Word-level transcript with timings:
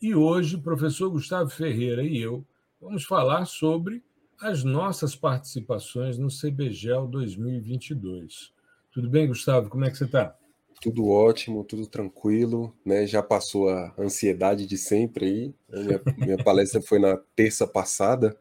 e 0.00 0.14
hoje 0.14 0.56
o 0.56 0.62
professor 0.62 1.10
Gustavo 1.10 1.48
Ferreira 1.50 2.02
e 2.02 2.20
eu 2.20 2.44
vamos 2.80 3.04
falar 3.04 3.46
sobre 3.46 4.02
as 4.40 4.62
nossas 4.62 5.16
participações 5.16 6.18
no 6.18 6.28
CBGEL 6.28 7.06
2022. 7.06 8.52
Tudo 8.92 9.08
bem, 9.08 9.26
Gustavo? 9.26 9.70
Como 9.70 9.84
é 9.84 9.90
que 9.90 9.96
você 9.96 10.04
está? 10.04 10.36
Tudo 10.80 11.08
ótimo, 11.08 11.64
tudo 11.64 11.86
tranquilo, 11.86 12.74
né? 12.84 13.06
Já 13.06 13.22
passou 13.22 13.70
a 13.70 13.94
ansiedade 13.98 14.66
de 14.66 14.76
sempre 14.76 15.26
aí. 15.26 15.54
Minha, 15.70 16.02
minha 16.18 16.44
palestra 16.44 16.82
foi 16.82 16.98
na 16.98 17.16
terça 17.34 17.66
passada, 17.66 18.38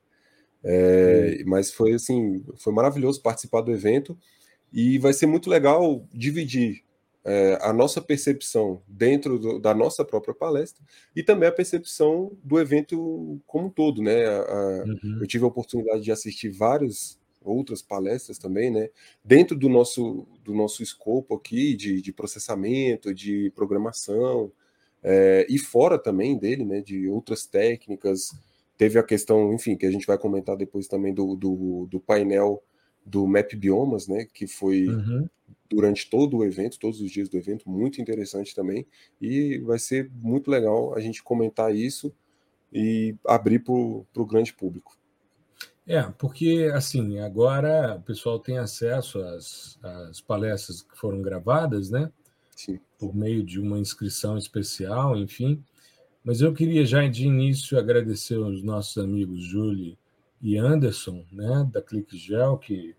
é, 0.61 1.41
mas 1.45 1.71
foi 1.71 1.93
assim, 1.93 2.45
foi 2.57 2.73
maravilhoso 2.73 3.21
participar 3.21 3.61
do 3.61 3.71
evento 3.71 4.17
e 4.73 4.99
vai 4.99 5.13
ser 5.13 5.25
muito 5.25 5.49
legal 5.49 6.05
dividir 6.13 6.84
é, 7.25 7.57
a 7.59 7.73
nossa 7.73 7.99
percepção 7.99 8.83
dentro 8.87 9.39
do, 9.39 9.59
da 9.59 9.73
nossa 9.73 10.05
própria 10.05 10.33
palestra 10.33 10.85
e 11.15 11.23
também 11.23 11.49
a 11.49 11.51
percepção 11.51 12.31
do 12.43 12.59
evento 12.59 13.41
como 13.47 13.65
um 13.65 13.69
todo, 13.69 13.99
né? 13.99 14.27
A, 14.27 14.41
a, 14.41 14.83
uhum. 14.83 15.17
Eu 15.21 15.27
tive 15.27 15.43
a 15.43 15.47
oportunidade 15.47 16.03
de 16.03 16.11
assistir 16.11 16.49
várias 16.49 17.19
outras 17.41 17.81
palestras 17.81 18.37
também, 18.37 18.69
né? 18.69 18.89
Dentro 19.23 19.57
do 19.57 19.67
nosso 19.67 20.27
do 20.43 20.53
nosso 20.53 20.83
escopo 20.83 21.33
aqui 21.33 21.75
de, 21.75 21.99
de 21.99 22.13
processamento, 22.13 23.11
de 23.11 23.51
programação 23.55 24.51
é, 25.01 25.47
e 25.49 25.57
fora 25.57 25.97
também 25.97 26.37
dele, 26.37 26.63
né? 26.63 26.79
De 26.79 27.07
outras 27.07 27.47
técnicas. 27.47 28.29
Teve 28.77 28.99
a 28.99 29.03
questão, 29.03 29.51
enfim, 29.51 29.75
que 29.75 29.85
a 29.85 29.91
gente 29.91 30.05
vai 30.05 30.17
comentar 30.17 30.55
depois 30.55 30.87
também 30.87 31.13
do, 31.13 31.35
do, 31.35 31.87
do 31.89 31.99
painel 31.99 32.61
do 33.05 33.27
Map 33.27 33.53
Biomas, 33.53 34.07
né? 34.07 34.25
Que 34.33 34.47
foi 34.47 34.87
uhum 34.87 35.27
durante 35.69 36.09
todo 36.09 36.37
o 36.37 36.45
evento, 36.45 36.79
todos 36.79 37.01
os 37.01 37.11
dias 37.11 37.29
do 37.29 37.37
evento, 37.37 37.69
muito 37.69 38.01
interessante 38.01 38.55
também. 38.55 38.85
E 39.21 39.57
vai 39.59 39.79
ser 39.79 40.09
muito 40.21 40.49
legal 40.49 40.95
a 40.95 40.99
gente 40.99 41.23
comentar 41.23 41.75
isso 41.75 42.13
e 42.71 43.15
abrir 43.25 43.59
para 43.59 43.73
o 43.73 44.25
grande 44.25 44.53
público. 44.53 44.97
É, 45.87 46.01
porque 46.17 46.71
assim, 46.73 47.19
agora 47.19 47.95
o 47.95 48.01
pessoal 48.01 48.39
tem 48.39 48.57
acesso 48.57 49.19
às, 49.19 49.77
às 49.83 50.19
palestras 50.19 50.81
que 50.81 50.97
foram 50.97 51.21
gravadas, 51.21 51.89
né? 51.89 52.11
Sim. 52.55 52.79
Por 52.97 53.15
meio 53.15 53.43
de 53.43 53.59
uma 53.59 53.77
inscrição 53.77 54.37
especial, 54.37 55.17
enfim. 55.17 55.63
Mas 56.23 56.41
eu 56.41 56.53
queria 56.53 56.85
já 56.85 57.05
de 57.07 57.27
início 57.27 57.77
agradecer 57.77 58.35
aos 58.35 58.63
nossos 58.63 58.97
amigos 58.97 59.43
Julie 59.43 59.97
e 60.45 60.59
Anderson, 60.59 61.25
né, 61.31 61.67
da 61.73 61.81
ClickGel, 61.81 62.59
que 62.59 62.95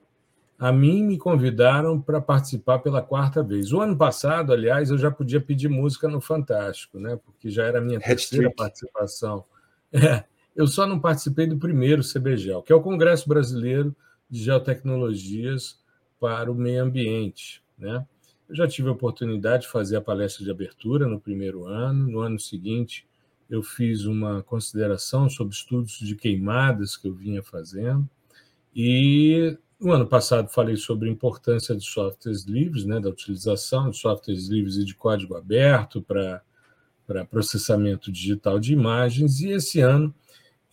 a 0.59 0.73
mim 0.73 1.05
me 1.05 1.17
convidaram 1.17 2.01
para 2.01 2.21
participar 2.21 2.81
pela 2.81 3.01
quarta 3.01 3.41
vez. 3.41 3.73
O 3.73 3.81
ano 3.81 3.97
passado, 3.97 4.53
aliás, 4.53 4.91
eu 4.91 4.99
já 4.99 5.13
podia 5.13 5.41
pedir 5.41 5.69
música 5.69 6.09
no 6.09 6.21
Fantástico, 6.21 6.99
né? 6.99 7.17
Porque 7.25 7.49
já 7.49 7.63
era 7.63 7.79
a 7.79 7.81
minha 7.81 8.01
terceira 8.01 8.51
participação. 8.51 9.45
É, 9.93 10.25
eu 10.57 10.67
só 10.67 10.89
não 10.89 10.99
participei 10.99 11.47
do 11.47 11.57
primeiro 11.57 12.03
CBGEL, 12.03 12.63
que 12.63 12.73
é 12.73 12.75
o 12.75 12.83
Congresso 12.83 13.29
Brasileiro 13.29 13.95
de 14.29 14.43
Geotecnologias 14.43 15.79
para 16.19 16.51
o 16.51 16.55
Meio 16.55 16.83
Ambiente, 16.83 17.63
né? 17.79 18.05
Eu 18.49 18.57
já 18.57 18.67
tive 18.67 18.89
a 18.89 18.93
oportunidade 18.93 19.63
de 19.63 19.69
fazer 19.69 19.97
a 19.97 20.01
palestra 20.01 20.45
de 20.45 20.51
abertura 20.51 21.07
no 21.07 21.21
primeiro 21.21 21.65
ano. 21.65 22.09
No 22.09 22.19
ano 22.19 22.41
seguinte, 22.41 23.07
eu 23.49 23.63
fiz 23.63 24.05
uma 24.05 24.43
consideração 24.43 25.29
sobre 25.29 25.55
estudos 25.55 25.99
de 25.99 26.17
queimadas 26.17 26.97
que 26.97 27.09
eu 27.09 27.15
vinha 27.15 27.43
fazendo. 27.43 28.09
E 28.75 29.57
no 29.81 29.93
ano 29.93 30.07
passado 30.07 30.49
falei 30.49 30.77
sobre 30.77 31.09
a 31.09 31.13
importância 31.13 31.75
de 31.77 31.85
softwares 31.85 32.45
livres, 32.45 32.85
né, 32.85 32.99
da 32.99 33.09
utilização 33.09 33.91
de 33.91 33.99
softwares 33.99 34.49
livres 34.49 34.77
e 34.77 34.85
de 34.85 34.95
código 34.95 35.37
aberto 35.37 36.03
para 36.03 37.25
processamento 37.31 38.11
digital 38.11 38.59
de 38.59 38.73
imagens, 38.73 39.41
e 39.41 39.51
esse 39.51 39.81
ano 39.81 40.15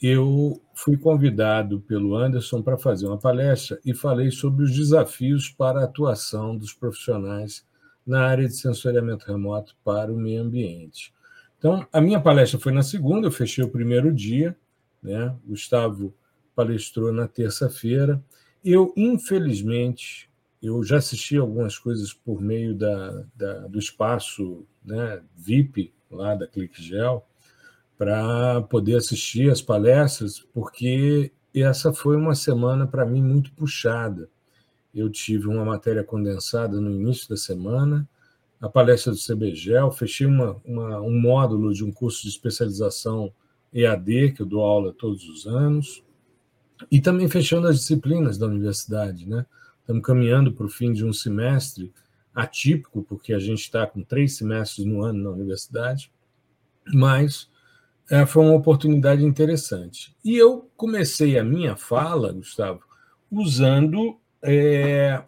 eu 0.01 0.61
fui 0.73 0.97
convidado 0.97 1.79
pelo 1.81 2.15
Anderson 2.15 2.61
para 2.61 2.77
fazer 2.77 3.07
uma 3.07 3.17
palestra 3.17 3.79
e 3.85 3.93
falei 3.93 4.31
sobre 4.31 4.65
os 4.65 4.71
desafios 4.71 5.49
para 5.49 5.79
a 5.79 5.85
atuação 5.85 6.57
dos 6.57 6.73
profissionais 6.73 7.65
na 8.05 8.25
área 8.25 8.47
de 8.47 8.55
sensoriamento 8.55 9.25
remoto 9.25 9.75
para 9.81 10.11
o 10.11 10.17
meio 10.17 10.41
ambiente. 10.41 11.13
Então, 11.63 11.87
a 11.93 12.01
minha 12.01 12.19
palestra 12.19 12.59
foi 12.59 12.73
na 12.73 12.83
segunda, 12.83 13.25
eu 13.25 13.31
fechei 13.31 13.63
o 13.63 13.69
primeiro 13.69 14.13
dia, 14.13 14.53
né? 15.01 15.33
Gustavo 15.45 16.13
palestrou 16.53 17.13
na 17.13 17.25
terça-feira. 17.25 18.21
Eu, 18.61 18.93
infelizmente, 18.97 20.29
eu 20.61 20.83
já 20.83 20.97
assisti 20.97 21.37
algumas 21.37 21.77
coisas 21.77 22.11
por 22.11 22.41
meio 22.41 22.75
da, 22.75 23.23
da 23.33 23.59
do 23.67 23.79
espaço 23.79 24.65
né, 24.83 25.21
VIP 25.37 25.93
lá 26.11 26.35
da 26.35 26.45
ClickGel 26.45 27.25
para 27.97 28.61
poder 28.63 28.97
assistir 28.97 29.49
as 29.49 29.61
palestras, 29.61 30.41
porque 30.53 31.31
essa 31.55 31.93
foi 31.93 32.17
uma 32.17 32.35
semana 32.35 32.85
para 32.85 33.05
mim 33.05 33.23
muito 33.23 33.53
puxada. 33.53 34.29
Eu 34.93 35.09
tive 35.09 35.47
uma 35.47 35.63
matéria 35.63 36.03
condensada 36.03 36.81
no 36.81 36.91
início 36.91 37.29
da 37.29 37.37
semana, 37.37 38.05
a 38.63 38.69
palestra 38.69 39.11
do 39.11 39.17
CBGEL, 39.17 39.91
fechei 39.91 40.25
uma, 40.25 40.55
uma, 40.63 41.01
um 41.01 41.19
módulo 41.19 41.73
de 41.73 41.83
um 41.83 41.91
curso 41.91 42.21
de 42.21 42.29
especialização 42.29 43.29
EAD, 43.73 44.31
que 44.31 44.41
eu 44.41 44.45
dou 44.45 44.61
aula 44.63 44.93
todos 44.93 45.27
os 45.27 45.45
anos, 45.45 46.01
e 46.89 47.01
também 47.01 47.27
fechando 47.27 47.67
as 47.67 47.79
disciplinas 47.79 48.37
da 48.37 48.47
universidade, 48.47 49.27
né? 49.27 49.45
Estamos 49.81 50.01
caminhando 50.01 50.53
para 50.53 50.65
o 50.65 50.69
fim 50.69 50.93
de 50.93 51.03
um 51.03 51.11
semestre 51.11 51.91
atípico, 52.33 53.03
porque 53.03 53.33
a 53.33 53.39
gente 53.39 53.59
está 53.59 53.85
com 53.85 54.01
três 54.01 54.37
semestres 54.37 54.85
no 54.85 55.03
ano 55.03 55.21
na 55.21 55.31
universidade, 55.31 56.09
mas 56.93 57.49
é, 58.09 58.25
foi 58.25 58.45
uma 58.45 58.55
oportunidade 58.55 59.25
interessante. 59.25 60.15
E 60.23 60.37
eu 60.37 60.71
comecei 60.77 61.37
a 61.37 61.43
minha 61.43 61.75
fala, 61.75 62.31
Gustavo, 62.31 62.79
usando 63.29 64.17
é, 64.41 65.21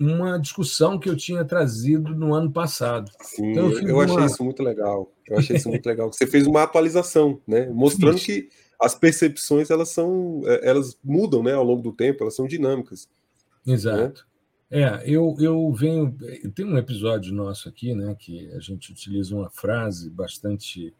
uma 0.00 0.38
discussão 0.38 0.98
que 0.98 1.08
eu 1.08 1.16
tinha 1.16 1.44
trazido 1.44 2.14
no 2.14 2.34
ano 2.34 2.50
passado. 2.50 3.10
Sim, 3.20 3.50
então, 3.50 3.70
eu, 3.70 3.88
eu 3.88 4.00
achei 4.00 4.16
uma... 4.16 4.26
isso 4.26 4.42
muito 4.42 4.62
legal. 4.62 5.12
Eu 5.28 5.38
achei 5.38 5.56
isso 5.56 5.68
muito 5.68 5.86
legal. 5.86 6.10
Você 6.10 6.26
fez 6.26 6.46
uma 6.46 6.62
atualização, 6.62 7.40
né? 7.46 7.68
Mostrando 7.68 8.18
Sim. 8.18 8.24
que 8.24 8.48
as 8.80 8.94
percepções 8.94 9.70
elas 9.70 9.90
são 9.90 10.40
é, 10.46 10.68
elas 10.68 10.98
mudam 11.04 11.42
né, 11.42 11.52
ao 11.52 11.62
longo 11.62 11.82
do 11.82 11.92
tempo, 11.92 12.22
elas 12.22 12.34
são 12.34 12.46
dinâmicas. 12.46 13.08
Exato. 13.66 14.26
Né? 14.70 14.82
É, 14.82 15.02
eu, 15.04 15.36
eu 15.38 15.70
venho. 15.72 16.16
Tem 16.54 16.64
um 16.64 16.78
episódio 16.78 17.34
nosso 17.34 17.68
aqui, 17.68 17.94
né, 17.94 18.16
que 18.18 18.50
a 18.52 18.60
gente 18.60 18.90
utiliza 18.90 19.34
uma 19.34 19.50
frase 19.50 20.08
bastante 20.08 20.94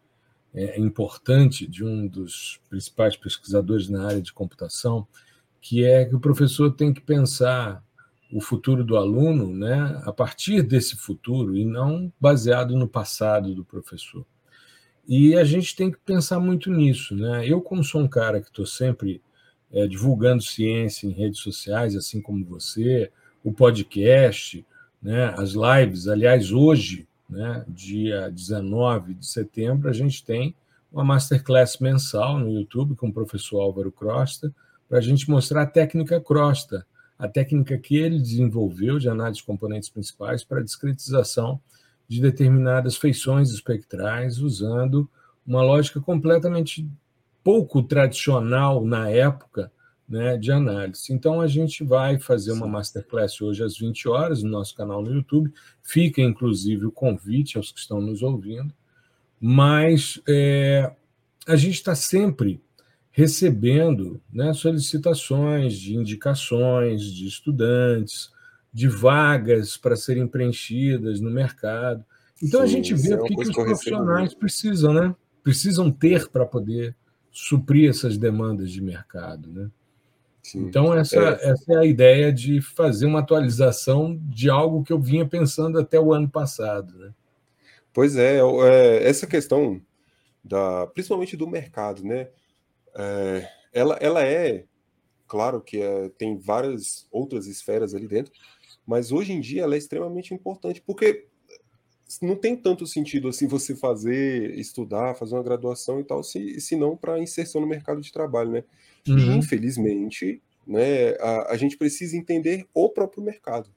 é, 0.53 0.79
importante 0.79 1.67
de 1.67 1.83
um 1.85 2.07
dos 2.07 2.61
principais 2.69 3.17
pesquisadores 3.17 3.89
na 3.89 4.07
área 4.07 4.21
de 4.21 4.33
computação, 4.33 5.07
que 5.61 5.85
é 5.85 6.05
que 6.05 6.15
o 6.15 6.21
professor 6.21 6.71
tem 6.73 6.93
que 6.93 7.01
pensar 7.01 7.83
o 8.33 8.41
futuro 8.41 8.85
do 8.85 8.97
aluno 8.97 9.53
né, 9.53 10.01
a 10.05 10.13
partir 10.13 10.63
desse 10.63 10.97
futuro 10.97 11.57
e 11.57 11.65
não 11.65 12.13
baseado 12.21 12.77
no 12.77 12.89
passado 12.89 13.55
do 13.55 13.65
professor. 13.65 14.25
E 15.07 15.35
a 15.35 15.45
gente 15.45 15.75
tem 15.75 15.91
que 15.91 15.99
pensar 15.99 16.39
muito 16.39 16.71
nisso. 16.71 17.17
Né? 17.17 17.47
Eu, 17.47 17.61
como 17.61 17.83
sou 17.83 18.01
um 18.01 18.09
cara 18.09 18.41
que 18.41 18.49
estou 18.49 18.67
sempre 18.67 19.21
é, 19.73 19.87
divulgando 19.87 20.43
ciência 20.43 21.07
em 21.07 21.13
redes 21.13 21.41
sociais, 21.41 21.97
assim 21.97 22.21
como 22.21 22.45
você, 22.45 23.11
o 23.43 23.53
podcast, 23.53 24.65
né, 25.03 25.35
as 25.37 25.53
lives. 25.53 26.09
Aliás, 26.09 26.53
hoje, 26.53 27.09
né, 27.29 27.65
dia 27.69 28.31
19 28.31 29.15
de 29.15 29.27
setembro, 29.27 29.89
a 29.89 29.93
gente 29.93 30.25
tem 30.25 30.55
uma 30.93 31.05
masterclass 31.05 31.79
mensal 31.79 32.39
no 32.39 32.51
YouTube 32.51 32.97
com 32.97 33.09
o 33.09 33.13
professor 33.13 33.61
Álvaro 33.61 33.93
Crosta, 33.93 34.53
para 34.89 34.99
a 34.99 35.01
gente 35.01 35.31
mostrar 35.31 35.63
a 35.63 35.67
técnica 35.67 36.21
Crosta, 36.21 36.85
a 37.21 37.29
técnica 37.29 37.77
que 37.77 37.99
ele 37.99 38.19
desenvolveu 38.19 38.99
de 38.99 39.07
análise 39.07 39.41
de 39.41 39.47
componentes 39.47 39.91
principais 39.91 40.43
para 40.43 40.65
discretização 40.65 41.61
de 42.09 42.19
determinadas 42.19 42.97
feições 42.97 43.51
espectrais 43.51 44.39
usando 44.39 45.09
uma 45.47 45.63
lógica 45.63 46.01
completamente 46.01 46.89
pouco 47.45 47.83
tradicional 47.83 48.83
na 48.83 49.11
época 49.11 49.71
né, 50.09 50.39
de 50.39 50.51
análise. 50.51 51.13
Então, 51.13 51.43
a 51.43 51.47
gente 51.47 51.85
vai 51.85 52.19
fazer 52.19 52.53
uma 52.53 52.67
masterclass 52.67 53.39
hoje 53.43 53.63
às 53.63 53.77
20 53.77 54.09
horas 54.09 54.43
no 54.43 54.49
nosso 54.49 54.75
canal 54.75 55.03
no 55.03 55.13
YouTube. 55.13 55.53
Fica, 55.83 56.23
inclusive, 56.23 56.87
o 56.87 56.91
convite 56.91 57.59
aos 57.59 57.71
que 57.71 57.81
estão 57.81 58.01
nos 58.01 58.23
ouvindo. 58.23 58.73
Mas 59.39 60.21
é, 60.27 60.91
a 61.47 61.55
gente 61.55 61.75
está 61.75 61.95
sempre 61.95 62.63
recebendo 63.11 64.21
né, 64.33 64.53
solicitações 64.53 65.75
de 65.75 65.97
indicações 65.97 67.03
de 67.03 67.27
estudantes, 67.27 68.31
de 68.73 68.89
vagas 68.89 69.77
para 69.77 69.97
serem 69.97 70.27
preenchidas 70.27 71.21
no 71.21 71.31
mercado. 71.31 72.05
Então 72.43 72.61
Sim, 72.61 72.65
a 72.65 72.69
gente 72.69 72.95
vê 72.95 73.15
o 73.15 73.25
que, 73.25 73.35
que 73.35 73.43
os 73.43 73.51
profissionais 73.51 74.33
precisam, 74.35 74.95
né? 74.95 75.15
Precisam 75.43 75.91
ter 75.91 76.29
para 76.29 76.47
poder 76.47 76.95
suprir 77.31 77.91
essas 77.91 78.17
demandas 78.17 78.71
de 78.71 78.81
mercado, 78.81 79.51
né? 79.51 79.71
Sim. 80.43 80.67
Então 80.67 80.95
essa 80.95 81.17
é. 81.17 81.51
essa 81.51 81.73
é 81.75 81.77
a 81.77 81.85
ideia 81.85 82.33
de 82.33 82.63
fazer 82.63 83.07
uma 83.07 83.21
atualização 83.21 84.19
de 84.23 84.49
algo 84.49 84.83
que 84.83 84.93
eu 84.93 84.99
vinha 84.99 85.27
pensando 85.27 85.79
até 85.79 86.01
o 86.01 86.13
ano 86.13 86.29
passado, 86.29 86.97
né? 86.99 87.13
Pois 87.93 88.17
é, 88.17 88.39
é 88.39 89.09
essa 89.09 89.27
questão 89.27 89.81
da 90.43 90.87
principalmente 90.87 91.37
do 91.37 91.47
mercado, 91.47 92.05
né? 92.05 92.29
É, 92.95 93.49
ela, 93.73 93.97
ela 94.01 94.25
é, 94.25 94.65
claro 95.27 95.61
que 95.61 95.81
é, 95.81 96.09
tem 96.11 96.37
várias 96.37 97.07
outras 97.11 97.47
esferas 97.47 97.95
ali 97.95 98.09
dentro, 98.09 98.33
mas 98.87 99.13
hoje 99.13 99.33
em 99.33 99.41
dia 99.41 99.63
ela 99.63 99.75
é 99.75 99.79
extremamente 99.79 100.35
importante, 100.35 100.83
porque 100.85 101.27
não 102.21 102.35
tem 102.35 102.57
tanto 102.57 102.87
sentido 102.87 103.29
assim 103.29 103.47
você 103.47 103.77
fazer, 103.77 104.59
estudar, 104.59 105.15
fazer 105.15 105.35
uma 105.35 105.43
graduação 105.43 106.01
e 106.01 106.05
tal, 106.05 106.25
se, 106.25 106.61
se 106.61 106.75
não 106.75 106.97
para 106.97 107.21
inserção 107.21 107.61
no 107.61 107.67
mercado 107.67 108.01
de 108.01 108.11
trabalho, 108.11 108.51
né? 108.51 108.65
Uhum. 109.07 109.19
E 109.19 109.37
infelizmente, 109.37 110.43
né, 110.67 111.11
a, 111.21 111.53
a, 111.53 111.57
gente 111.57 111.77
precisa 111.77 112.17
entender 112.17 112.67
o 112.75 112.89
próprio 112.89 113.23
mercado. 113.23 113.71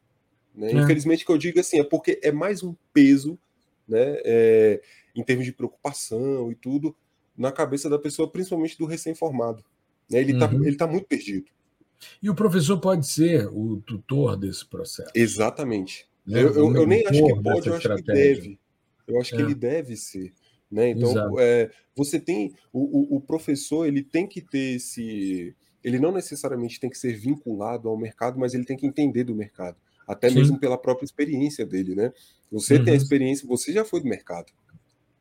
Né? 0.56 0.72
É. 0.72 0.76
Infelizmente 0.76 1.26
que 1.26 1.32
eu 1.32 1.38
digo 1.38 1.60
assim, 1.60 1.80
é 1.80 1.84
porque 1.84 2.20
é 2.24 2.32
mais 2.32 2.64
um 2.64 2.74
peso, 2.94 3.38
né, 3.88 4.18
é, 4.26 4.82
em 5.16 5.24
termos 5.24 5.46
de 5.46 5.52
preocupação 5.52 6.52
e 6.52 6.56
tudo, 6.56 6.96
na 7.38 7.52
cabeça 7.52 7.90
da 7.90 8.00
pessoa, 8.00 8.30
principalmente 8.30 8.78
do 8.78 8.86
recém-formado. 8.86 9.64
Né? 10.10 10.20
Ele 10.20 10.34
está 10.34 10.50
uhum. 10.50 10.78
tá 10.78 10.88
muito 10.88 11.08
perdido. 11.08 11.46
E 12.22 12.30
o 12.30 12.36
professor 12.36 12.80
pode 12.80 13.08
ser 13.08 13.48
o 13.48 13.82
tutor 13.86 14.38
desse 14.38 14.66
processo. 14.66 15.12
Exatamente. 15.16 16.08
Né? 16.26 16.42
Eu, 16.42 16.54
eu, 16.54 16.76
eu, 16.76 16.88
nem 16.88 17.06
acho 17.06 17.26
que 17.26 17.42
pode, 17.42 17.68
eu 17.68 17.76
acho 17.76 17.88
estratégia. 17.88 18.36
que 18.36 18.42
deve. 18.42 18.60
Eu 19.08 19.20
acho 19.20 19.34
é. 19.34 19.38
que 19.38 19.44
ele 19.44 19.56
deve 19.56 19.96
ser. 19.96 20.34
Né? 20.72 20.90
Então, 20.90 21.40
é, 21.40 21.70
você 21.96 22.20
tem. 22.20 22.54
O, 22.72 23.16
o, 23.16 23.18
o, 23.18 23.22
professor 23.22 23.86
ele 23.86 24.02
tem 24.02 24.28
que 24.28 24.42
ter 24.42 24.76
esse. 24.76 25.56
Ele 25.84 26.00
não 26.00 26.12
necessariamente 26.12 26.80
tem 26.80 26.90
que 26.90 26.98
ser 26.98 27.14
vinculado 27.14 27.90
ao 27.90 27.98
mercado, 27.98 28.40
mas 28.40 28.54
ele 28.54 28.66
tem 28.66 28.78
que 28.78 28.88
entender 28.88 29.24
do 29.24 29.36
mercado. 29.36 29.78
Até 30.08 30.30
Sim. 30.30 30.36
mesmo 30.36 30.60
pela 30.60 30.78
própria 30.78 31.06
experiência 31.06 31.66
dele, 31.66 31.96
né? 31.96 32.12
Você 32.52 32.76
uhum. 32.76 32.86
tem 32.86 32.94
a 32.94 32.98
uhum. 32.98 33.04
experiência, 33.04 33.48
você 33.48 33.72
já 33.72 33.84
foi 33.86 34.02
do 34.02 34.08
mercado. 34.08 34.52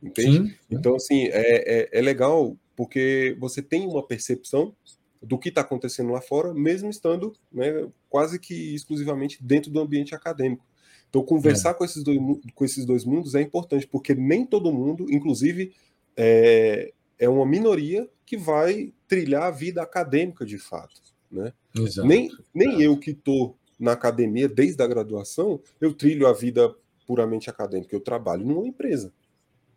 Entende? 0.02 0.50
Sim. 0.50 0.54
Então, 0.70 0.96
assim, 0.96 1.26
é, 1.26 1.80
é, 1.82 1.88
é 1.92 2.00
legal 2.00 2.56
porque 2.74 3.36
você 3.38 3.62
tem 3.62 3.86
uma 3.86 4.04
percepção 4.04 4.74
do 5.22 5.38
que 5.38 5.50
está 5.50 5.60
acontecendo 5.60 6.10
lá 6.10 6.20
fora, 6.20 6.52
mesmo 6.52 6.90
estando 6.90 7.32
né, 7.52 7.86
quase 8.08 8.38
que 8.38 8.74
exclusivamente 8.74 9.38
dentro 9.42 9.70
do 9.70 9.80
ambiente 9.80 10.14
acadêmico. 10.14 10.66
Então, 11.08 11.22
conversar 11.22 11.70
é. 11.70 11.74
com, 11.74 11.84
esses 11.84 12.02
dois, 12.02 12.18
com 12.54 12.64
esses 12.64 12.84
dois 12.84 13.04
mundos 13.04 13.34
é 13.34 13.40
importante, 13.40 13.86
porque 13.86 14.14
nem 14.14 14.44
todo 14.44 14.72
mundo, 14.72 15.06
inclusive, 15.10 15.72
é, 16.16 16.92
é 17.18 17.28
uma 17.28 17.46
minoria 17.46 18.08
que 18.26 18.36
vai 18.36 18.92
trilhar 19.06 19.44
a 19.44 19.50
vida 19.50 19.82
acadêmica 19.82 20.44
de 20.44 20.58
fato. 20.58 21.00
Né? 21.30 21.52
Exato. 21.76 22.08
Nem, 22.08 22.30
nem 22.52 22.82
eu 22.82 22.96
que 22.96 23.10
estou 23.10 23.56
na 23.78 23.92
academia 23.92 24.48
desde 24.48 24.82
a 24.82 24.86
graduação, 24.86 25.60
eu 25.80 25.92
trilho 25.92 26.26
a 26.26 26.32
vida 26.32 26.74
puramente 27.06 27.50
acadêmica. 27.50 27.94
Eu 27.94 28.00
trabalho 28.00 28.46
numa 28.46 28.66
empresa. 28.66 29.12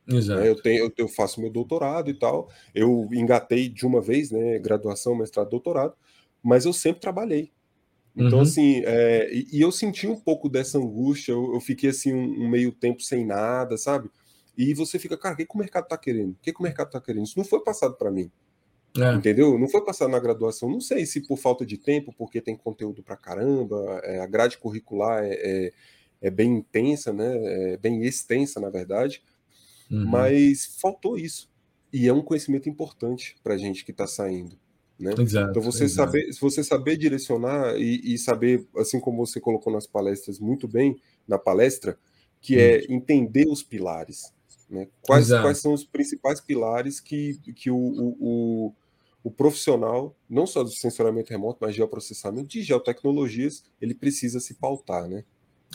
Exato. 0.07 0.39
Né? 0.39 0.49
Eu, 0.49 0.61
tenho, 0.61 0.93
eu, 0.97 1.07
faço 1.07 1.41
meu 1.41 1.49
doutorado 1.49 2.09
e 2.09 2.13
tal. 2.13 2.49
Eu 2.73 3.09
engatei 3.11 3.69
de 3.69 3.85
uma 3.85 4.01
vez, 4.01 4.31
né? 4.31 4.59
Graduação, 4.59 5.15
mestrado, 5.15 5.49
doutorado, 5.49 5.95
mas 6.43 6.65
eu 6.65 6.73
sempre 6.73 7.01
trabalhei. 7.01 7.51
Então, 8.15 8.37
uhum. 8.37 8.43
assim, 8.43 8.81
é, 8.85 9.29
e, 9.33 9.47
e, 9.51 9.61
eu 9.61 9.71
senti 9.71 10.07
um 10.07 10.15
pouco 10.15 10.47
dessa 10.47 10.77
angústia, 10.77 11.33
eu, 11.33 11.53
eu 11.53 11.59
fiquei 11.59 11.89
assim 11.89 12.13
um, 12.13 12.45
um, 12.45 12.49
meio 12.49 12.71
tempo 12.71 13.01
sem 13.01 13.25
nada, 13.25 13.77
sabe? 13.77 14.09
E 14.57 14.73
você 14.73 14.97
fica, 14.97 15.17
cara, 15.17 15.33
o 15.33 15.37
que, 15.37 15.45
que 15.45 15.53
o 15.53 15.57
mercado 15.57 15.87
tá 15.87 15.97
querendo? 15.97 16.31
O 16.31 16.37
que, 16.41 16.53
que 16.53 16.59
o 16.61 16.63
mercado 16.63 16.91
tá 16.91 17.01
querendo? 17.01 17.25
Isso 17.25 17.37
não 17.37 17.43
foi 17.43 17.61
passado 17.61 17.95
para 17.95 18.09
mim. 18.09 18.31
É. 18.97 19.13
Entendeu? 19.13 19.59
Não 19.59 19.67
foi 19.67 19.83
passado 19.83 20.09
na 20.09 20.19
graduação. 20.19 20.69
Não 20.69 20.79
sei 20.79 21.05
se 21.05 21.27
por 21.27 21.37
falta 21.37 21.65
de 21.65 21.77
tempo, 21.77 22.13
porque 22.17 22.39
tem 22.39 22.55
conteúdo 22.55 23.03
pra 23.03 23.17
caramba, 23.17 23.99
é, 24.03 24.21
a 24.21 24.25
grade 24.25 24.57
curricular 24.57 25.25
é, 25.25 25.33
é, 25.33 25.71
é 26.21 26.29
bem 26.29 26.53
intensa, 26.53 27.11
né? 27.11 27.73
É 27.73 27.77
bem 27.77 28.01
extensa, 28.03 28.61
na 28.61 28.69
verdade. 28.69 29.21
Uhum. 29.89 30.05
Mas 30.05 30.77
faltou 30.81 31.17
isso. 31.17 31.49
E 31.91 32.07
é 32.07 32.13
um 32.13 32.21
conhecimento 32.21 32.67
importante 32.67 33.35
para 33.43 33.53
a 33.53 33.57
gente 33.57 33.85
que 33.85 33.91
está 33.91 34.07
saindo. 34.07 34.57
Né? 34.97 35.13
Exato, 35.19 35.49
então 35.49 35.61
você 35.61 35.83
exato. 35.83 36.11
saber, 36.11 36.33
você 36.39 36.63
saber 36.63 36.97
direcionar 36.97 37.75
e, 37.77 38.13
e, 38.13 38.17
saber, 38.17 38.65
assim 38.77 38.99
como 38.99 39.25
você 39.25 39.41
colocou 39.41 39.71
nas 39.71 39.85
palestras 39.85 40.39
muito 40.39 40.67
bem 40.67 40.97
na 41.27 41.37
palestra, 41.37 41.97
que 42.39 42.57
é 42.57 42.85
entender 42.89 43.45
os 43.47 43.61
pilares. 43.61 44.33
Né? 44.69 44.87
Quais, 45.01 45.29
quais 45.29 45.57
são 45.59 45.73
os 45.73 45.83
principais 45.83 46.39
pilares 46.39 46.99
que, 46.99 47.37
que 47.55 47.69
o, 47.69 47.75
o, 47.75 48.17
o, 48.19 48.73
o, 49.23 49.31
profissional, 49.31 50.15
não 50.29 50.47
só 50.47 50.63
do 50.63 50.71
sensoramento 50.71 51.29
remoto, 51.29 51.59
mas 51.61 51.71
de 51.71 51.77
geoprocessamento, 51.77 52.47
de 52.47 52.63
geotecnologias, 52.63 53.63
ele 53.81 53.93
precisa 53.93 54.39
se 54.39 54.53
pautar, 54.55 55.07
né? 55.07 55.23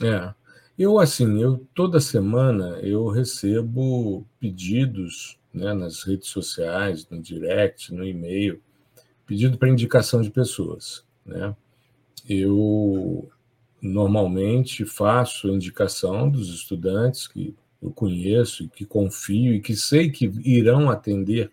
É. 0.03 0.35
Eu, 0.81 0.99
assim, 0.99 1.43
eu 1.43 1.67
toda 1.75 2.00
semana 2.00 2.79
eu 2.79 3.06
recebo 3.09 4.27
pedidos 4.41 5.38
né, 5.53 5.75
nas 5.75 6.05
redes 6.05 6.29
sociais, 6.29 7.06
no 7.11 7.21
direct, 7.21 7.93
no 7.93 8.03
e-mail, 8.03 8.62
pedido 9.27 9.59
para 9.59 9.69
indicação 9.69 10.23
de 10.23 10.31
pessoas. 10.31 11.05
Né? 11.27 11.55
Eu 12.27 13.29
normalmente 13.79 14.87
faço 14.87 15.49
indicação 15.49 16.31
dos 16.31 16.49
estudantes 16.49 17.26
que 17.26 17.55
eu 17.83 17.91
conheço 17.91 18.65
e 18.65 18.69
que 18.71 18.87
confio 18.87 19.53
e 19.53 19.61
que 19.61 19.76
sei 19.76 20.11
que 20.11 20.33
irão 20.43 20.88
atender 20.88 21.53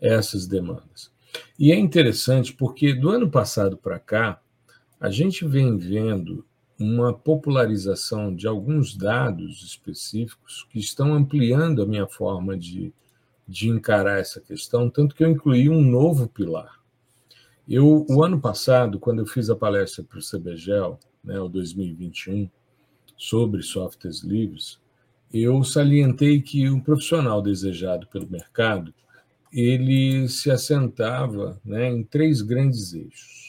essas 0.00 0.44
demandas. 0.44 1.12
E 1.56 1.70
é 1.70 1.78
interessante 1.78 2.52
porque 2.52 2.92
do 2.92 3.10
ano 3.10 3.30
passado 3.30 3.76
para 3.76 4.00
cá, 4.00 4.40
a 4.98 5.08
gente 5.08 5.46
vem 5.46 5.78
vendo 5.78 6.44
uma 6.78 7.12
popularização 7.12 8.34
de 8.34 8.46
alguns 8.46 8.96
dados 8.96 9.62
específicos 9.62 10.66
que 10.70 10.78
estão 10.78 11.14
ampliando 11.14 11.82
a 11.82 11.86
minha 11.86 12.06
forma 12.06 12.56
de, 12.56 12.92
de 13.48 13.68
encarar 13.68 14.18
essa 14.18 14.40
questão, 14.40 14.90
tanto 14.90 15.14
que 15.14 15.24
eu 15.24 15.30
incluí 15.30 15.68
um 15.70 15.80
novo 15.80 16.28
pilar. 16.28 16.80
Eu, 17.68 18.06
o 18.08 18.22
ano 18.22 18.40
passado, 18.40 18.98
quando 18.98 19.20
eu 19.20 19.26
fiz 19.26 19.50
a 19.50 19.56
palestra 19.56 20.04
para 20.04 20.18
o 20.18 20.22
CBGEL, 20.22 20.98
né, 21.24 21.40
o 21.40 21.48
2021, 21.48 22.48
sobre 23.16 23.62
softwares 23.62 24.22
livres, 24.22 24.78
eu 25.32 25.64
salientei 25.64 26.40
que 26.40 26.68
o 26.68 26.80
profissional 26.80 27.42
desejado 27.42 28.06
pelo 28.06 28.30
mercado 28.30 28.94
ele 29.52 30.28
se 30.28 30.50
assentava 30.50 31.60
né, 31.64 31.90
em 31.90 32.04
três 32.04 32.42
grandes 32.42 32.92
eixos 32.92 33.45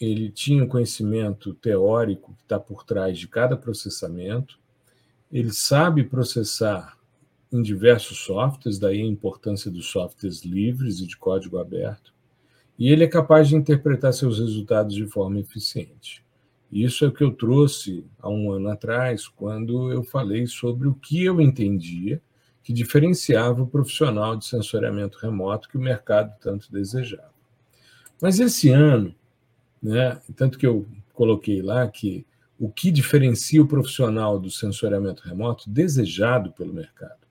ele 0.00 0.30
tinha 0.30 0.64
o 0.64 0.68
conhecimento 0.68 1.54
teórico 1.54 2.34
que 2.34 2.42
está 2.42 2.58
por 2.58 2.84
trás 2.84 3.18
de 3.18 3.26
cada 3.26 3.56
processamento, 3.56 4.58
ele 5.32 5.52
sabe 5.52 6.04
processar 6.04 6.96
em 7.52 7.62
diversos 7.62 8.18
softwares, 8.18 8.78
daí 8.78 9.00
a 9.00 9.06
importância 9.06 9.70
dos 9.70 9.86
softwares 9.86 10.44
livres 10.44 11.00
e 11.00 11.06
de 11.06 11.16
código 11.16 11.58
aberto, 11.58 12.12
e 12.78 12.90
ele 12.90 13.04
é 13.04 13.08
capaz 13.08 13.48
de 13.48 13.56
interpretar 13.56 14.12
seus 14.12 14.38
resultados 14.38 14.94
de 14.94 15.06
forma 15.06 15.40
eficiente. 15.40 16.22
Isso 16.70 17.04
é 17.04 17.08
o 17.08 17.12
que 17.12 17.24
eu 17.24 17.32
trouxe 17.32 18.04
há 18.18 18.28
um 18.28 18.50
ano 18.52 18.68
atrás, 18.68 19.28
quando 19.28 19.90
eu 19.92 20.02
falei 20.02 20.46
sobre 20.46 20.88
o 20.88 20.94
que 20.94 21.24
eu 21.24 21.40
entendia 21.40 22.20
que 22.62 22.72
diferenciava 22.72 23.62
o 23.62 23.66
profissional 23.66 24.36
de 24.36 24.44
sensoriamento 24.44 25.18
remoto 25.18 25.68
que 25.68 25.78
o 25.78 25.80
mercado 25.80 26.34
tanto 26.40 26.70
desejava. 26.72 27.30
Mas 28.20 28.40
esse 28.40 28.70
ano, 28.70 29.14
né? 29.82 30.20
Tanto 30.34 30.58
que 30.58 30.66
eu 30.66 30.86
coloquei 31.12 31.62
lá 31.62 31.86
que 31.88 32.26
o 32.58 32.70
que 32.70 32.90
diferencia 32.90 33.62
o 33.62 33.68
profissional 33.68 34.38
do 34.38 34.50
sensoriamento 34.50 35.22
remoto 35.22 35.68
desejado 35.68 36.52
pelo 36.52 36.72
mercado. 36.72 37.26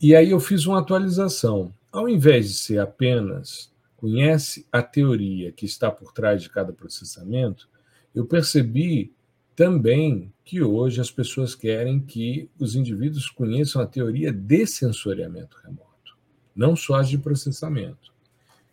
E 0.00 0.14
aí 0.14 0.30
eu 0.30 0.40
fiz 0.40 0.66
uma 0.66 0.80
atualização. 0.80 1.72
Ao 1.92 2.08
invés 2.08 2.48
de 2.48 2.54
ser 2.54 2.78
apenas 2.78 3.72
conhece 3.96 4.66
a 4.70 4.82
teoria 4.82 5.52
que 5.52 5.64
está 5.64 5.90
por 5.90 6.12
trás 6.12 6.42
de 6.42 6.50
cada 6.50 6.72
processamento, 6.72 7.68
eu 8.14 8.26
percebi 8.26 9.12
também 9.54 10.32
que 10.44 10.62
hoje 10.62 11.00
as 11.00 11.10
pessoas 11.10 11.54
querem 11.54 12.00
que 12.00 12.50
os 12.58 12.74
indivíduos 12.74 13.28
conheçam 13.30 13.80
a 13.80 13.86
teoria 13.86 14.32
de 14.32 14.66
sensoriamento 14.66 15.56
remoto, 15.62 16.18
não 16.54 16.74
só 16.74 16.96
as 16.96 17.08
de 17.08 17.18
processamento. 17.18 18.13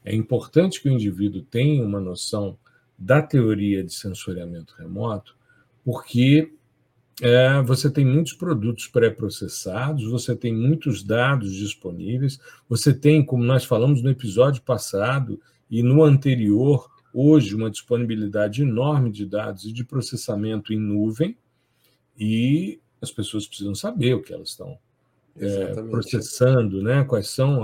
É 0.03 0.15
importante 0.15 0.81
que 0.81 0.89
o 0.89 0.91
indivíduo 0.91 1.41
tenha 1.41 1.83
uma 1.83 1.99
noção 1.99 2.57
da 2.97 3.21
teoria 3.21 3.83
de 3.83 3.93
sensoriamento 3.93 4.75
remoto, 4.77 5.35
porque 5.83 6.53
é, 7.21 7.61
você 7.61 7.89
tem 7.89 8.05
muitos 8.05 8.33
produtos 8.33 8.87
pré-processados, 8.87 10.03
você 10.09 10.35
tem 10.35 10.53
muitos 10.53 11.03
dados 11.03 11.53
disponíveis, 11.53 12.39
você 12.67 12.93
tem, 12.93 13.23
como 13.23 13.43
nós 13.43 13.63
falamos 13.63 14.01
no 14.01 14.09
episódio 14.09 14.61
passado 14.61 15.39
e 15.69 15.83
no 15.83 16.03
anterior, 16.03 16.89
hoje 17.13 17.55
uma 17.55 17.69
disponibilidade 17.69 18.61
enorme 18.61 19.11
de 19.11 19.25
dados 19.25 19.65
e 19.65 19.71
de 19.71 19.83
processamento 19.83 20.73
em 20.73 20.79
nuvem, 20.79 21.37
e 22.17 22.79
as 23.01 23.11
pessoas 23.11 23.47
precisam 23.47 23.75
saber 23.75 24.13
o 24.13 24.21
que 24.21 24.33
elas 24.33 24.49
estão 24.49 24.77
é, 25.37 25.73
processando, 25.89 26.81
né? 26.81 27.03
quais, 27.03 27.29
são, 27.29 27.63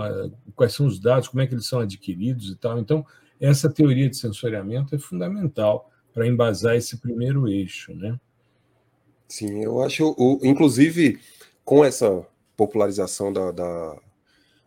quais 0.57 0.73
são 0.73 0.87
os 0.87 0.99
dados, 0.99 1.29
como 1.29 1.41
é 1.41 1.47
que 1.47 1.53
eles 1.53 1.67
são 1.67 1.79
adquiridos 1.79 2.51
e 2.51 2.55
tal. 2.55 2.77
Então, 2.79 3.05
essa 3.39 3.69
teoria 3.69 4.09
de 4.09 4.17
sensoriamento 4.17 4.93
é 4.95 4.97
fundamental 4.97 5.89
para 6.11 6.27
embasar 6.27 6.75
esse 6.75 6.97
primeiro 6.97 7.47
eixo. 7.47 7.93
Né? 7.93 8.19
Sim, 9.29 9.63
eu 9.63 9.81
acho, 9.83 10.15
o, 10.17 10.39
inclusive, 10.43 11.19
com 11.63 11.85
essa 11.85 12.25
popularização 12.57 13.31
da, 13.31 13.51
da 13.51 13.95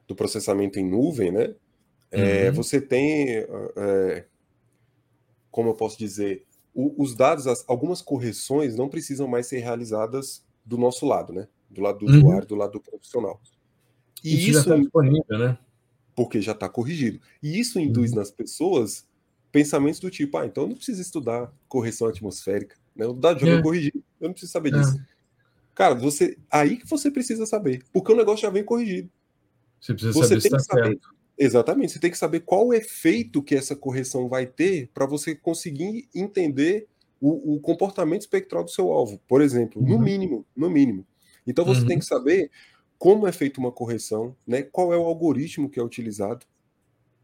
do 0.06 0.14
processamento 0.14 0.78
em 0.78 0.88
nuvem, 0.88 1.30
né? 1.30 1.54
É, 2.10 2.48
uhum. 2.48 2.54
você 2.56 2.80
tem, 2.80 3.46
é, 3.76 4.24
como 5.52 5.68
eu 5.68 5.74
posso 5.74 5.96
dizer, 5.96 6.44
o, 6.74 7.00
os 7.00 7.14
dados, 7.14 7.46
as, 7.46 7.64
algumas 7.68 8.02
correções 8.02 8.74
não 8.74 8.88
precisam 8.88 9.28
mais 9.28 9.46
ser 9.46 9.60
realizadas 9.60 10.44
do 10.64 10.76
nosso 10.76 11.06
lado, 11.06 11.32
né? 11.32 11.46
Do 11.70 11.80
lado 11.80 12.00
do 12.00 12.06
uhum. 12.06 12.18
usuário, 12.18 12.46
do 12.48 12.56
lado 12.56 12.72
do 12.72 12.80
profissional. 12.80 13.40
E 14.24 14.34
isso, 14.34 14.42
isso 14.42 14.52
já 14.52 14.60
está 14.60 14.76
disponível, 14.76 15.38
né? 15.38 15.58
Porque 16.20 16.42
já 16.42 16.52
está 16.52 16.68
corrigido. 16.68 17.18
E 17.42 17.58
isso 17.58 17.80
induz 17.80 18.10
uhum. 18.10 18.18
nas 18.18 18.30
pessoas 18.30 19.08
pensamentos 19.50 19.98
do 20.00 20.10
tipo, 20.10 20.36
ah, 20.36 20.44
então 20.44 20.64
eu 20.64 20.68
não 20.68 20.76
preciso 20.76 21.00
estudar 21.00 21.50
correção 21.66 22.08
atmosférica, 22.08 22.76
né? 22.94 23.06
O 23.06 23.14
dado 23.14 23.40
já 23.40 23.52
é. 23.52 23.62
corrigido, 23.62 24.04
eu 24.20 24.26
não 24.28 24.32
preciso 24.34 24.52
saber 24.52 24.70
disso. 24.70 24.98
É. 24.98 25.04
Cara, 25.74 25.94
você 25.94 26.36
aí 26.50 26.76
que 26.76 26.86
você 26.86 27.10
precisa 27.10 27.46
saber, 27.46 27.82
porque 27.90 28.12
o 28.12 28.16
negócio 28.16 28.42
já 28.42 28.50
vem 28.50 28.62
corrigido. 28.62 29.10
Você 29.80 29.94
precisa 29.94 30.12
você 30.12 30.28
saber 30.28 30.42
tem 30.42 30.50
que 30.50 30.62
saber. 30.62 30.88
Certo. 30.88 31.08
Exatamente, 31.38 31.92
você 31.94 31.98
tem 31.98 32.10
que 32.10 32.18
saber 32.18 32.40
qual 32.40 32.66
o 32.66 32.74
efeito 32.74 33.42
que 33.42 33.54
essa 33.54 33.74
correção 33.74 34.28
vai 34.28 34.44
ter 34.44 34.90
para 34.92 35.06
você 35.06 35.34
conseguir 35.34 36.06
entender 36.14 36.86
o, 37.18 37.54
o, 37.54 37.60
comportamento 37.60 38.20
espectral 38.20 38.62
do 38.62 38.70
seu 38.70 38.92
alvo, 38.92 39.18
por 39.26 39.40
exemplo, 39.40 39.80
uhum. 39.80 39.88
no 39.88 39.98
mínimo, 39.98 40.46
no 40.54 40.68
mínimo. 40.68 41.06
Então 41.46 41.64
você 41.64 41.80
uhum. 41.80 41.86
tem 41.86 41.98
que 41.98 42.04
saber 42.04 42.50
como 43.00 43.26
é 43.26 43.32
feita 43.32 43.58
uma 43.58 43.72
correção, 43.72 44.36
né? 44.46 44.62
Qual 44.62 44.92
é 44.92 44.96
o 44.98 45.06
algoritmo 45.06 45.70
que 45.70 45.80
é 45.80 45.82
utilizado, 45.82 46.44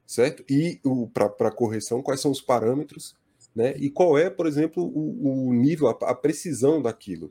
certo? 0.06 0.42
E 0.49 0.80
para 1.12 1.50
correção, 1.50 2.02
quais 2.02 2.18
são 2.18 2.30
os 2.30 2.40
parâmetros, 2.40 3.14
né? 3.54 3.76
E 3.76 3.90
qual 3.90 4.16
é, 4.16 4.30
por 4.30 4.47
exemplo, 4.47 4.83
o, 4.83 5.49
o 5.49 5.52
nível, 5.52 5.88
a, 5.88 5.90
a, 6.11 6.14
precisão 6.14 6.80
daquilo, 6.80 7.30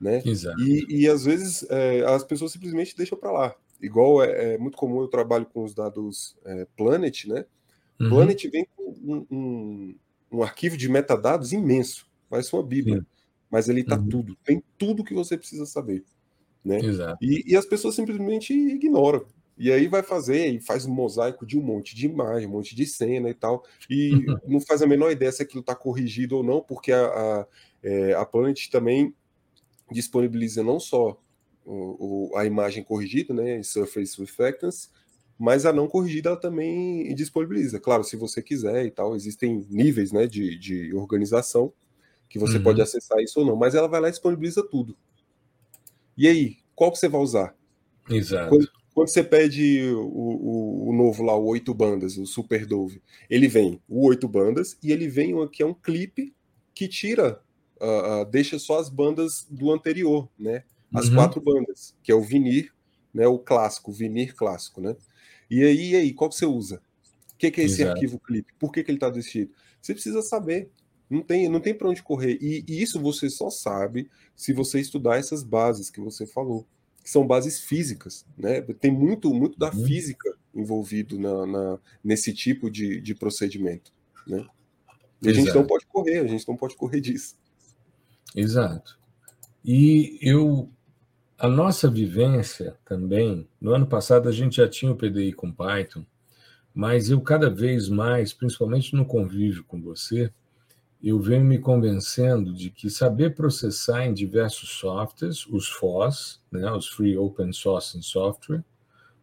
né? 0.00 0.22
Exato. 0.24 0.58
E, 0.62 1.02
e 1.02 1.06
às 1.06 1.26
vezes 1.26 1.66
é, 1.68 2.02
as 2.06 2.24
pessoas 2.24 2.52
simplesmente 2.52 2.96
deixam 2.96 3.18
para 3.18 3.30
lá. 3.30 3.54
Igual 3.82 4.24
é, 4.24 4.54
é, 4.54 4.58
muito 4.58 4.78
comum 4.78 5.02
eu 5.02 5.08
trabalho 5.08 5.44
com 5.44 5.62
os 5.62 5.74
dados 5.74 6.38
é, 6.46 6.66
Planet, 6.74 7.26
né? 7.26 7.44
Uhum. 8.00 8.08
Planet 8.08 8.44
vem 8.50 8.66
com 8.74 8.94
um, 9.04 9.26
um, 9.30 9.94
um, 10.32 10.42
arquivo 10.42 10.78
de 10.78 10.88
metadados 10.88 11.52
imenso, 11.52 12.06
parece 12.30 12.50
uma 12.56 12.62
bíblia, 12.62 13.00
Sim. 13.00 13.06
mas 13.50 13.68
ele 13.68 13.82
está 13.82 13.98
uhum. 13.98 14.08
tudo, 14.08 14.36
tem 14.42 14.64
tudo 14.78 15.04
que 15.04 15.12
você 15.12 15.36
precisa 15.36 15.66
saber, 15.66 16.02
né? 16.64 16.80
E, 17.20 17.52
e 17.52 17.56
as 17.56 17.66
pessoas 17.66 17.94
simplesmente 17.94 18.52
ignoram. 18.52 19.26
E 19.56 19.70
aí 19.70 19.86
vai 19.86 20.02
fazer 20.02 20.46
e 20.48 20.60
faz 20.60 20.84
um 20.84 20.92
mosaico 20.92 21.46
de 21.46 21.56
um 21.56 21.62
monte 21.62 21.94
de 21.94 22.06
imagem, 22.06 22.48
um 22.48 22.52
monte 22.52 22.74
de 22.74 22.86
cena 22.86 23.30
e 23.30 23.34
tal, 23.34 23.64
e 23.88 24.10
não 24.46 24.60
faz 24.60 24.82
a 24.82 24.86
menor 24.86 25.12
ideia 25.12 25.30
se 25.30 25.42
aquilo 25.42 25.60
está 25.60 25.74
corrigido 25.74 26.36
ou 26.36 26.42
não, 26.42 26.60
porque 26.60 26.90
a, 26.90 27.04
a, 27.04 27.46
é, 27.82 28.14
a 28.14 28.24
Planet 28.24 28.68
também 28.68 29.14
disponibiliza 29.92 30.62
não 30.64 30.80
só 30.80 31.20
o, 31.64 32.30
o, 32.32 32.36
a 32.36 32.44
imagem 32.44 32.82
corrigida, 32.82 33.32
né, 33.32 33.62
Surface 33.62 34.18
Reflectance, 34.18 34.88
mas 35.38 35.66
a 35.66 35.72
não 35.72 35.88
corrigida 35.88 36.30
ela 36.30 36.40
também 36.40 37.14
disponibiliza. 37.14 37.78
Claro, 37.78 38.02
se 38.02 38.16
você 38.16 38.42
quiser 38.42 38.86
e 38.86 38.90
tal, 38.90 39.14
existem 39.14 39.66
níveis 39.70 40.12
né, 40.12 40.26
de, 40.26 40.58
de 40.58 40.94
organização 40.94 41.72
que 42.28 42.38
você 42.38 42.56
uhum. 42.56 42.64
pode 42.64 42.82
acessar 42.82 43.20
isso 43.20 43.40
ou 43.40 43.46
não, 43.46 43.56
mas 43.56 43.74
ela 43.74 43.86
vai 43.86 44.00
lá 44.00 44.08
e 44.08 44.12
disponibiliza 44.12 44.62
tudo. 44.68 44.96
E 46.16 46.28
aí, 46.28 46.58
qual 46.74 46.92
que 46.92 46.98
você 46.98 47.08
vai 47.08 47.20
usar? 47.20 47.54
Exato. 48.08 48.48
Quando, 48.50 48.68
quando 48.94 49.08
você 49.08 49.24
pede 49.24 49.82
o, 49.90 50.00
o, 50.00 50.88
o, 50.90 50.92
novo 50.92 51.22
lá, 51.22 51.34
o 51.36 51.46
oito 51.46 51.74
bandas, 51.74 52.16
o 52.16 52.26
Super 52.26 52.64
Dove, 52.64 53.02
ele 53.28 53.48
vem 53.48 53.80
o 53.88 54.06
oito 54.06 54.28
bandas 54.28 54.78
e 54.82 54.92
ele 54.92 55.08
vem 55.08 55.40
aqui 55.42 55.62
é 55.62 55.66
um 55.66 55.74
clipe 55.74 56.34
que 56.74 56.86
tira, 56.86 57.40
uh, 57.80 58.22
uh, 58.22 58.24
deixa 58.24 58.58
só 58.58 58.78
as 58.78 58.88
bandas 58.88 59.46
do 59.50 59.72
anterior, 59.72 60.28
né? 60.38 60.64
As 60.92 61.08
uhum. 61.08 61.16
quatro 61.16 61.40
bandas, 61.40 61.94
que 62.02 62.12
é 62.12 62.14
o 62.14 62.22
vinir, 62.22 62.72
né? 63.12 63.26
O 63.26 63.38
clássico, 63.38 63.90
o 63.90 63.94
vinir 63.94 64.34
clássico, 64.36 64.80
né? 64.80 64.94
E 65.50 65.62
aí, 65.62 65.90
e 65.90 65.96
aí, 65.96 66.12
qual 66.12 66.30
que 66.30 66.36
você 66.36 66.46
usa? 66.46 66.80
O 67.32 67.36
que, 67.36 67.50
que 67.50 67.60
é 67.60 67.64
esse 67.64 67.82
Exato. 67.82 67.96
arquivo 67.96 68.18
clipe? 68.20 68.52
Por 68.58 68.72
que, 68.72 68.82
que 68.82 68.90
ele 68.90 68.96
está 68.96 69.10
desse 69.10 69.32
jeito? 69.32 69.54
Você 69.80 69.92
precisa 69.92 70.22
saber. 70.22 70.70
Não 71.08 71.22
tem, 71.22 71.48
não 71.48 71.60
tem 71.60 71.74
para 71.74 71.88
onde 71.88 72.02
correr. 72.02 72.38
E, 72.40 72.64
e 72.66 72.82
isso 72.82 73.00
você 73.00 73.28
só 73.28 73.50
sabe 73.50 74.10
se 74.34 74.52
você 74.52 74.80
estudar 74.80 75.18
essas 75.18 75.42
bases 75.42 75.90
que 75.90 76.00
você 76.00 76.26
falou 76.26 76.66
que 77.04 77.10
são 77.10 77.26
bases 77.26 77.60
físicas, 77.60 78.24
né? 78.36 78.62
Tem 78.62 78.90
muito, 78.90 79.32
muito 79.32 79.58
da 79.58 79.70
uhum. 79.70 79.84
física 79.84 80.34
envolvido 80.54 81.18
na, 81.18 81.44
na, 81.44 81.78
nesse 82.02 82.32
tipo 82.32 82.70
de, 82.70 82.98
de 82.98 83.14
procedimento, 83.14 83.92
né? 84.26 84.46
E 85.20 85.28
a 85.28 85.32
gente 85.34 85.54
não 85.54 85.66
pode 85.66 85.84
correr, 85.86 86.20
a 86.20 86.26
gente 86.26 86.48
não 86.48 86.56
pode 86.56 86.74
correr 86.76 87.02
disso. 87.02 87.36
Exato. 88.34 88.98
E 89.62 90.18
eu, 90.22 90.70
a 91.38 91.46
nossa 91.46 91.90
vivência 91.90 92.74
também, 92.86 93.46
no 93.60 93.72
ano 93.72 93.86
passado 93.86 94.26
a 94.26 94.32
gente 94.32 94.56
já 94.56 94.68
tinha 94.68 94.90
o 94.90 94.96
PDI 94.96 95.34
com 95.34 95.52
Python, 95.52 96.06
mas 96.74 97.10
eu 97.10 97.20
cada 97.20 97.50
vez 97.50 97.88
mais, 97.88 98.32
principalmente 98.32 98.96
no 98.96 99.04
convívio 99.04 99.62
com 99.64 99.80
você, 99.80 100.32
eu 101.06 101.20
venho 101.20 101.44
me 101.44 101.58
convencendo 101.58 102.54
de 102.54 102.70
que 102.70 102.88
saber 102.88 103.34
processar 103.34 104.06
em 104.06 104.14
diversos 104.14 104.70
softwares, 104.70 105.46
os 105.46 105.68
FOSS, 105.68 106.40
né, 106.50 106.70
os 106.72 106.88
Free 106.88 107.18
Open 107.18 107.52
Source 107.52 108.02
Software, 108.02 108.64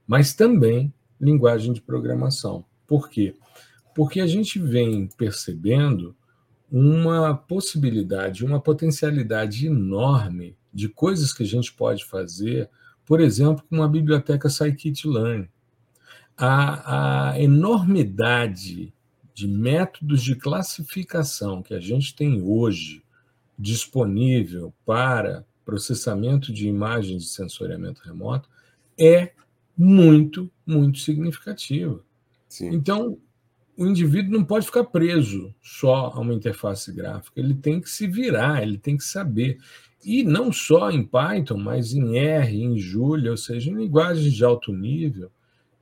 mas 0.06 0.32
também 0.32 0.94
linguagem 1.20 1.74
de 1.74 1.82
programação. 1.82 2.64
Por 2.86 3.10
quê? 3.10 3.36
Porque 3.96 4.20
a 4.20 4.28
gente 4.28 4.60
vem 4.60 5.08
percebendo 5.18 6.16
uma 6.72 7.36
possibilidade, 7.36 8.46
uma 8.46 8.62
potencialidade 8.62 9.66
enorme 9.66 10.56
de 10.72 10.88
coisas 10.88 11.34
que 11.34 11.42
a 11.42 11.48
gente 11.48 11.74
pode 11.74 12.06
fazer, 12.06 12.70
por 13.06 13.20
exemplo, 13.20 13.64
com 13.68 13.78
uma 13.78 13.90
biblioteca 13.90 14.50
scikit-learn. 14.50 15.50
A, 16.38 17.32
a 17.32 17.42
enormidade 17.42 18.94
de 19.42 19.48
métodos 19.48 20.22
de 20.22 20.36
classificação 20.36 21.64
que 21.64 21.74
a 21.74 21.80
gente 21.80 22.16
tem 22.16 22.44
hoje 22.44 23.02
disponível 23.58 24.72
para 24.86 25.44
processamento 25.66 26.54
de 26.54 26.68
imagens 26.68 27.24
de 27.24 27.30
sensoriamento 27.30 28.02
remoto 28.04 28.48
é 29.00 29.32
muito, 29.76 30.52
muito 30.64 31.00
significativa. 31.00 32.04
Então, 32.72 33.18
o 33.76 33.88
indivíduo 33.88 34.32
não 34.32 34.44
pode 34.44 34.68
ficar 34.68 34.84
preso 34.84 35.52
só 35.60 36.12
a 36.14 36.20
uma 36.20 36.36
interface 36.36 36.94
gráfica, 36.94 37.40
ele 37.40 37.56
tem 37.56 37.82
que 37.82 37.90
se 37.90 38.06
virar, 38.06 38.62
ele 38.62 38.78
tem 38.78 38.96
que 38.96 39.04
saber. 39.04 39.58
E 40.06 40.24
não 40.24 40.54
só 40.54 40.92
em 40.92 41.04
Python, 41.04 41.58
mas 41.58 41.94
em 41.94 42.16
R, 42.20 42.62
em 42.62 42.78
Julia, 42.78 43.32
ou 43.32 43.38
seja, 43.38 43.72
em 43.72 43.76
linguagens 43.76 44.34
de 44.34 44.44
alto 44.44 44.72
nível, 44.72 45.32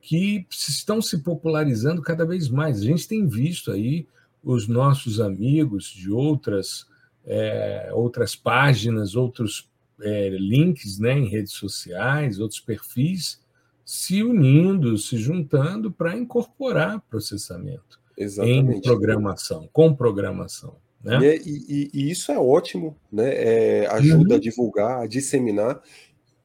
que 0.02 0.46
estão 0.50 1.02
se 1.02 1.20
popularizando 1.20 2.02
cada 2.02 2.26
vez 2.26 2.50
mais. 2.50 2.82
A 2.82 2.86
gente 2.86 3.08
tem 3.08 3.28
visto 3.28 3.72
aí 3.72 4.08
os 4.44 4.68
nossos 4.68 5.20
amigos 5.20 5.86
de 5.86 6.10
outras, 6.10 6.88
é, 7.26 7.90
outras 7.94 8.36
páginas, 8.36 9.16
outros 9.16 9.70
é, 10.02 10.30
links 10.30 10.98
né, 11.00 11.18
em 11.18 11.28
redes 11.28 11.54
sociais, 11.54 12.40
outros 12.40 12.60
perfis, 12.60 13.42
se 13.84 14.24
unindo, 14.24 14.98
se 14.98 15.18
juntando 15.18 15.92
para 15.92 16.16
incorporar 16.16 17.02
processamento 17.10 18.00
Exatamente. 18.18 18.78
em 18.78 18.82
programação, 18.82 19.68
com 19.74 19.94
programação. 19.94 20.76
Né? 21.04 21.20
E, 21.22 21.26
é, 21.26 21.38
e, 21.38 21.90
e, 21.94 22.12
isso 22.12 22.32
é 22.32 22.38
ótimo, 22.38 22.96
né? 23.12 23.32
É, 23.34 23.88
ajuda 23.88 24.32
uhum. 24.32 24.36
a 24.36 24.40
divulgar, 24.40 25.02
a 25.02 25.08
disseminar 25.08 25.82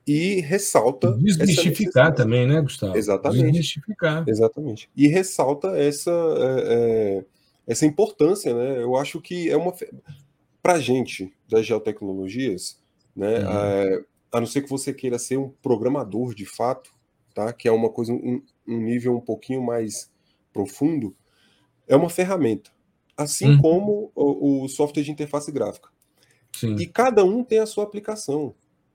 e 0.06 0.40
ressalta. 0.40 1.12
Desmistificar 1.12 2.14
também, 2.14 2.46
né, 2.46 2.60
Gustavo? 2.60 2.96
Exatamente. 2.96 3.44
Desmistificar. 3.44 4.24
Exatamente. 4.26 4.90
E 4.96 5.08
ressalta 5.08 5.68
essa, 5.78 6.10
é, 6.10 6.74
é, 6.74 7.24
essa 7.66 7.86
importância, 7.86 8.54
né? 8.54 8.82
Eu 8.82 8.96
acho 8.96 9.20
que 9.20 9.50
é 9.50 9.56
uma. 9.56 9.72
Para 10.62 10.74
a 10.74 10.80
gente 10.80 11.32
das 11.48 11.66
geotecnologias, 11.66 12.78
né? 13.14 13.40
Uhum. 13.40 13.50
É, 13.50 14.04
a 14.32 14.40
não 14.40 14.46
ser 14.46 14.62
que 14.62 14.70
você 14.70 14.92
queira 14.92 15.18
ser 15.18 15.38
um 15.38 15.48
programador 15.62 16.34
de 16.34 16.44
fato, 16.44 16.90
tá? 17.34 17.52
Que 17.52 17.68
é 17.68 17.72
uma 17.72 17.88
coisa, 17.88 18.12
um, 18.12 18.42
um 18.66 18.78
nível 18.78 19.16
um 19.16 19.20
pouquinho 19.20 19.62
mais 19.62 20.10
profundo, 20.52 21.14
é 21.86 21.96
uma 21.96 22.10
ferramenta. 22.10 22.70
Assim 23.16 23.52
uhum. 23.52 23.60
como 23.60 24.12
o, 24.14 24.64
o 24.64 24.68
software 24.68 25.02
de 25.02 25.12
interface 25.12 25.50
gráfica. 25.52 25.88
Sim. 26.52 26.74
E 26.76 26.86
cada 26.86 27.24
um 27.24 27.44
tem 27.44 27.58
a 27.58 27.66
sua 27.66 27.84
aplicação. 27.84 28.54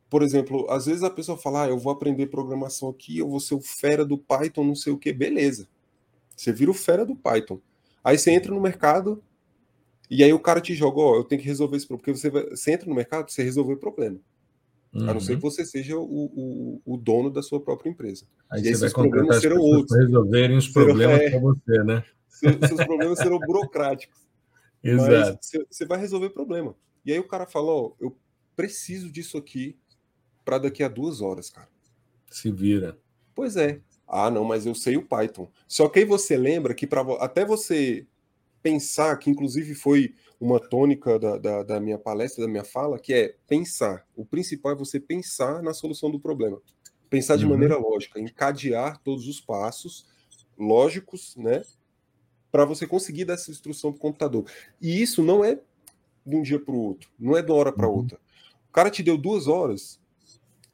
Por 0.10 0.24
exemplo, 0.24 0.66
às 0.70 0.88
vezes 0.88 1.04
a 1.04 1.10
pessoa 1.10 1.38
fala, 1.38 1.66
ah, 1.66 1.70
eu 1.70 1.78
vou 1.78 1.94
aprender 1.94 2.28
programação 2.28 2.90
aqui, 2.90 3.20
eu 3.20 3.30
vou 3.30 3.40
ser 3.40 3.54
o 3.54 3.62
fera 3.62 4.04
do 4.04 4.18
Python, 4.18 4.64
não 4.64 4.76
sei 4.76 4.92
o 4.92 4.98
que, 4.98 5.14
beleza. 5.14 5.68
Você 6.36 6.52
vira 6.52 6.72
o 6.72 6.74
fera 6.74 7.06
do 7.06 7.16
Python. 7.16 7.60
Aí 8.04 8.18
você 8.18 8.32
entra 8.32 8.52
no 8.52 8.60
mercado 8.60 9.22
e 10.10 10.24
aí 10.24 10.34
o 10.34 10.40
cara 10.40 10.60
te 10.60 10.74
joga, 10.74 11.00
ó, 11.00 11.12
oh, 11.12 11.16
eu 11.18 11.24
tenho 11.24 11.42
que 11.42 11.48
resolver 11.48 11.78
esse 11.78 11.86
problema. 11.86 12.04
Porque 12.04 12.20
você, 12.20 12.30
vai, 12.30 12.50
você 12.50 12.72
entra 12.72 12.90
no 12.90 12.96
mercado 12.96 13.30
você 13.30 13.44
resolver 13.44 13.74
o 13.74 13.78
problema. 13.78 14.18
Uhum. 14.92 15.08
A 15.08 15.14
não 15.14 15.20
ser 15.20 15.38
que 15.38 15.46
uhum. 15.46 15.52
você 15.52 15.64
seja 15.64 15.96
o, 15.96 16.02
o, 16.04 16.82
o, 16.84 16.98
dono 16.98 17.30
da 17.30 17.44
sua 17.44 17.60
própria 17.60 17.92
empresa. 17.92 18.26
Aí 18.50 18.64
e 18.64 18.70
esses 18.70 18.92
problemas 18.92 19.40
serão 19.40 19.60
outros. 19.60 19.96
resolverem 19.96 20.58
os 20.58 20.68
problemas 20.74 21.22
é, 21.22 21.30
para 21.30 21.40
você, 21.40 21.84
né? 21.84 22.04
Seus, 22.28 22.56
seus 22.68 22.84
problemas 22.84 23.20
serão 23.20 23.38
burocráticos. 23.38 24.20
Exato. 24.84 25.38
Mas 25.54 25.68
você 25.70 25.86
vai 25.86 26.00
resolver 26.00 26.28
o 26.28 26.32
problema. 26.32 26.74
E 27.06 27.12
aí 27.12 27.20
o 27.20 27.28
cara 27.28 27.46
fala, 27.46 27.68
ó, 27.68 27.92
oh, 27.92 27.96
eu 28.00 28.18
preciso 28.56 29.12
disso 29.12 29.38
aqui 29.38 29.78
para 30.50 30.58
daqui 30.58 30.82
a 30.82 30.88
duas 30.88 31.22
horas, 31.22 31.52
cara. 31.52 31.70
Se 32.32 32.52
vira. 32.52 32.98
Pois 33.36 33.56
é. 33.56 33.82
Ah, 34.08 34.32
não, 34.32 34.44
mas 34.44 34.66
eu 34.66 34.74
sei 34.74 34.98
o 34.98 35.06
Python. 35.06 35.48
Só 35.68 35.88
que 35.88 36.00
aí 36.00 36.06
você 36.06 36.36
lembra 36.36 36.74
que 36.74 36.88
para 36.88 37.02
até 37.24 37.46
você 37.46 38.08
pensar, 38.64 39.16
que 39.18 39.30
inclusive 39.30 39.76
foi 39.76 40.16
uma 40.42 40.60
tônica 40.60 41.20
da, 41.20 41.38
da, 41.38 41.62
da, 41.62 41.80
minha 41.80 42.00
palestra, 42.00 42.44
da 42.44 42.50
minha 42.50 42.64
fala, 42.64 42.98
que 42.98 43.14
é 43.14 43.36
pensar. 43.48 44.08
O 44.16 44.26
principal 44.26 44.72
é 44.72 44.76
você 44.76 45.00
pensar 45.00 45.62
na 45.62 45.72
solução 45.72 46.10
do 46.10 46.20
problema. 46.20 46.60
Pensar 47.12 47.36
de 47.36 47.46
uhum. 47.46 47.52
maneira 47.52 47.78
lógica, 47.78 48.20
encadear 48.20 49.00
todos 49.04 49.28
os 49.28 49.40
passos 49.40 50.08
lógicos, 50.58 51.36
né? 51.36 51.62
Para 52.52 52.66
você 52.66 52.88
conseguir 52.88 53.26
dar 53.26 53.36
essa 53.36 53.52
instrução 53.52 53.92
para 53.92 54.00
o 54.00 54.02
computador. 54.02 54.46
E 54.82 55.00
isso 55.00 55.22
não 55.22 55.46
é 55.46 55.60
de 56.26 56.36
um 56.36 56.42
dia 56.42 56.60
para 56.60 56.74
o 56.74 56.80
outro, 56.80 57.08
não 57.20 57.38
é 57.38 57.44
de 57.44 57.52
uma 57.52 57.58
hora 57.60 57.72
para 57.72 57.88
uhum. 57.88 57.98
outra. 57.98 58.20
O 58.68 58.72
cara 58.72 58.90
te 58.90 59.04
deu 59.04 59.16
duas 59.16 59.48
horas. 59.48 59.99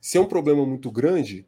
Se 0.06 0.20
é 0.20 0.22
um 0.22 0.28
problema 0.28 0.64
muito 0.64 0.92
grande, 0.92 1.48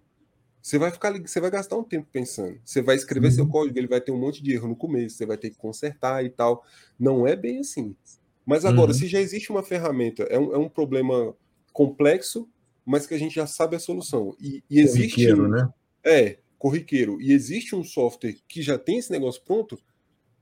você 0.59 0.79
vai 0.79 0.89
ficar, 0.89 1.13
você 1.13 1.39
vai 1.39 1.51
gastar 1.51 1.77
um 1.77 1.83
tempo 1.83 2.07
pensando. 2.11 2.59
Você 2.65 2.81
vai 2.81 2.95
escrever 2.95 3.27
uhum. 3.27 3.33
seu 3.33 3.47
código, 3.47 3.77
ele 3.77 3.85
vai 3.85 4.01
ter 4.01 4.11
um 4.11 4.17
monte 4.17 4.41
de 4.41 4.51
erro 4.51 4.67
no 4.69 4.75
começo, 4.75 5.15
você 5.15 5.27
vai 5.27 5.37
ter 5.37 5.51
que 5.51 5.57
consertar 5.57 6.25
e 6.25 6.29
tal. 6.31 6.65
Não 6.99 7.27
é 7.27 7.35
bem 7.35 7.59
assim. 7.59 7.95
Mas 8.43 8.65
agora, 8.65 8.89
uhum. 8.89 8.97
se 8.97 9.05
já 9.05 9.21
existe 9.21 9.51
uma 9.51 9.61
ferramenta, 9.61 10.23
é 10.23 10.39
um, 10.39 10.55
é 10.55 10.57
um 10.57 10.67
problema 10.67 11.35
complexo, 11.71 12.49
mas 12.83 13.05
que 13.05 13.13
a 13.13 13.19
gente 13.19 13.35
já 13.35 13.45
sabe 13.45 13.75
a 13.75 13.79
solução. 13.79 14.35
E, 14.41 14.63
e 14.67 14.79
existe. 14.79 15.17
Corriqueiro, 15.17 15.47
né? 15.47 15.69
É, 16.03 16.39
corriqueiro. 16.57 17.21
E 17.21 17.33
existe 17.33 17.75
um 17.75 17.83
software 17.83 18.37
que 18.47 18.63
já 18.63 18.79
tem 18.79 18.97
esse 18.97 19.11
negócio 19.11 19.39
pronto. 19.45 19.77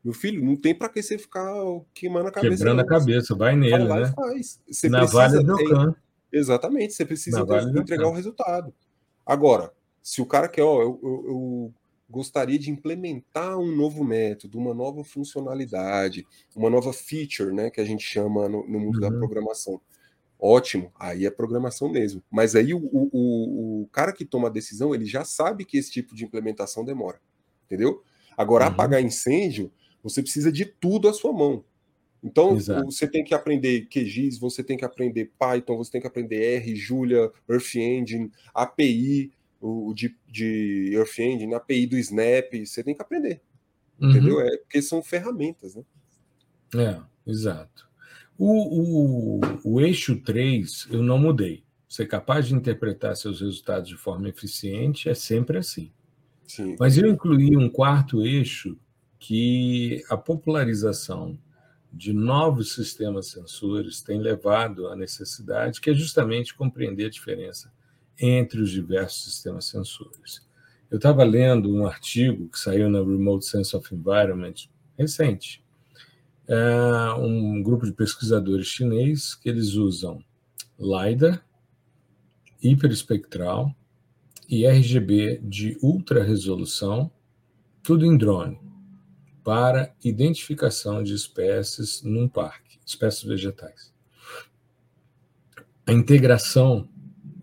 Meu 0.01 0.13
filho, 0.13 0.41
não 0.41 0.55
tem 0.55 0.73
para 0.73 0.87
que 0.87 1.03
você 1.03 1.17
ficar 1.17 1.53
queimando 1.93 2.29
a 2.29 2.31
cabeça. 2.31 2.55
Quebrando 2.55 2.77
não. 2.77 2.85
a 2.85 2.87
cabeça, 2.87 3.35
vai 3.35 3.57
nele, 3.57 3.85
vai 3.85 4.03
né? 4.03 4.13
Faz. 4.15 4.61
Você 4.71 4.87
Na 4.87 4.99
precisa, 4.99 5.21
vale 5.21 5.43
do 5.43 5.89
é, 5.91 5.95
Exatamente, 6.35 6.93
você 6.93 7.05
precisa 7.05 7.45
vale 7.45 7.79
entregar 7.79 8.07
o 8.07 8.11
resultado. 8.11 8.73
Agora, 9.25 9.71
se 10.03 10.21
o 10.21 10.25
cara 10.25 10.49
quer, 10.49 10.63
ó, 10.63 10.81
eu, 10.81 10.99
eu, 11.01 11.23
eu 11.27 11.73
gostaria 12.09 12.59
de 12.59 12.69
implementar 12.69 13.57
um 13.57 13.73
novo 13.73 14.03
método, 14.03 14.57
uma 14.59 14.73
nova 14.73 15.03
funcionalidade, 15.03 16.27
uma 16.53 16.69
nova 16.69 16.91
feature, 16.91 17.53
né, 17.53 17.69
que 17.69 17.79
a 17.79 17.85
gente 17.85 18.03
chama 18.03 18.49
no, 18.49 18.67
no 18.67 18.79
mundo 18.79 18.95
uhum. 18.95 19.01
da 19.01 19.11
programação. 19.11 19.79
Ótimo, 20.37 20.91
aí 20.99 21.25
é 21.25 21.31
programação 21.31 21.89
mesmo. 21.89 22.21
Mas 22.29 22.53
aí 22.53 22.73
o, 22.73 22.79
o, 22.79 23.83
o, 23.83 23.87
cara 23.87 24.11
que 24.11 24.25
toma 24.25 24.49
a 24.49 24.51
decisão, 24.51 24.93
ele 24.93 25.05
já 25.05 25.23
sabe 25.23 25.63
que 25.63 25.77
esse 25.77 25.89
tipo 25.89 26.13
de 26.13 26.25
implementação 26.25 26.83
demora, 26.83 27.19
entendeu? 27.65 28.03
Agora, 28.37 28.65
uhum. 28.65 28.71
apagar 28.71 29.01
incêndio, 29.01 29.71
você 30.03 30.21
precisa 30.21 30.51
de 30.51 30.65
tudo 30.65 31.07
à 31.07 31.13
sua 31.13 31.31
mão. 31.31 31.63
Então, 32.25 32.55
Exato. 32.55 32.85
você 32.85 33.07
tem 33.07 33.23
que 33.23 33.35
aprender 33.35 33.87
QGIS, 33.87 34.39
você 34.39 34.63
tem 34.63 34.75
que 34.75 34.83
aprender 34.83 35.31
Python, 35.39 35.77
você 35.77 35.91
tem 35.91 36.01
que 36.01 36.07
aprender 36.07 36.55
R, 36.55 36.75
Julia, 36.75 37.31
Earth 37.47 37.75
Engine, 37.75 38.31
API, 38.51 39.31
o 39.61 39.93
de, 39.93 40.17
de 40.27 40.89
Earth 40.91 41.19
Engine, 41.19 41.53
API 41.53 41.85
do 41.85 41.95
Snap, 41.97 42.51
você 42.65 42.83
tem 42.83 42.95
que 42.95 43.01
aprender. 43.01 43.41
Uhum. 44.01 44.09
Entendeu? 44.09 44.41
É, 44.41 44.57
porque 44.57 44.81
são 44.81 45.03
ferramentas, 45.03 45.75
né? 45.75 45.83
É, 46.75 47.29
exato. 47.29 47.87
O, 48.39 49.37
o, 49.37 49.39
o 49.63 49.81
eixo 49.81 50.19
3 50.19 50.87
eu 50.89 51.03
não 51.03 51.19
mudei. 51.19 51.63
Ser 51.87 52.07
capaz 52.07 52.47
de 52.47 52.55
interpretar 52.55 53.15
seus 53.15 53.39
resultados 53.39 53.87
de 53.87 53.95
forma 53.95 54.27
eficiente 54.27 55.07
é 55.07 55.13
sempre 55.13 55.59
assim. 55.59 55.91
Sim. 56.47 56.75
Mas 56.79 56.97
eu 56.97 57.07
incluí 57.07 57.55
um 57.55 57.69
quarto 57.69 58.25
eixo 58.25 58.75
que 59.19 60.03
a 60.09 60.17
popularização 60.17 61.37
de 61.95 62.11
novos 62.11 62.73
sistemas 62.73 63.27
sensores 63.27 64.01
tem 64.01 64.19
levado 64.19 64.89
à 64.89 64.97
necessidade, 64.97 65.79
que 65.79 65.89
é 65.89 65.93
justamente 65.93 66.53
compreender 66.53 67.05
a 67.05 67.09
diferença 67.09 67.71
entre 68.19 68.59
os 68.61 68.69
diversos 68.69 69.23
sistemas 69.23 69.65
sensores. 69.65 70.45
Eu 70.91 70.97
estava 70.97 71.23
lendo 71.23 71.73
um 71.73 71.87
artigo 71.87 72.49
que 72.49 72.59
saiu 72.59 72.89
na 72.89 72.99
Remote 72.99 73.45
Sense 73.45 73.73
of 73.75 73.95
Environment 73.95 74.53
recente. 74.97 75.63
É 76.45 77.13
um 77.17 77.63
grupo 77.63 77.85
de 77.85 77.93
pesquisadores 77.93 78.67
chinês 78.67 79.33
que 79.33 79.47
eles 79.47 79.75
usam 79.75 80.21
LiDAR, 80.77 81.43
hiperespectral 82.61 83.73
e 84.49 84.67
RGB 84.67 85.39
de 85.41 85.77
ultra 85.81 86.21
resolução, 86.23 87.09
tudo 87.81 88.05
em 88.05 88.17
drone, 88.17 88.59
para 89.45 89.93
identificação 90.03 91.03
de 91.03 91.13
espécies 91.13 92.01
num 92.01 92.27
parque, 92.27 92.79
espécies 92.83 93.23
vegetais. 93.23 93.93
A 95.85 95.93
integração 95.93 96.89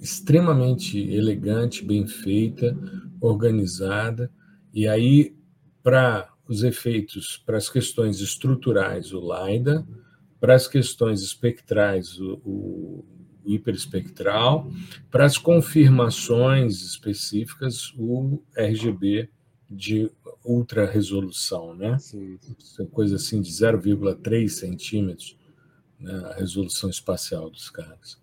extremamente 0.00 0.98
elegante, 0.98 1.84
bem 1.84 2.08
feita, 2.08 2.76
organizada, 3.20 4.28
e 4.74 4.88
aí, 4.88 5.36
para 5.80 6.28
os 6.48 6.64
efeitos, 6.64 7.40
para 7.46 7.56
as 7.56 7.70
questões 7.70 8.20
estruturais, 8.20 9.12
o 9.12 9.20
LIDA, 9.20 9.86
para 10.40 10.56
as 10.56 10.66
questões 10.66 11.22
espectrais, 11.22 12.18
o, 12.18 12.40
o 12.44 13.04
hiperespectral, 13.44 14.68
para 15.08 15.24
as 15.24 15.38
confirmações 15.38 16.82
específicas, 16.82 17.94
o 17.96 18.42
RGB 18.56 19.30
de 19.72 20.11
ultra 20.44 20.87
resolução, 20.87 21.74
né? 21.74 21.98
Sim. 21.98 22.38
Coisa 22.90 23.16
assim 23.16 23.40
de 23.40 23.50
0,3 23.50 24.48
centímetros, 24.48 25.37
né? 25.98 26.14
a 26.30 26.35
resolução 26.35 26.90
espacial 26.90 27.48
dos 27.48 27.70
caras. 27.70 28.20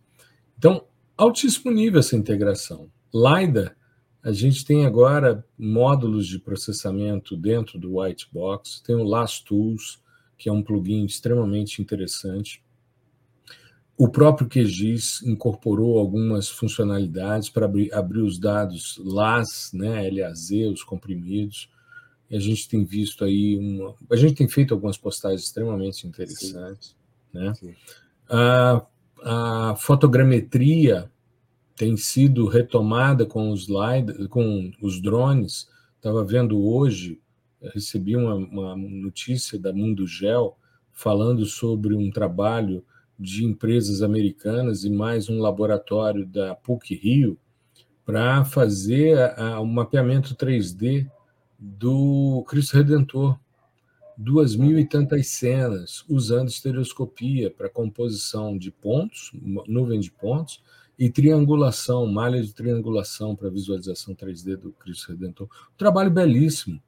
Então, 0.57 0.85
altíssimo 1.17 1.71
nível 1.71 1.99
essa 1.99 2.15
integração. 2.15 2.91
LiDAR, 3.13 3.75
a 4.21 4.31
gente 4.31 4.65
tem 4.65 4.85
agora 4.85 5.45
módulos 5.57 6.27
de 6.27 6.39
processamento 6.39 7.37
dentro 7.37 7.79
do 7.79 7.99
White 7.99 8.27
Box, 8.31 8.81
tem 8.83 8.95
o 8.95 9.03
Last 9.03 9.45
Tools, 9.45 10.01
que 10.37 10.49
é 10.49 10.51
um 10.51 10.61
plugin 10.61 11.05
extremamente 11.05 11.81
interessante. 11.81 12.63
O 13.99 14.07
próprio 14.07 14.47
QGIS 14.47 15.21
incorporou 15.23 15.99
algumas 15.99 16.47
funcionalidades 16.47 17.49
para 17.49 17.65
abrir, 17.65 17.93
abrir, 17.93 18.21
os 18.21 18.39
dados 18.39 18.99
LAS, 19.03 19.71
né, 19.73 20.09
LAZ, 20.09 20.51
os 20.71 20.83
comprimidos. 20.83 21.69
E 22.29 22.35
a 22.37 22.39
gente 22.39 22.69
tem 22.69 22.85
visto 22.85 23.25
aí 23.25 23.57
uma. 23.57 23.93
A 24.09 24.15
gente 24.15 24.35
tem 24.35 24.47
feito 24.47 24.73
algumas 24.73 24.97
postagens 24.97 25.43
extremamente 25.43 26.07
interessantes. 26.07 26.95
Sim. 27.31 27.39
Né? 27.39 27.53
Sim. 27.55 27.75
A 28.29 28.85
a 29.23 29.75
fotogrametria 29.77 31.11
tem 31.75 31.95
sido 31.97 32.45
retomada 32.45 33.25
com 33.25 33.51
os, 33.51 33.67
light, 33.67 34.27
com 34.27 34.71
os 34.81 35.01
drones. 35.01 35.67
Estava 35.95 36.23
vendo 36.23 36.61
hoje, 36.61 37.21
recebi 37.73 38.15
uma, 38.15 38.35
uma 38.35 38.75
notícia 38.75 39.57
da 39.57 39.73
Mundo 39.73 40.05
Gel 40.05 40.57
falando 40.91 41.45
sobre 41.45 41.95
um 41.95 42.11
trabalho 42.11 42.83
de 43.19 43.43
empresas 43.43 44.01
americanas 44.01 44.83
e 44.85 44.89
mais 44.89 45.27
um 45.27 45.39
laboratório 45.39 46.25
da 46.25 46.55
PUC 46.55 46.95
Rio 46.95 47.37
para 48.05 48.45
fazer 48.45 49.17
o 49.57 49.61
um 49.61 49.65
mapeamento 49.65 50.35
3D 50.35 51.09
do 51.59 52.43
Cristo 52.47 52.77
Redentor 52.77 53.37
duas 54.21 54.53
mil 54.53 54.77
e 54.77 54.85
tantas 54.85 55.27
cenas 55.27 56.03
usando 56.09 56.49
estereoscopia 56.49 57.49
para 57.49 57.69
composição 57.69 58.57
de 58.57 58.69
pontos, 58.69 59.31
nuvem 59.65 59.97
de 60.01 60.11
pontos, 60.11 60.61
e 60.99 61.09
triangulação, 61.09 62.05
malha 62.05 62.43
de 62.43 62.53
triangulação 62.53 63.33
para 63.33 63.49
visualização 63.49 64.13
3D 64.13 64.57
do 64.57 64.73
Cristo 64.73 65.13
Redentor. 65.13 65.47
Um 65.73 65.77
trabalho 65.77 66.11
belíssimo. 66.11 66.83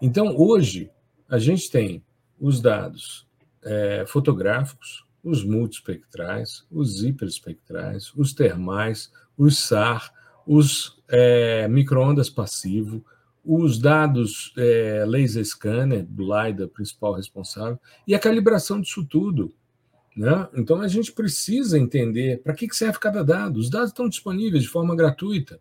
Então, 0.00 0.36
hoje, 0.36 0.88
a 1.28 1.40
gente 1.40 1.68
tem 1.68 2.00
os 2.38 2.60
dados 2.60 3.26
é, 3.64 4.04
fotográficos, 4.06 5.04
os 5.22 5.44
multispectrais, 5.44 6.64
os 6.70 7.02
hiperespectrais, 7.02 8.12
os 8.14 8.32
termais, 8.32 9.10
os 9.36 9.58
SAR, 9.58 10.12
os 10.46 11.02
é, 11.08 11.68
microondas 11.68 12.30
passivo, 12.30 13.04
os 13.44 13.78
dados 13.78 14.52
é, 14.56 15.04
laser 15.06 15.44
scanner, 15.44 16.04
do 16.04 16.22
LiDAR, 16.22 16.68
principal 16.68 17.14
responsável, 17.14 17.78
e 18.06 18.14
a 18.14 18.18
calibração 18.18 18.80
disso 18.80 19.04
tudo. 19.04 19.52
Né? 20.16 20.48
Então 20.54 20.80
a 20.80 20.88
gente 20.88 21.12
precisa 21.12 21.78
entender 21.78 22.42
para 22.42 22.52
que, 22.52 22.66
que 22.66 22.76
serve 22.76 22.98
cada 22.98 23.22
dado. 23.22 23.58
Os 23.58 23.70
dados 23.70 23.90
estão 23.90 24.08
disponíveis 24.08 24.64
de 24.64 24.68
forma 24.68 24.96
gratuita. 24.96 25.60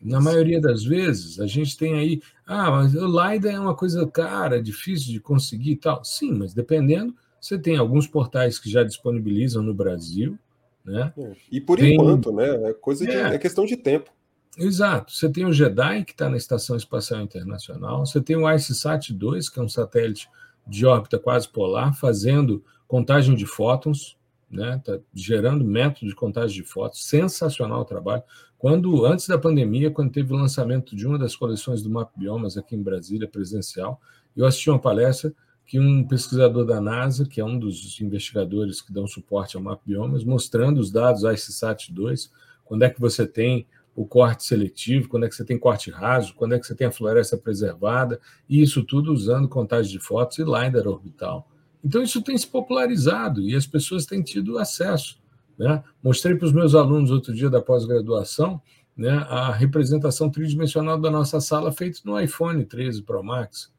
Na 0.00 0.20
maioria 0.20 0.60
das 0.60 0.84
vezes, 0.84 1.38
a 1.38 1.46
gente 1.46 1.76
tem 1.76 1.94
aí, 1.94 2.22
ah, 2.46 2.70
mas 2.70 2.94
o 2.94 3.06
LiDAR 3.06 3.54
é 3.54 3.60
uma 3.60 3.74
coisa 3.74 4.06
cara, 4.06 4.62
difícil 4.62 5.12
de 5.12 5.20
conseguir 5.20 5.72
e 5.72 5.76
tal. 5.76 6.04
Sim, 6.04 6.32
mas 6.32 6.54
dependendo, 6.54 7.14
você 7.42 7.58
tem 7.58 7.76
alguns 7.76 8.06
portais 8.06 8.56
que 8.60 8.70
já 8.70 8.84
disponibilizam 8.84 9.64
no 9.64 9.74
Brasil, 9.74 10.38
né? 10.84 11.12
É, 11.18 11.32
e 11.50 11.60
por 11.60 11.76
tem... 11.76 11.94
enquanto, 11.94 12.32
né? 12.32 12.70
É 12.70 12.72
coisa 12.72 13.04
de, 13.04 13.10
é. 13.10 13.34
é 13.34 13.38
questão 13.38 13.66
de 13.66 13.76
tempo. 13.76 14.12
Exato. 14.56 15.12
Você 15.12 15.28
tem 15.28 15.44
o 15.44 15.52
JEDI, 15.52 16.04
que 16.04 16.12
está 16.12 16.30
na 16.30 16.36
Estação 16.36 16.76
Espacial 16.76 17.20
Internacional, 17.20 18.06
você 18.06 18.20
tem 18.20 18.36
o 18.36 18.42
ICESat-2, 18.42 19.52
que 19.52 19.58
é 19.58 19.62
um 19.62 19.68
satélite 19.68 20.28
de 20.64 20.86
órbita 20.86 21.18
quase 21.18 21.48
polar, 21.48 21.92
fazendo 21.94 22.62
contagem 22.86 23.34
de 23.34 23.44
fótons, 23.44 24.16
né? 24.48 24.80
Tá 24.84 25.00
gerando 25.12 25.64
método 25.64 26.06
de 26.06 26.14
contagem 26.14 26.62
de 26.62 26.62
fótons, 26.62 27.04
sensacional 27.04 27.80
o 27.80 27.84
trabalho. 27.84 28.22
Quando 28.56 29.04
antes 29.04 29.26
da 29.26 29.36
pandemia, 29.36 29.90
quando 29.90 30.12
teve 30.12 30.32
o 30.32 30.36
lançamento 30.36 30.94
de 30.94 31.08
uma 31.08 31.18
das 31.18 31.34
coleções 31.34 31.82
do 31.82 31.90
Map 31.90 32.12
Biomas 32.16 32.56
aqui 32.56 32.76
em 32.76 32.82
Brasília 32.82 33.26
presencial, 33.26 34.00
eu 34.36 34.46
assisti 34.46 34.70
uma 34.70 34.78
palestra 34.78 35.34
que 35.66 35.78
um 35.80 36.06
pesquisador 36.06 36.64
da 36.64 36.80
NASA, 36.80 37.26
que 37.26 37.40
é 37.40 37.44
um 37.44 37.58
dos 37.58 38.00
investigadores 38.00 38.80
que 38.80 38.92
dão 38.92 39.06
suporte 39.06 39.56
ao 39.56 39.62
Map 39.62 39.80
Biomas, 39.84 40.24
mostrando 40.24 40.78
os 40.78 40.90
dados 40.90 41.22
ICSat-2, 41.22 42.30
quando 42.64 42.82
é 42.82 42.90
que 42.90 43.00
você 43.00 43.26
tem 43.26 43.66
o 43.94 44.06
corte 44.06 44.44
seletivo, 44.44 45.08
quando 45.08 45.24
é 45.24 45.28
que 45.28 45.34
você 45.34 45.44
tem 45.44 45.58
corte 45.58 45.90
raso, 45.90 46.34
quando 46.34 46.54
é 46.54 46.58
que 46.58 46.66
você 46.66 46.74
tem 46.74 46.86
a 46.86 46.92
floresta 46.92 47.36
preservada, 47.36 48.20
e 48.48 48.62
isso 48.62 48.82
tudo 48.82 49.12
usando 49.12 49.48
contagem 49.48 49.92
de 49.92 49.98
fotos 49.98 50.38
e 50.38 50.42
LiDAR 50.42 50.86
orbital. 50.86 51.48
Então, 51.84 52.02
isso 52.02 52.22
tem 52.22 52.36
se 52.38 52.46
popularizado 52.46 53.42
e 53.42 53.54
as 53.56 53.66
pessoas 53.66 54.06
têm 54.06 54.22
tido 54.22 54.58
acesso. 54.58 55.20
Né? 55.58 55.82
Mostrei 56.02 56.34
para 56.34 56.46
os 56.46 56.52
meus 56.52 56.74
alunos 56.74 57.10
outro 57.10 57.34
dia 57.34 57.50
da 57.50 57.60
pós-graduação 57.60 58.62
né, 58.96 59.10
a 59.28 59.52
representação 59.52 60.30
tridimensional 60.30 61.00
da 61.00 61.10
nossa 61.10 61.40
sala 61.40 61.72
feita 61.72 62.00
no 62.04 62.18
iPhone 62.20 62.64
13 62.64 63.02
Pro 63.02 63.22
Max. 63.22 63.72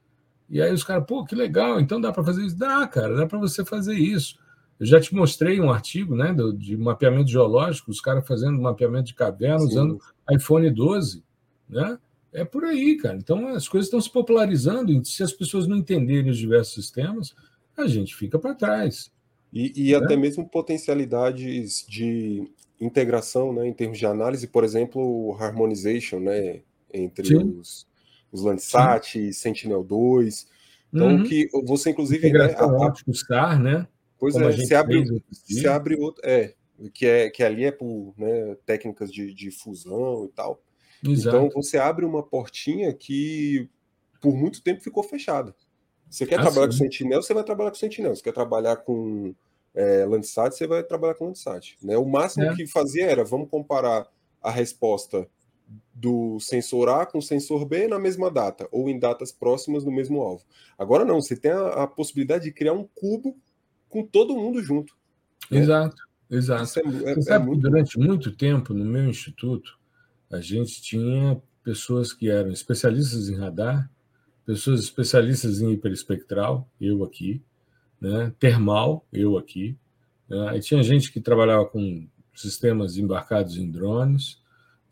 E 0.50 0.62
aí 0.62 0.72
os 0.72 0.84
caras, 0.84 1.06
pô, 1.06 1.24
que 1.26 1.36
legal, 1.36 1.80
então 1.80 2.00
dá 2.00 2.12
para 2.12 2.24
fazer 2.24 2.46
isso? 2.46 2.58
Dá, 2.58 2.86
cara, 2.88 3.16
dá 3.16 3.26
para 3.26 3.40
você 3.40 3.64
fazer 3.64 3.96
isso. 3.96 4.38
Eu 4.80 4.86
já 4.86 5.00
te 5.00 5.14
mostrei 5.14 5.60
um 5.60 5.72
artigo 5.72 6.16
né, 6.16 6.36
de 6.58 6.76
mapeamento 6.76 7.30
geológico, 7.30 7.92
os 7.92 8.02
caras 8.02 8.28
fazendo 8.28 8.62
mapeamento 8.62 9.06
de 9.06 9.14
caverna 9.14 9.60
Sim. 9.60 9.68
usando 9.68 10.00
iPhone 10.30 10.70
12. 10.70 11.24
Né? 11.70 11.98
É 12.32 12.44
por 12.44 12.66
aí, 12.66 12.98
cara. 12.98 13.16
Então 13.16 13.48
as 13.50 13.68
coisas 13.68 13.88
estão 13.88 14.02
se 14.02 14.12
popularizando, 14.12 14.92
e 14.92 15.06
se 15.06 15.24
as 15.24 15.32
pessoas 15.32 15.68
não 15.68 15.78
entenderem 15.78 16.30
os 16.30 16.38
diversos 16.38 16.74
sistemas, 16.74 17.34
a 17.78 17.88
gente 17.88 18.16
fica 18.16 18.38
para 18.38 18.56
trás. 18.56 19.12
E, 19.52 19.72
e 19.76 19.92
né? 19.92 19.98
até 19.98 20.16
mesmo 20.16 20.50
potencialidades 20.50 21.86
de 21.88 22.52
integração, 22.82 23.54
né, 23.54 23.68
em 23.68 23.74
termos 23.74 23.98
de 23.98 24.06
análise, 24.06 24.48
por 24.48 24.64
exemplo, 24.64 25.38
harmonization, 25.40 26.20
né, 26.20 26.62
entre 26.94 27.28
Sim. 27.28 27.60
os, 27.60 27.88
os 28.34 28.42
Landsat 28.42 29.16
e 29.16 29.32
Sentinel-2. 29.32 30.48
Então, 30.92 31.08
uhum. 31.08 31.24
que 31.24 31.48
você, 31.66 31.92
inclusive... 31.92 32.32
Né, 32.32 32.54
a, 32.58 32.66
óptico 32.66 33.14
SCAR, 33.14 33.62
né? 33.62 33.88
Pois 34.20 34.34
Como 34.34 34.46
é, 34.46 34.58
se 34.58 34.74
abre, 34.74 35.24
se 35.32 35.68
abre 35.68 35.96
outro... 35.96 36.22
É, 36.26 36.56
que, 36.94 37.06
é, 37.06 37.30
que 37.30 37.44
ali 37.44 37.66
é 37.66 37.72
por 37.72 38.14
né, 38.18 38.58
técnicas 38.66 39.12
de, 39.12 39.34
de 39.34 39.52
fusão 39.52 40.26
e 40.26 40.30
tal. 40.30 40.62
Exato. 41.06 41.38
Então, 41.38 41.50
você 41.54 41.78
abre 41.78 42.04
uma 42.04 42.24
portinha 42.24 42.92
que 42.92 43.70
por 44.20 44.36
muito 44.36 44.62
tempo 44.62 44.82
ficou 44.82 45.04
fechada. 45.04 45.56
Você 46.10 46.26
quer 46.26 46.40
ah, 46.40 46.42
trabalhar 46.42 46.72
sim. 46.72 46.80
com 46.80 46.84
Sentinel, 46.84 47.22
você 47.22 47.34
vai 47.34 47.44
trabalhar 47.44 47.70
com 47.70 47.78
Sentinel. 47.78 48.16
Você 48.16 48.24
quer 48.24 48.34
trabalhar 48.34 48.78
com 48.78 49.36
é, 49.76 50.06
Landsat, 50.06 50.56
você 50.56 50.66
vai 50.66 50.84
trabalhar 50.84 51.16
com 51.16 51.26
Landsat. 51.26 51.78
Né? 51.82 51.98
O 51.98 52.06
máximo 52.06 52.46
é. 52.46 52.56
que 52.56 52.66
fazia 52.66 53.06
era, 53.06 53.24
vamos 53.24 53.50
comparar 53.50 54.08
a 54.42 54.50
resposta 54.50 55.28
do 55.94 56.40
sensor 56.40 56.90
A 56.90 57.06
com 57.06 57.20
o 57.20 57.22
sensor 57.22 57.66
B 57.66 57.88
na 57.88 58.00
mesma 58.00 58.30
data, 58.30 58.68
ou 58.72 58.90
em 58.90 59.00
datas 59.00 59.32
próximas 59.32 59.86
no 59.86 59.92
mesmo 59.92 60.22
alvo. 60.22 60.44
Agora 60.78 61.06
não, 61.06 61.22
você 61.22 61.36
tem 61.36 61.52
a, 61.52 61.84
a 61.84 61.88
possibilidade 61.88 62.46
de 62.46 62.52
criar 62.52 62.74
um 62.74 62.88
cubo 62.96 63.38
com 63.88 64.06
todo 64.06 64.36
mundo 64.36 64.62
junto. 64.62 64.96
Né? 65.50 65.60
Exato, 65.60 65.96
exato. 66.30 66.80
É, 66.80 67.12
é, 67.12 67.16
você 67.16 67.22
sabe, 67.22 67.46
muito... 67.46 67.62
durante 67.62 68.00
muito 68.00 68.36
tempo, 68.36 68.74
no 68.74 68.84
meu 68.84 69.06
instituto, 69.06 69.78
a 70.32 70.42
gente 70.42 70.82
tinha 70.82 71.42
pessoas 71.64 72.12
que 72.12 72.30
eram 72.30 72.52
especialistas 72.52 73.30
em 73.30 73.36
radar, 73.36 73.90
pessoas 74.46 74.82
especialistas 74.82 75.62
em 75.62 75.72
hiperespectral, 75.72 76.68
eu 76.82 77.04
aqui, 77.04 77.42
né? 78.02 78.34
termal, 78.40 79.06
eu 79.14 79.38
aqui. 79.38 79.78
Né? 80.28 80.58
E 80.58 80.60
tinha 80.60 80.84
gente 80.84 81.12
que 81.12 81.22
trabalhava 81.22 81.66
com 81.66 82.08
sistemas 82.36 82.98
embarcados 82.98 83.58
em 83.58 83.70
drones, 83.70 84.42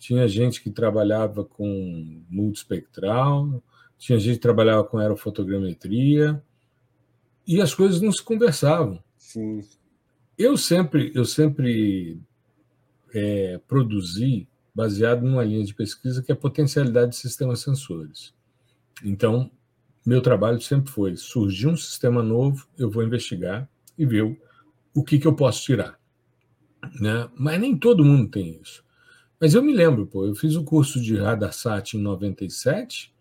tinha 0.02 0.28
gente 0.28 0.64
que 0.64 0.72
trabalhava 0.72 1.46
com 1.46 2.24
multispectral, 2.28 3.64
tinha 4.00 4.18
gente 4.18 4.38
que 4.38 4.42
trabalhava 4.42 4.84
com 4.84 4.98
aerofotogrametria, 4.98 6.42
e 7.46 7.62
as 7.62 7.76
coisas 7.76 8.02
não 8.02 8.12
se 8.12 8.24
conversavam. 8.24 9.02
Sim. 9.16 9.64
Eu 10.36 10.58
sempre, 10.58 11.12
eu 11.14 11.24
sempre 11.24 12.20
é, 13.14 13.60
produzi 13.68 14.48
baseado 14.74 15.22
numa 15.22 15.44
linha 15.44 15.64
de 15.64 15.76
pesquisa 15.76 16.24
que 16.24 16.32
é 16.32 16.34
a 16.34 16.38
potencialidade 16.38 17.12
de 17.12 17.18
sistemas 17.18 17.60
sensores. 17.60 18.34
Então, 19.06 19.52
meu 20.04 20.20
trabalho 20.20 20.60
sempre 20.60 20.92
foi: 20.92 21.16
surgir 21.16 21.68
um 21.68 21.78
sistema 21.78 22.24
novo, 22.24 22.68
eu 22.76 22.90
vou 22.90 23.04
investigar 23.04 23.70
e 23.96 24.04
ver 24.04 24.36
o 24.96 25.04
que, 25.04 25.20
que 25.20 25.28
eu 25.28 25.36
posso 25.36 25.62
tirar. 25.64 26.00
Né? 27.00 27.30
Mas 27.38 27.62
nem 27.62 27.78
todo 27.78 28.04
mundo 28.04 28.32
tem 28.32 28.60
isso. 28.60 28.84
Mas 29.42 29.56
eu 29.56 29.64
me 29.64 29.74
lembro, 29.74 30.06
pô, 30.06 30.28
eu 30.28 30.36
fiz 30.36 30.56
o 30.56 30.64
curso 30.64 31.02
de 31.02 31.16
Radarsat 31.18 31.98
em 31.98 32.00
97 32.00 33.12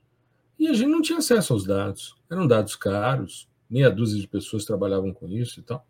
e 0.58 0.68
a 0.68 0.74
gente 0.74 0.90
não 0.90 1.00
tinha 1.00 1.16
acesso 1.16 1.54
aos 1.54 1.64
dados. 1.64 2.14
Eram 2.30 2.46
dados 2.46 2.76
caros, 2.76 3.48
meia 3.70 3.90
dúzia 3.90 4.20
de 4.20 4.28
pessoas 4.28 4.66
trabalhavam 4.66 5.14
com 5.14 5.26
isso 5.26 5.60
e 5.60 5.62
tal. 5.62 5.86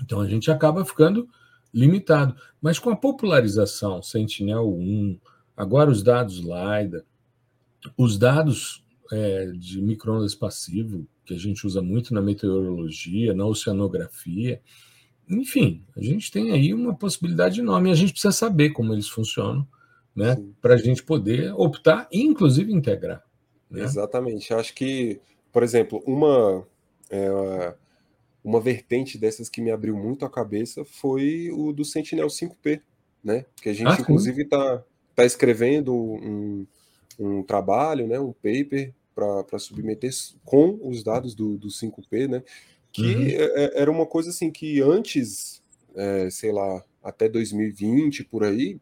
Então 0.00 0.20
a 0.20 0.28
gente 0.28 0.48
acaba 0.48 0.84
ficando 0.84 1.28
limitado. 1.74 2.36
Mas 2.60 2.78
com 2.78 2.90
a 2.90 2.96
popularização 2.96 4.00
Sentinel-1, 4.00 5.18
agora 5.56 5.90
os 5.90 6.04
dados 6.04 6.38
LiDAR, 6.38 7.02
os 7.96 8.16
dados 8.16 8.84
é, 9.10 9.46
de 9.46 9.82
microondas 9.82 10.36
passivo, 10.36 11.04
que 11.24 11.34
a 11.34 11.38
gente 11.38 11.66
usa 11.66 11.82
muito 11.82 12.14
na 12.14 12.22
meteorologia, 12.22 13.34
na 13.34 13.44
oceanografia. 13.44 14.62
Enfim, 15.32 15.82
a 15.96 16.02
gente 16.02 16.30
tem 16.30 16.52
aí 16.52 16.74
uma 16.74 16.94
possibilidade 16.94 17.60
enorme 17.60 17.88
e 17.88 17.92
a 17.92 17.96
gente 17.96 18.12
precisa 18.12 18.32
saber 18.32 18.70
como 18.70 18.92
eles 18.92 19.08
funcionam, 19.08 19.66
né? 20.14 20.36
Para 20.60 20.74
a 20.74 20.76
gente 20.76 21.02
poder 21.02 21.52
optar 21.54 22.06
e, 22.12 22.20
inclusive, 22.22 22.72
integrar. 22.72 23.22
Né? 23.70 23.82
Exatamente. 23.82 24.52
Acho 24.52 24.74
que, 24.74 25.20
por 25.50 25.62
exemplo, 25.62 26.02
uma, 26.06 26.66
é, 27.10 27.74
uma 28.44 28.60
vertente 28.60 29.16
dessas 29.16 29.48
que 29.48 29.62
me 29.62 29.70
abriu 29.70 29.96
muito 29.96 30.24
a 30.24 30.30
cabeça 30.30 30.84
foi 30.84 31.50
o 31.50 31.72
do 31.72 31.84
Sentinel 31.84 32.26
5P, 32.26 32.82
né? 33.24 33.46
Que 33.62 33.70
a 33.70 33.72
gente, 33.72 33.88
ah, 33.88 33.96
inclusive, 33.98 34.42
está 34.42 34.84
tá 35.14 35.24
escrevendo 35.24 35.94
um, 35.94 36.66
um 37.18 37.42
trabalho, 37.42 38.06
né, 38.06 38.18
um 38.18 38.32
paper 38.32 38.92
para 39.14 39.58
submeter 39.58 40.10
com 40.44 40.78
os 40.82 41.02
dados 41.02 41.34
do, 41.34 41.56
do 41.56 41.68
5P, 41.68 42.28
né? 42.28 42.42
Que 42.92 43.14
uhum. 43.14 43.26
É, 43.26 43.64
é, 43.64 43.80
era 43.80 43.90
uma 43.90 44.06
coisa 44.06 44.30
assim 44.30 44.50
que 44.50 44.80
antes, 44.80 45.62
é, 45.94 46.28
sei 46.30 46.52
lá, 46.52 46.84
até 47.02 47.28
2020 47.28 48.24
por 48.24 48.44
aí, 48.44 48.78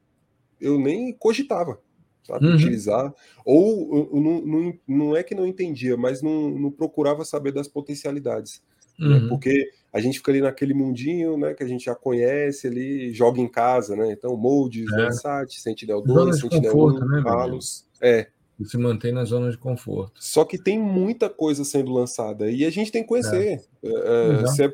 eu 0.60 0.78
nem 0.78 1.12
cogitava, 1.12 1.80
sabe, 2.26 2.46
uhum. 2.46 2.54
utilizar. 2.54 3.14
Ou 3.44 4.10
não, 4.12 4.40
não, 4.42 4.78
não 4.86 5.16
é 5.16 5.22
que 5.22 5.34
não 5.34 5.46
entendia, 5.46 5.96
mas 5.96 6.20
não, 6.20 6.50
não 6.50 6.70
procurava 6.70 7.24
saber 7.24 7.52
das 7.52 7.68
potencialidades. 7.68 8.62
Né? 8.98 9.16
Uhum. 9.16 9.28
Porque 9.28 9.70
a 9.92 10.00
gente 10.00 10.18
fica 10.18 10.30
ali 10.30 10.40
naquele 10.40 10.74
mundinho, 10.74 11.38
né, 11.38 11.54
que 11.54 11.62
a 11.62 11.66
gente 11.66 11.84
já 11.84 11.94
conhece 11.94 12.66
ali, 12.66 13.12
joga 13.12 13.40
em 13.40 13.48
casa, 13.48 13.96
né? 13.96 14.12
Então, 14.12 14.36
Moldes, 14.36 14.86
é. 14.92 14.96
Landsat, 14.96 15.60
Sentinel 15.60 16.02
2, 16.02 16.40
Sentinel 16.40 16.76
1, 16.76 16.98
né. 17.06 17.58
É, 18.00 18.28
e 18.60 18.64
se 18.66 18.76
mantém 18.76 19.10
na 19.10 19.24
zona 19.24 19.50
de 19.50 19.56
conforto. 19.56 20.22
Só 20.22 20.44
que 20.44 20.58
tem 20.58 20.78
muita 20.78 21.30
coisa 21.30 21.64
sendo 21.64 21.90
lançada 21.90 22.50
e 22.50 22.64
a 22.66 22.70
gente 22.70 22.92
tem 22.92 23.02
que 23.02 23.08
conhecer. 23.08 23.62
É. 23.82 23.88
É, 23.88 24.42
você, 24.42 24.64
é, 24.66 24.72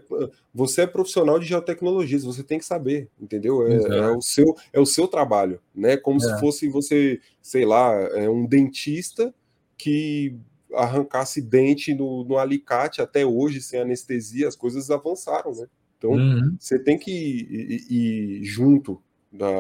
você, 0.52 0.80
é, 0.82 0.86
profissional 0.86 1.38
de 1.38 1.46
geotecnologias, 1.46 2.24
você 2.24 2.42
tem 2.42 2.58
que 2.58 2.64
saber, 2.64 3.08
entendeu? 3.20 3.64
É, 3.68 3.76
é 3.76 4.10
o, 4.10 4.20
seu, 4.20 4.56
é 4.72 4.80
o 4.80 4.86
seu 4.86 5.06
trabalho, 5.06 5.60
né? 5.72 5.96
Como 5.96 6.20
se 6.20 6.28
é. 6.30 6.38
fosse 6.40 6.68
você, 6.68 7.20
sei 7.40 7.64
lá, 7.64 7.92
é 7.92 8.28
um 8.28 8.44
dentista 8.44 9.32
que 9.78 10.34
arrancasse 10.74 11.40
dente 11.40 11.94
no, 11.94 12.24
no 12.24 12.36
alicate 12.36 13.00
até 13.00 13.24
hoje 13.24 13.60
sem 13.60 13.78
anestesia, 13.78 14.48
as 14.48 14.56
coisas 14.56 14.90
avançaram, 14.90 15.52
né? 15.54 15.66
Então 15.96 16.10
uhum. 16.10 16.56
você 16.58 16.76
tem 16.76 16.98
que 16.98 17.12
ir, 17.12 17.86
ir, 17.88 18.40
ir 18.40 18.44
junto 18.44 19.00
da, 19.32 19.58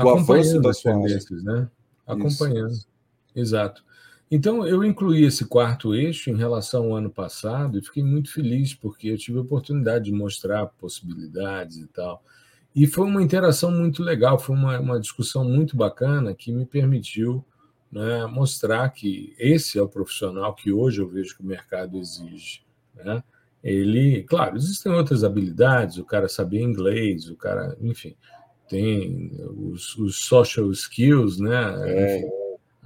do 0.00 0.08
avanço 0.08 0.60
das 0.60 0.80
tendências, 0.80 1.42
né? 1.42 1.68
Acompanhando. 2.06 2.70
Isso. 2.70 2.88
Exato. 3.34 3.84
Então, 4.30 4.66
eu 4.66 4.84
incluí 4.84 5.24
esse 5.24 5.46
quarto 5.46 5.94
eixo 5.94 6.28
em 6.28 6.36
relação 6.36 6.84
ao 6.86 6.96
ano 6.96 7.10
passado 7.10 7.78
e 7.78 7.82
fiquei 7.82 8.04
muito 8.04 8.30
feliz, 8.30 8.74
porque 8.74 9.08
eu 9.08 9.16
tive 9.16 9.38
a 9.38 9.42
oportunidade 9.42 10.06
de 10.06 10.12
mostrar 10.12 10.66
possibilidades 10.66 11.78
e 11.78 11.86
tal. 11.86 12.22
E 12.74 12.86
foi 12.86 13.06
uma 13.06 13.22
interação 13.22 13.70
muito 13.70 14.02
legal, 14.02 14.38
foi 14.38 14.54
uma, 14.54 14.78
uma 14.78 15.00
discussão 15.00 15.44
muito 15.44 15.76
bacana 15.76 16.34
que 16.34 16.52
me 16.52 16.66
permitiu 16.66 17.44
né, 17.90 18.26
mostrar 18.26 18.90
que 18.90 19.34
esse 19.38 19.78
é 19.78 19.82
o 19.82 19.88
profissional 19.88 20.54
que 20.54 20.70
hoje 20.70 21.00
eu 21.00 21.08
vejo 21.08 21.34
que 21.34 21.42
o 21.42 21.46
mercado 21.46 21.96
exige. 21.96 22.62
Né? 22.94 23.22
Ele, 23.64 24.22
claro, 24.24 24.56
existem 24.56 24.92
outras 24.92 25.24
habilidades, 25.24 25.96
o 25.96 26.04
cara 26.04 26.28
saber 26.28 26.60
inglês, 26.60 27.30
o 27.30 27.36
cara, 27.36 27.76
enfim, 27.80 28.14
tem 28.68 29.32
os, 29.56 29.96
os 29.96 30.16
social 30.16 30.70
skills, 30.70 31.40
né? 31.40 31.90
É. 31.90 32.18
Enfim, 32.18 32.28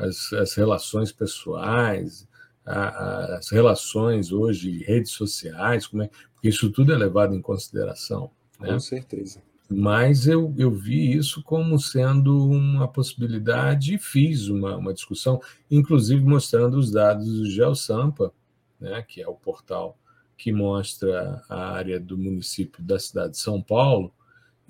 as, 0.03 0.33
as 0.33 0.55
relações 0.55 1.13
pessoais, 1.13 2.29
a, 2.65 3.37
as 3.37 3.51
relações 3.51 4.33
hoje, 4.33 4.83
redes 4.85 5.13
sociais, 5.13 5.87
como 5.87 6.03
é, 6.03 6.11
porque 6.35 6.49
isso 6.49 6.71
tudo 6.71 6.93
é 6.93 6.97
levado 6.97 7.35
em 7.35 7.41
consideração. 7.41 8.31
Né? 8.61 8.73
Com 8.73 8.81
certeza. 8.81 9.43
Mas 9.71 10.27
eu, 10.27 10.55
eu 10.59 10.71
vi 10.71 11.17
isso 11.17 11.43
como 11.43 11.79
sendo 11.79 12.51
uma 12.51 12.87
possibilidade 12.87 13.95
e 13.95 13.99
fiz 13.99 14.49
uma, 14.49 14.77
uma 14.77 14.93
discussão, 14.93 15.41
inclusive 15.71 16.23
mostrando 16.23 16.77
os 16.77 16.91
dados 16.91 17.27
do 17.27 17.47
GeoSampa, 17.47 18.33
né, 18.79 19.03
que 19.03 19.23
é 19.23 19.29
o 19.29 19.35
portal 19.35 19.97
que 20.37 20.53
mostra 20.53 21.43
a 21.49 21.71
área 21.71 22.01
do 22.01 22.19
município 22.19 22.83
da 22.83 22.99
cidade 22.99 23.33
de 23.33 23.39
São 23.39 23.63
Paulo, 23.63 24.13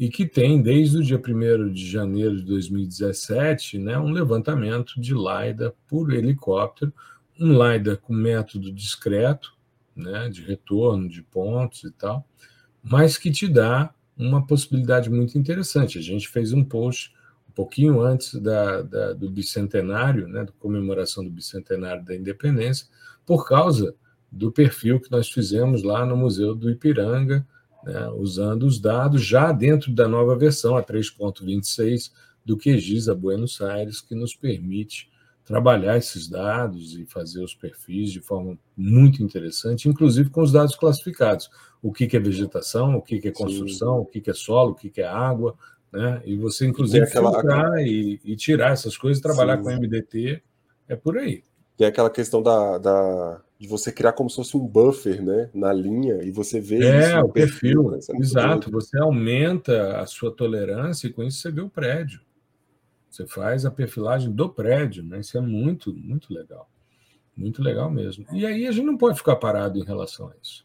e 0.03 0.09
que 0.09 0.27
tem, 0.27 0.61
desde 0.61 0.99
o 0.99 1.03
dia 1.05 1.17
1 1.17 1.73
de 1.73 1.88
janeiro 1.88 2.35
de 2.35 2.43
2017, 2.43 3.79
né, 3.79 3.97
um 3.97 4.11
levantamento 4.11 5.01
de 5.01 5.15
LIDAR 5.15 5.73
por 5.87 6.12
helicóptero, 6.12 6.93
um 7.38 7.53
LIDAR 7.53 7.99
com 7.99 8.12
método 8.12 8.73
discreto, 8.73 9.57
né, 9.95 10.29
de 10.29 10.43
retorno 10.43 11.09
de 11.09 11.23
pontos 11.23 11.85
e 11.85 11.93
tal, 11.93 12.27
mas 12.83 13.17
que 13.17 13.31
te 13.31 13.47
dá 13.47 13.95
uma 14.19 14.45
possibilidade 14.45 15.09
muito 15.09 15.38
interessante. 15.38 15.99
A 15.99 16.03
gente 16.03 16.29
fez 16.29 16.53
um 16.53 16.65
post 16.65 17.15
um 17.49 17.53
pouquinho 17.53 18.01
antes 18.01 18.35
da, 18.35 18.83
da, 18.83 19.12
do 19.12 19.31
bicentenário, 19.31 20.27
né, 20.27 20.45
da 20.45 20.53
comemoração 20.59 21.23
do 21.23 21.31
bicentenário 21.31 22.05
da 22.05 22.17
independência, 22.17 22.88
por 23.25 23.47
causa 23.47 23.95
do 24.33 24.51
perfil 24.51 24.99
que 24.99 25.12
nós 25.12 25.31
fizemos 25.31 25.85
lá 25.85 26.05
no 26.05 26.17
Museu 26.17 26.57
do 26.57 26.69
Ipiranga, 26.69 27.47
né, 27.85 28.09
usando 28.11 28.64
os 28.64 28.81
dados 28.81 29.25
já 29.25 29.53
dentro 29.53 29.92
da 29.92 30.07
nova 30.07 30.37
versão, 30.37 30.77
a 30.77 30.83
3.26 30.83 32.12
do 32.45 32.57
QGIS 32.57 33.09
a 33.09 33.14
Buenos 33.14 33.61
Aires, 33.61 34.01
que 34.01 34.14
nos 34.14 34.35
permite 34.35 35.11
trabalhar 35.45 35.97
esses 35.97 36.29
dados 36.29 36.97
e 36.97 37.05
fazer 37.05 37.42
os 37.42 37.55
perfis 37.55 38.12
de 38.12 38.21
forma 38.21 38.59
muito 38.77 39.23
interessante, 39.23 39.88
inclusive 39.88 40.31
com 40.31 40.42
os 40.42 40.53
dados 40.53 40.77
classificados. 40.77 41.51
O 41.83 41.92
que, 41.92 42.16
é 42.16 42.21
vegetação, 42.21 42.97
o 42.97 43.03
que, 43.03 43.21
é 43.27 43.33
construção, 43.33 43.97
Sim. 43.97 44.03
o 44.03 44.05
que, 44.07 44.31
é 44.31 44.35
solo, 44.35 44.71
o 44.71 44.75
que, 44.75 45.01
é 45.01 45.07
água, 45.07 45.57
né? 45.92 46.23
E 46.25 46.37
você, 46.37 46.66
inclusive, 46.66 47.05
aquela... 47.05 47.33
filtrar 47.33 47.79
e, 47.79 48.21
e, 48.25 48.37
tirar 48.37 48.73
essas 48.73 48.97
coisas, 48.97 49.21
trabalhar 49.21 49.59
Sim. 49.59 49.64
com 49.64 49.71
MDT, 49.71 50.42
é 50.88 50.97
por 50.97 51.18
aí. 51.18 51.42
Tem 51.83 51.88
aquela 51.88 52.11
questão 52.11 52.40
da, 52.40 52.79
da, 52.79 53.42
de 53.59 53.66
você 53.66 53.90
criar 53.90 54.12
como 54.12 54.31
se 54.31 54.37
fosse 54.37 54.57
um 54.57 54.64
buffer 54.64 55.21
né, 55.21 55.51
na 55.53 55.73
linha 55.73 56.23
e 56.23 56.31
você 56.31 56.61
vê 56.61 56.81
é. 56.81 57.11
É, 57.11 57.21
o 57.21 57.29
perfil. 57.29 57.88
perfil. 57.88 57.90
Né? 57.90 57.99
É 58.09 58.23
Exato. 58.23 58.71
Você 58.71 58.97
aumenta 59.01 59.97
a 59.97 60.07
sua 60.07 60.31
tolerância 60.31 61.09
e 61.09 61.12
com 61.12 61.25
isso 61.25 61.38
você 61.38 61.51
vê 61.51 61.61
o 61.61 61.68
prédio. 61.68 62.21
Você 63.11 63.27
faz 63.27 63.66
a 63.66 63.71
perfilagem 63.73 64.31
do 64.31 64.49
prédio, 64.49 65.03
né? 65.03 65.18
Isso 65.18 65.37
é 65.37 65.40
muito, 65.40 65.92
muito 65.92 66.33
legal. 66.33 66.71
Muito 67.37 67.61
legal 67.61 67.90
mesmo. 67.90 68.27
E 68.31 68.47
aí 68.47 68.68
a 68.68 68.71
gente 68.71 68.87
não 68.87 68.97
pode 68.97 69.18
ficar 69.18 69.35
parado 69.35 69.77
em 69.77 69.85
relação 69.85 70.29
a 70.29 70.35
isso. 70.40 70.64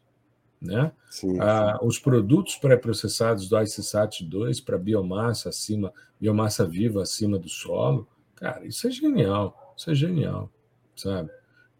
Né? 0.62 0.92
Sim, 1.10 1.36
ah, 1.40 1.80
os 1.82 1.98
produtos 1.98 2.54
pré-processados 2.58 3.48
do 3.48 3.60
ICSAT 3.60 4.24
2 4.24 4.60
para 4.60 4.78
biomassa 4.78 5.48
acima, 5.48 5.92
biomassa 6.20 6.64
viva 6.64 7.02
acima 7.02 7.40
do 7.40 7.48
solo, 7.48 8.06
cara, 8.36 8.64
isso 8.64 8.86
é 8.86 8.90
genial. 8.92 9.74
Isso 9.76 9.90
é 9.90 9.94
genial, 9.96 10.50
sabe? 11.00 11.30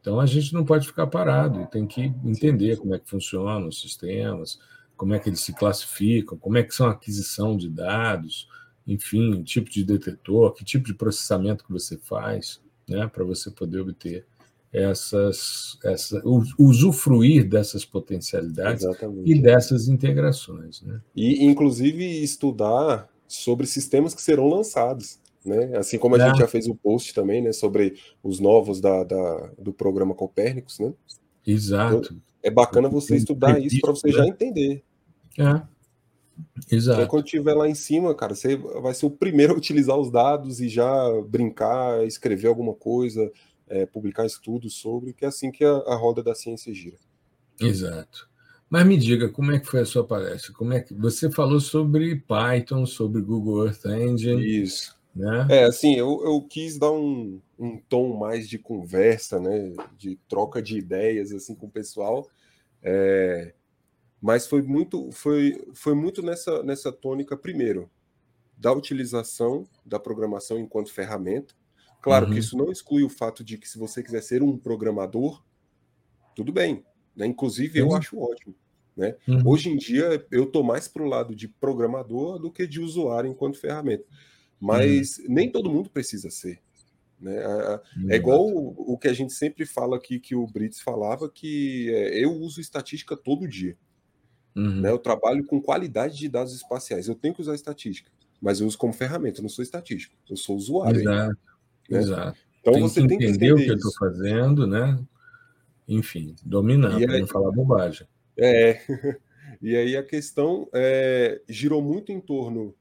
Então 0.00 0.20
a 0.20 0.26
gente 0.26 0.54
não 0.54 0.64
pode 0.64 0.86
ficar 0.86 1.06
parado, 1.06 1.66
tem 1.66 1.86
que 1.86 2.02
entender 2.24 2.76
como 2.78 2.94
é 2.94 2.98
que 2.98 3.08
funcionam 3.08 3.68
os 3.68 3.80
sistemas, 3.80 4.58
como 4.96 5.14
é 5.14 5.18
que 5.18 5.28
eles 5.28 5.40
se 5.40 5.52
classificam, 5.52 6.38
como 6.38 6.56
é 6.56 6.62
que 6.62 6.74
são 6.74 6.86
a 6.86 6.92
aquisição 6.92 7.56
de 7.56 7.68
dados, 7.68 8.48
enfim, 8.86 9.42
tipo 9.42 9.70
de 9.70 9.84
detetor, 9.84 10.52
que 10.54 10.64
tipo 10.64 10.86
de 10.86 10.94
processamento 10.94 11.64
que 11.64 11.72
você 11.72 11.96
faz, 11.98 12.60
né, 12.88 13.06
para 13.06 13.24
você 13.24 13.50
poder 13.50 13.80
obter 13.80 14.24
essas, 14.72 15.78
essa, 15.84 16.22
usufruir 16.58 17.48
dessas 17.48 17.84
potencialidades 17.84 18.84
Exatamente. 18.84 19.30
e 19.30 19.40
dessas 19.40 19.88
integrações, 19.88 20.82
né? 20.82 21.00
E 21.16 21.44
inclusive 21.44 22.04
estudar 22.22 23.08
sobre 23.26 23.66
sistemas 23.66 24.14
que 24.14 24.20
serão 24.20 24.48
lançados 24.48 25.18
né? 25.48 25.76
Assim 25.76 25.98
como 25.98 26.16
a 26.16 26.18
é. 26.18 26.26
gente 26.26 26.38
já 26.38 26.46
fez 26.46 26.66
o 26.66 26.74
post 26.74 27.14
também, 27.14 27.42
né, 27.42 27.52
sobre 27.52 27.96
os 28.22 28.38
novos 28.38 28.80
da, 28.80 29.04
da 29.04 29.50
do 29.58 29.72
programa 29.72 30.14
Copérnicos, 30.14 30.78
né? 30.78 30.92
Exato. 31.46 31.96
Então, 31.96 32.22
é 32.42 32.50
bacana 32.50 32.88
você 32.88 33.16
estudar 33.16 33.58
isso 33.60 33.80
para 33.80 33.92
você 33.92 34.10
já 34.10 34.22
né? 34.22 34.28
entender. 34.28 34.82
É. 35.38 35.62
Exato. 36.70 37.00
Então, 37.00 37.08
quando 37.08 37.24
estiver 37.24 37.54
lá 37.54 37.68
em 37.68 37.74
cima, 37.74 38.14
cara, 38.14 38.34
você 38.34 38.56
vai 38.56 38.94
ser 38.94 39.06
o 39.06 39.10
primeiro 39.10 39.54
a 39.54 39.56
utilizar 39.56 39.96
os 39.96 40.10
dados 40.10 40.60
e 40.60 40.68
já 40.68 40.88
brincar, 41.26 42.06
escrever 42.06 42.48
alguma 42.48 42.74
coisa, 42.74 43.30
é, 43.68 43.86
publicar 43.86 44.26
estudos 44.26 44.74
sobre, 44.74 45.12
que 45.12 45.24
é 45.24 45.28
assim 45.28 45.50
que 45.50 45.64
a, 45.64 45.70
a 45.70 45.96
roda 45.96 46.22
da 46.22 46.34
ciência 46.34 46.72
gira. 46.72 46.96
Exato. 47.60 48.28
Mas 48.70 48.86
me 48.86 48.96
diga, 48.96 49.30
como 49.30 49.52
é 49.52 49.58
que 49.58 49.66
foi 49.66 49.80
a 49.80 49.86
sua 49.86 50.04
palestra? 50.04 50.52
Como 50.52 50.72
é 50.74 50.80
que 50.80 50.92
você 50.92 51.30
falou 51.30 51.58
sobre 51.58 52.16
Python, 52.16 52.84
sobre 52.84 53.22
Google 53.22 53.66
Earth 53.66 53.86
Engine? 53.86 54.62
Isso. 54.62 54.97
Né? 55.18 55.48
É, 55.50 55.64
assim, 55.64 55.96
eu, 55.96 56.22
eu 56.24 56.40
quis 56.42 56.78
dar 56.78 56.92
um, 56.92 57.40
um 57.58 57.76
tom 57.76 58.16
mais 58.16 58.48
de 58.48 58.56
conversa, 58.56 59.40
né? 59.40 59.74
De 59.96 60.16
troca 60.28 60.62
de 60.62 60.78
ideias 60.78 61.32
assim 61.32 61.56
com 61.56 61.66
o 61.66 61.70
pessoal. 61.70 62.28
É, 62.80 63.52
mas 64.22 64.46
foi 64.46 64.62
muito, 64.62 65.10
foi, 65.10 65.60
foi 65.74 65.92
muito 65.92 66.22
nessa, 66.22 66.62
nessa 66.62 66.92
tônica, 66.92 67.36
primeiro, 67.36 67.90
da 68.56 68.72
utilização 68.72 69.66
da 69.84 69.98
programação 69.98 70.56
enquanto 70.56 70.92
ferramenta. 70.92 71.52
Claro 72.00 72.26
uhum. 72.26 72.32
que 72.32 72.38
isso 72.38 72.56
não 72.56 72.70
exclui 72.70 73.02
o 73.02 73.08
fato 73.08 73.42
de 73.42 73.58
que 73.58 73.68
se 73.68 73.76
você 73.76 74.04
quiser 74.04 74.22
ser 74.22 74.40
um 74.40 74.56
programador, 74.56 75.42
tudo 76.36 76.52
bem. 76.52 76.84
Né? 77.16 77.26
Inclusive, 77.26 77.76
eu 77.76 77.92
acho 77.92 78.16
ótimo. 78.16 78.54
Né? 78.96 79.16
Uhum. 79.26 79.42
Hoje 79.46 79.68
em 79.68 79.76
dia, 79.76 80.24
eu 80.30 80.44
estou 80.44 80.62
mais 80.62 80.86
para 80.86 81.02
o 81.02 81.08
lado 81.08 81.34
de 81.34 81.48
programador 81.48 82.38
do 82.38 82.52
que 82.52 82.68
de 82.68 82.80
usuário 82.80 83.28
enquanto 83.28 83.58
ferramenta. 83.58 84.04
Mas 84.60 85.18
uhum. 85.18 85.24
nem 85.28 85.50
todo 85.50 85.70
mundo 85.70 85.90
precisa 85.90 86.30
ser. 86.30 86.60
Né? 87.20 87.36
É 88.08 88.16
igual 88.16 88.46
o, 88.46 88.92
o, 88.92 88.98
que 88.98 89.08
a 89.08 89.12
gente 89.12 89.32
sempre 89.32 89.66
fala 89.66 89.96
aqui, 89.96 90.20
que 90.20 90.34
o 90.34 90.46
Brits 90.46 90.80
falava, 90.80 91.28
que 91.28 91.90
é, 91.92 92.24
eu 92.24 92.32
uso 92.32 92.60
estatística 92.60 93.16
todo 93.16 93.48
dia. 93.48 93.76
Uhum. 94.54 94.80
Né? 94.80 94.90
Eu 94.90 94.98
trabalho 94.98 95.44
com 95.44 95.60
qualidade 95.60 96.16
de 96.16 96.28
dados 96.28 96.54
espaciais. 96.54 97.08
Eu 97.08 97.14
tenho 97.14 97.34
que 97.34 97.40
usar 97.40 97.54
estatística, 97.54 98.10
mas 98.40 98.60
eu 98.60 98.66
uso 98.66 98.78
como 98.78 98.92
ferramenta, 98.92 99.40
eu 99.40 99.42
não 99.42 99.48
sou 99.48 99.62
estatístico, 99.62 100.14
eu 100.28 100.36
sou 100.36 100.56
usuário. 100.56 101.00
Exato. 101.00 101.38
Né? 101.88 101.98
Exato. 101.98 102.38
Então 102.60 102.72
tem 102.72 102.82
você 102.82 103.02
que 103.02 103.08
tem 103.08 103.18
que 103.18 103.26
entender 103.26 103.52
o 103.52 103.56
que 103.56 103.70
eu 103.70 103.74
estou 103.74 103.92
fazendo, 103.98 104.66
né? 104.66 104.98
Enfim, 105.86 106.36
dominar, 106.44 107.00
para 107.00 107.18
não 107.18 107.26
falar 107.26 107.50
bobagem. 107.50 108.06
É. 108.36 108.80
e 109.62 109.74
aí 109.74 109.96
a 109.96 110.02
questão 110.02 110.68
é, 110.72 111.40
girou 111.48 111.80
muito 111.80 112.12
em 112.12 112.20
torno 112.20 112.74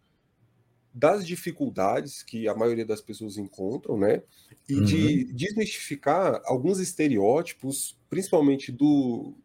das 0.98 1.28
dificuldades 1.28 2.24
que 2.24 2.48
a 2.48 2.56
maioria 2.56 2.86
das 2.86 3.02
pessoas 3.02 3.38
encontram, 3.38 3.98
né? 4.00 4.24
E 4.68 4.76
uhum. 4.76 4.84
de 4.84 5.24
desmistificar 5.26 6.42
alguns 6.46 6.80
estereótipos, 6.80 7.96
principalmente 8.10 8.72
do 8.72 9.36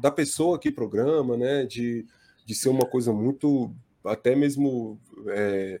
da 0.00 0.10
pessoa 0.10 0.58
que 0.58 0.70
programa, 0.70 1.36
né? 1.36 1.66
De, 1.66 2.06
de 2.46 2.54
ser 2.54 2.70
uma 2.70 2.86
coisa 2.86 3.12
muito 3.12 3.70
até 4.02 4.34
mesmo 4.34 4.98
é, 5.26 5.78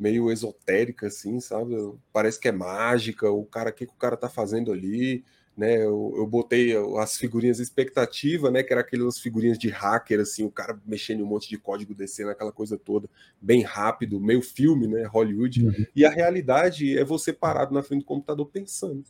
meio 0.00 0.28
esotérica, 0.28 1.06
assim, 1.06 1.38
sabe? 1.38 1.76
Parece 2.12 2.40
que 2.40 2.48
é 2.48 2.52
mágica, 2.52 3.30
o 3.30 3.44
cara, 3.44 3.70
o 3.70 3.72
que, 3.72 3.86
que 3.86 3.92
o 3.92 3.98
cara 3.98 4.16
tá 4.16 4.28
fazendo 4.28 4.72
ali, 4.72 5.24
né? 5.58 5.76
Eu, 5.76 6.14
eu 6.16 6.24
botei 6.24 6.72
as 6.98 7.16
figurinhas 7.16 7.58
expectativa, 7.58 8.48
né? 8.48 8.62
Que 8.62 8.72
era 8.72 8.80
aquelas 8.82 9.18
figurinhas 9.18 9.58
de 9.58 9.68
hacker, 9.68 10.20
assim, 10.20 10.44
o 10.44 10.50
cara 10.50 10.80
mexendo 10.86 11.18
em 11.18 11.22
um 11.24 11.26
monte 11.26 11.48
de 11.48 11.58
código, 11.58 11.92
descendo 11.92 12.30
aquela 12.30 12.52
coisa 12.52 12.78
toda, 12.78 13.10
bem 13.42 13.62
rápido, 13.62 14.20
meio 14.20 14.40
filme, 14.40 14.86
né? 14.86 15.04
Hollywood. 15.04 15.66
Uhum. 15.66 15.86
E 15.96 16.04
a 16.04 16.10
realidade 16.10 16.96
é 16.96 17.04
você 17.04 17.32
parado 17.32 17.74
na 17.74 17.82
frente 17.82 18.02
do 18.02 18.06
computador 18.06 18.46
pensando. 18.46 19.02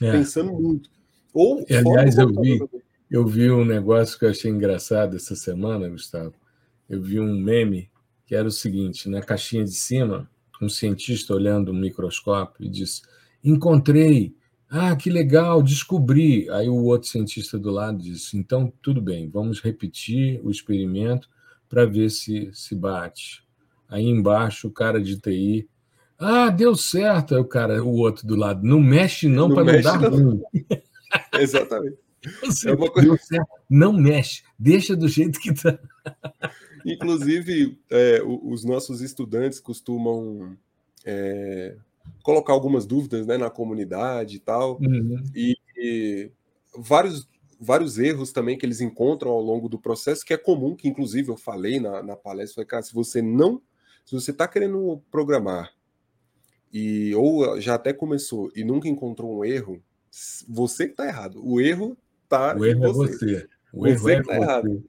É. 0.00 0.12
Pensando 0.12 0.52
muito. 0.52 0.90
Ou, 1.32 1.64
e, 1.66 1.74
aliás, 1.74 2.18
eu 2.18 2.28
vi, 2.28 2.60
eu 3.10 3.26
vi 3.26 3.50
um 3.50 3.64
negócio 3.64 4.18
que 4.18 4.26
eu 4.26 4.30
achei 4.30 4.50
engraçado 4.50 5.16
essa 5.16 5.34
semana, 5.34 5.88
Gustavo. 5.88 6.34
Eu 6.86 7.00
vi 7.00 7.18
um 7.18 7.34
meme 7.34 7.90
que 8.26 8.34
era 8.34 8.46
o 8.46 8.52
seguinte: 8.52 9.08
na 9.08 9.22
caixinha 9.22 9.64
de 9.64 9.72
cima, 9.72 10.30
um 10.60 10.68
cientista 10.68 11.34
olhando 11.34 11.72
um 11.72 11.80
microscópio 11.80 12.66
e 12.66 12.68
disse: 12.68 13.00
Encontrei 13.42 14.36
Ah, 14.74 14.96
que 14.96 15.10
legal, 15.10 15.62
descobri. 15.62 16.48
Aí 16.48 16.66
o 16.66 16.84
outro 16.84 17.06
cientista 17.06 17.58
do 17.58 17.70
lado 17.70 17.98
disse: 17.98 18.38
então 18.38 18.72
tudo 18.80 19.02
bem, 19.02 19.28
vamos 19.28 19.60
repetir 19.60 20.40
o 20.42 20.50
experimento 20.50 21.28
para 21.68 21.84
ver 21.84 22.08
se 22.08 22.50
se 22.54 22.74
bate. 22.74 23.44
Aí 23.86 24.06
embaixo 24.06 24.68
o 24.68 24.70
cara 24.70 24.98
de 24.98 25.20
TI, 25.20 25.68
ah, 26.18 26.48
deu 26.48 26.74
certo. 26.74 27.34
Aí 27.34 27.40
o 27.42 27.44
cara, 27.44 27.84
o 27.84 27.96
outro 27.96 28.26
do 28.26 28.34
lado, 28.34 28.66
não 28.66 28.80
mexe 28.80 29.28
não, 29.28 29.52
para 29.52 29.62
não 29.62 29.82
dar 29.82 30.08
ruim. 30.08 30.40
Exatamente. 31.38 31.98
Assim, 32.42 32.70
é 32.70 32.76
coisa... 32.76 33.18
Não 33.68 33.92
mexe, 33.92 34.42
deixa 34.58 34.96
do 34.96 35.06
jeito 35.06 35.38
que 35.38 35.50
está. 35.50 35.78
Inclusive, 36.86 37.78
é, 37.90 38.22
os 38.24 38.64
nossos 38.64 39.02
estudantes 39.02 39.60
costumam 39.60 40.56
é, 41.04 41.76
colocar 42.22 42.52
algumas 42.52 42.86
dúvidas 42.86 43.26
né, 43.26 43.36
na 43.36 43.50
comunidade 43.50 44.36
e 44.36 44.40
tal, 44.40 44.78
uhum. 44.80 45.22
e, 45.34 45.56
e, 45.76 46.30
vários, 46.76 47.28
vários 47.60 47.98
erros 47.98 48.32
também 48.32 48.56
que 48.56 48.64
eles 48.64 48.80
encontram 48.80 49.30
ao 49.30 49.40
longo 49.40 49.68
do 49.68 49.78
processo, 49.78 50.24
que 50.24 50.34
é 50.34 50.38
comum, 50.38 50.76
que 50.76 50.88
inclusive 50.88 51.30
eu 51.30 51.36
falei 51.36 51.80
na, 51.80 52.02
na 52.02 52.16
palestra, 52.16 52.56
falei, 52.56 52.66
cara, 52.66 52.82
se 52.82 52.94
você 52.94 53.20
não, 53.20 53.60
se 54.04 54.14
você 54.14 54.30
está 54.30 54.46
querendo 54.46 55.02
programar, 55.10 55.72
e 56.72 57.14
ou 57.14 57.60
já 57.60 57.74
até 57.74 57.92
começou 57.92 58.50
e 58.56 58.64
nunca 58.64 58.88
encontrou 58.88 59.38
um 59.38 59.44
erro, 59.44 59.82
você 60.48 60.86
que 60.86 60.92
está 60.92 61.06
errado. 61.06 61.40
O 61.44 61.60
erro 61.60 61.96
está 62.24 62.56
O 62.56 62.64
erro 62.64 62.86
é 62.86 62.92
você. 62.92 63.48
O 63.72 63.86
erro 63.86 63.98
você 63.98 64.12
é 64.14 64.22
tá 64.22 64.36
errado. 64.36 64.84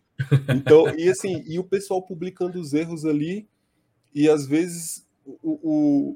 Então, 0.56 0.88
e 0.98 1.10
assim, 1.10 1.44
e 1.46 1.60
o 1.60 1.64
pessoal 1.64 2.02
publicando 2.02 2.60
os 2.60 2.74
erros 2.74 3.04
ali, 3.06 3.48
e 4.14 4.30
às 4.30 4.48
vezes 4.48 5.06
o, 5.26 5.60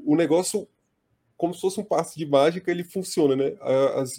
o, 0.06 0.14
o 0.14 0.16
negócio 0.16 0.68
como 1.38 1.54
se 1.54 1.62
fosse 1.62 1.80
um 1.80 1.84
passe 1.84 2.18
de 2.18 2.26
mágica, 2.26 2.72
ele 2.72 2.84
funciona, 2.84 3.36
né? 3.36 3.54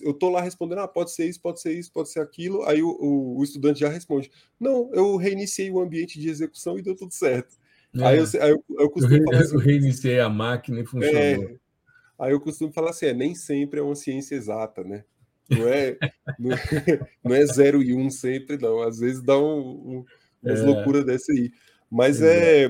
Eu 0.00 0.14
tô 0.14 0.30
lá 0.30 0.40
respondendo, 0.40 0.78
ah, 0.78 0.88
pode 0.88 1.10
ser 1.10 1.28
isso, 1.28 1.40
pode 1.40 1.60
ser 1.60 1.72
isso, 1.72 1.92
pode 1.92 2.10
ser 2.10 2.20
aquilo. 2.20 2.62
Aí 2.62 2.80
o, 2.80 2.90
o, 2.90 3.38
o 3.38 3.44
estudante 3.44 3.80
já 3.80 3.88
responde, 3.88 4.30
não, 4.58 4.88
eu 4.94 5.16
reiniciei 5.16 5.68
o 5.70 5.80
ambiente 5.80 6.20
de 6.20 6.28
execução 6.28 6.78
e 6.78 6.82
deu 6.82 6.94
tudo 6.94 7.12
certo. 7.12 7.56
É. 7.96 8.04
Aí, 8.04 8.18
eu, 8.18 8.24
aí 8.40 8.50
eu, 8.50 8.64
eu 8.78 8.90
costumo 8.90 9.16
eu, 9.16 9.24
falar 9.24 9.38
assim, 9.42 9.54
eu 9.54 9.60
reiniciei 9.60 10.20
a 10.20 10.28
máquina 10.28 10.80
e 10.80 10.86
funcionou. 10.86 11.18
É, 11.20 11.56
aí 12.20 12.32
eu 12.32 12.40
costumo 12.40 12.72
falar 12.72 12.90
assim, 12.90 13.06
é, 13.06 13.12
nem 13.12 13.34
sempre 13.34 13.80
é 13.80 13.82
uma 13.82 13.96
ciência 13.96 14.36
exata, 14.36 14.84
né? 14.84 15.04
Não 15.50 15.66
é, 15.66 15.96
não 16.38 16.52
é, 16.52 17.00
não 17.24 17.34
é 17.34 17.46
zero 17.46 17.82
e 17.82 17.94
um 17.94 18.10
sempre, 18.10 18.56
não. 18.58 18.80
Às 18.80 19.00
vezes 19.00 19.22
dá 19.22 19.36
um, 19.36 19.58
um, 19.58 20.04
umas 20.40 20.60
é. 20.60 20.62
loucuras 20.62 21.04
dessa 21.04 21.32
aí. 21.32 21.50
Mas 21.90 22.22
é, 22.22 22.68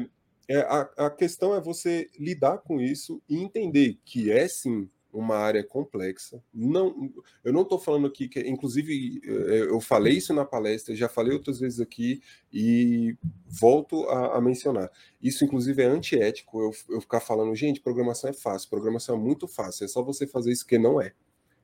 é 0.48 0.60
a, 0.60 1.06
a 1.06 1.10
questão 1.10 1.54
é 1.54 1.60
você 1.60 2.08
lidar 2.18 2.58
com 2.58 2.80
isso 2.80 3.22
e 3.28 3.36
entender 3.36 3.98
que 4.04 4.30
é 4.30 4.48
sim 4.48 4.88
uma 5.12 5.36
área 5.36 5.64
complexa. 5.64 6.42
Não, 6.52 7.10
eu 7.42 7.52
não 7.52 7.62
estou 7.62 7.78
falando 7.78 8.06
aqui 8.06 8.28
que, 8.28 8.40
inclusive, 8.40 9.20
é, 9.24 9.60
eu 9.62 9.80
falei 9.80 10.14
isso 10.14 10.32
na 10.34 10.44
palestra, 10.44 10.94
já 10.94 11.08
falei 11.08 11.32
outras 11.32 11.58
vezes 11.58 11.80
aqui 11.80 12.22
e 12.52 13.16
volto 13.46 14.04
a, 14.08 14.36
a 14.36 14.40
mencionar. 14.40 14.90
Isso, 15.22 15.44
inclusive, 15.44 15.82
é 15.82 15.86
antiético. 15.86 16.60
Eu, 16.60 16.72
eu 16.96 17.00
ficar 17.00 17.20
falando, 17.20 17.54
gente, 17.54 17.80
programação 17.80 18.30
é 18.30 18.34
fácil, 18.34 18.68
programação 18.68 19.16
é 19.16 19.18
muito 19.18 19.48
fácil. 19.48 19.84
É 19.84 19.88
só 19.88 20.02
você 20.02 20.26
fazer 20.26 20.52
isso 20.52 20.66
que 20.66 20.78
não 20.78 21.00
é, 21.00 21.12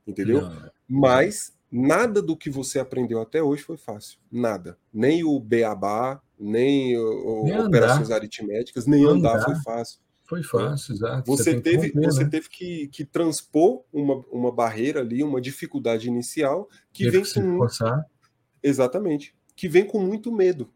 entendeu? 0.07 0.41
Não. 0.41 0.71
Mas 0.87 1.55
nada 1.71 2.21
do 2.21 2.35
que 2.35 2.49
você 2.49 2.79
aprendeu 2.79 3.21
até 3.21 3.43
hoje 3.43 3.63
foi 3.63 3.77
fácil, 3.77 4.19
nada. 4.31 4.77
Nem 4.93 5.23
o 5.23 5.39
beabá, 5.39 6.21
nem, 6.39 6.97
o, 6.97 7.43
nem 7.43 7.59
operações 7.59 8.07
andar. 8.07 8.15
aritméticas, 8.15 8.85
nem 8.85 9.03
andar. 9.05 9.35
andar 9.35 9.45
foi 9.45 9.55
fácil. 9.63 9.99
Foi 10.25 10.41
fácil, 10.41 10.95
exato. 10.95 11.23
Você, 11.27 11.53
você 11.53 11.61
teve, 11.61 11.91
você 11.91 12.23
né? 12.23 12.29
teve 12.29 12.49
que, 12.49 12.87
que 12.87 13.05
transpor 13.05 13.83
uma, 13.93 14.15
uma 14.31 14.51
barreira 14.51 15.01
ali, 15.01 15.21
uma 15.23 15.39
dificuldade 15.39 16.07
inicial 16.07 16.67
que 16.91 17.03
teve 17.03 17.17
vem 17.17 17.23
que 17.23 17.33
com. 17.33 17.57
Forçar. 17.57 18.05
Exatamente. 18.61 19.35
Que 19.55 19.67
vem 19.67 19.85
com 19.85 19.99
muito 19.99 20.31
medo. 20.31 20.71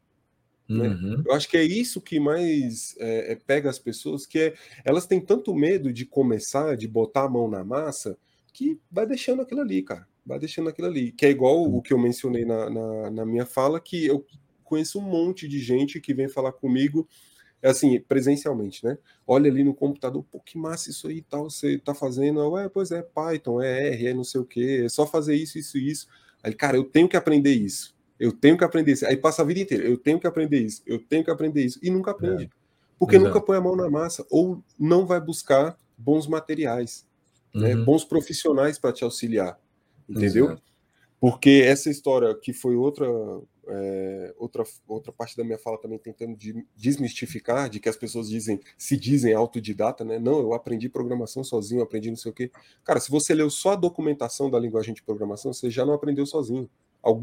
Né? 0.68 0.90
Uhum. 0.90 1.24
Eu 1.26 1.34
acho 1.34 1.50
que 1.50 1.58
é 1.58 1.64
isso 1.64 2.00
que 2.00 2.20
mais 2.20 2.96
é, 3.00 3.32
é, 3.32 3.36
pega 3.36 3.72
as 3.72 3.80
pessoas, 3.80 4.28
que 4.28 4.38
é 4.38 4.54
elas 4.86 5.08
têm 5.08 5.20
tanto 5.20 5.56
medo 5.56 5.92
de 5.92 6.06
começar, 6.06 6.78
de 6.78 6.88
botar 6.88 7.24
a 7.24 7.30
mão 7.30 7.50
na 7.50 7.64
massa, 7.64 8.16
que 8.54 8.80
vai 8.92 9.08
deixando 9.08 9.42
aquilo 9.42 9.62
ali, 9.62 9.82
cara. 9.82 10.08
Vai 10.24 10.38
deixando 10.38 10.70
aquilo 10.70 10.88
ali. 10.88 11.12
Que 11.12 11.26
é 11.26 11.30
igual 11.32 11.64
o 11.64 11.82
que 11.82 11.92
eu 11.92 11.98
mencionei 11.98 12.46
na, 12.46 12.70
na, 12.70 13.10
na 13.10 13.26
minha 13.26 13.48
fala, 13.48 13.80
que 13.80 14.06
eu 14.06 14.24
conheço 14.70 15.00
um 15.00 15.02
monte 15.02 15.48
de 15.48 15.60
gente 15.60 16.00
que 16.00 16.14
vem 16.14 16.30
falar 16.30 16.54
comigo 16.54 17.08
é 17.62 17.70
assim, 17.70 18.00
presencialmente, 18.00 18.86
né? 18.86 18.98
Olha 19.28 19.52
ali 19.52 19.64
no 19.64 19.74
computador, 19.74 20.24
pô, 20.32 20.40
que 20.40 20.58
massa 20.58 20.90
isso 20.90 21.08
aí 21.08 21.18
e 21.18 21.22
tal, 21.22 21.50
você 21.50 21.78
tá 21.78 21.94
fazendo, 21.94 22.40
ué, 22.52 22.70
pois 22.70 22.90
é, 22.92 23.02
Python, 23.02 23.62
é 23.62 23.90
R, 23.90 24.08
é 24.08 24.14
não 24.14 24.24
sei 24.24 24.40
o 24.40 24.46
que, 24.46 24.86
é 24.86 24.90
só 24.90 25.06
fazer 25.06 25.36
isso, 25.36 25.58
isso, 25.58 25.78
isso. 25.78 26.08
Aí, 26.42 26.54
cara, 26.54 26.78
eu 26.78 26.86
tenho 26.86 27.10
que 27.10 27.18
aprender 27.18 27.54
isso, 27.54 27.94
eu 28.18 28.32
tenho 28.32 28.58
que 28.58 28.64
aprender 28.64 28.94
isso. 28.94 29.06
Aí 29.06 29.18
passa 29.18 29.42
a 29.42 29.46
vida 29.46 29.60
inteira, 29.60 29.84
eu 29.84 29.98
tenho 29.98 30.20
que 30.20 30.28
aprender 30.28 30.60
isso, 30.60 30.82
eu 30.86 31.00
tenho 31.00 31.24
que 31.24 31.32
aprender 31.32 31.66
isso, 31.66 31.80
e 31.84 31.90
nunca 31.90 32.12
aprende. 32.12 32.46
É. 32.46 32.50
Porque 32.98 33.16
Exato. 33.16 33.28
nunca 33.28 33.46
põe 33.46 33.58
a 33.58 33.62
mão 33.62 33.76
na 33.76 33.90
massa, 33.90 34.26
ou 34.30 34.64
não 34.80 35.06
vai 35.06 35.20
buscar 35.20 35.78
bons 35.98 36.28
materiais, 36.28 37.06
né? 37.54 37.74
uhum. 37.74 37.80
né? 37.80 37.86
bons 37.86 38.06
profissionais 38.06 38.80
para 38.80 38.94
te 38.94 39.04
auxiliar, 39.04 39.60
entendeu? 40.08 40.46
Exato. 40.46 40.64
Porque 41.20 41.62
essa 41.66 41.90
história 41.90 42.34
que 42.34 42.54
foi 42.54 42.78
outra 42.78 43.06
é, 43.70 44.34
outra, 44.38 44.64
outra 44.88 45.12
parte 45.12 45.38
da 45.38 45.44
minha 45.44 45.58
fala 45.58 45.78
também 45.78 45.98
tentando 45.98 46.36
de 46.36 46.66
desmistificar, 46.76 47.70
de 47.70 47.80
que 47.80 47.88
as 47.88 47.96
pessoas 47.96 48.30
dizem, 48.30 48.60
se 48.78 48.98
dizem 48.98 49.34
autodidata, 49.34 50.04
né? 50.04 50.20
Não, 50.20 50.40
eu 50.40 50.54
aprendi 50.54 50.90
programação 50.90 51.44
sozinho, 51.44 51.82
aprendi 51.82 52.10
não 52.10 52.18
sei 52.18 52.32
o 52.32 52.34
quê. 52.34 52.52
Cara, 52.84 53.00
se 53.00 53.10
você 53.10 53.34
leu 53.34 53.50
só 53.50 53.74
a 53.74 53.76
documentação 53.76 54.50
da 54.50 54.60
linguagem 54.60 54.94
de 54.94 55.04
programação, 55.04 55.54
você 55.54 55.70
já 55.70 55.86
não 55.86 55.94
aprendeu 55.94 56.26
sozinho. 56.26 56.70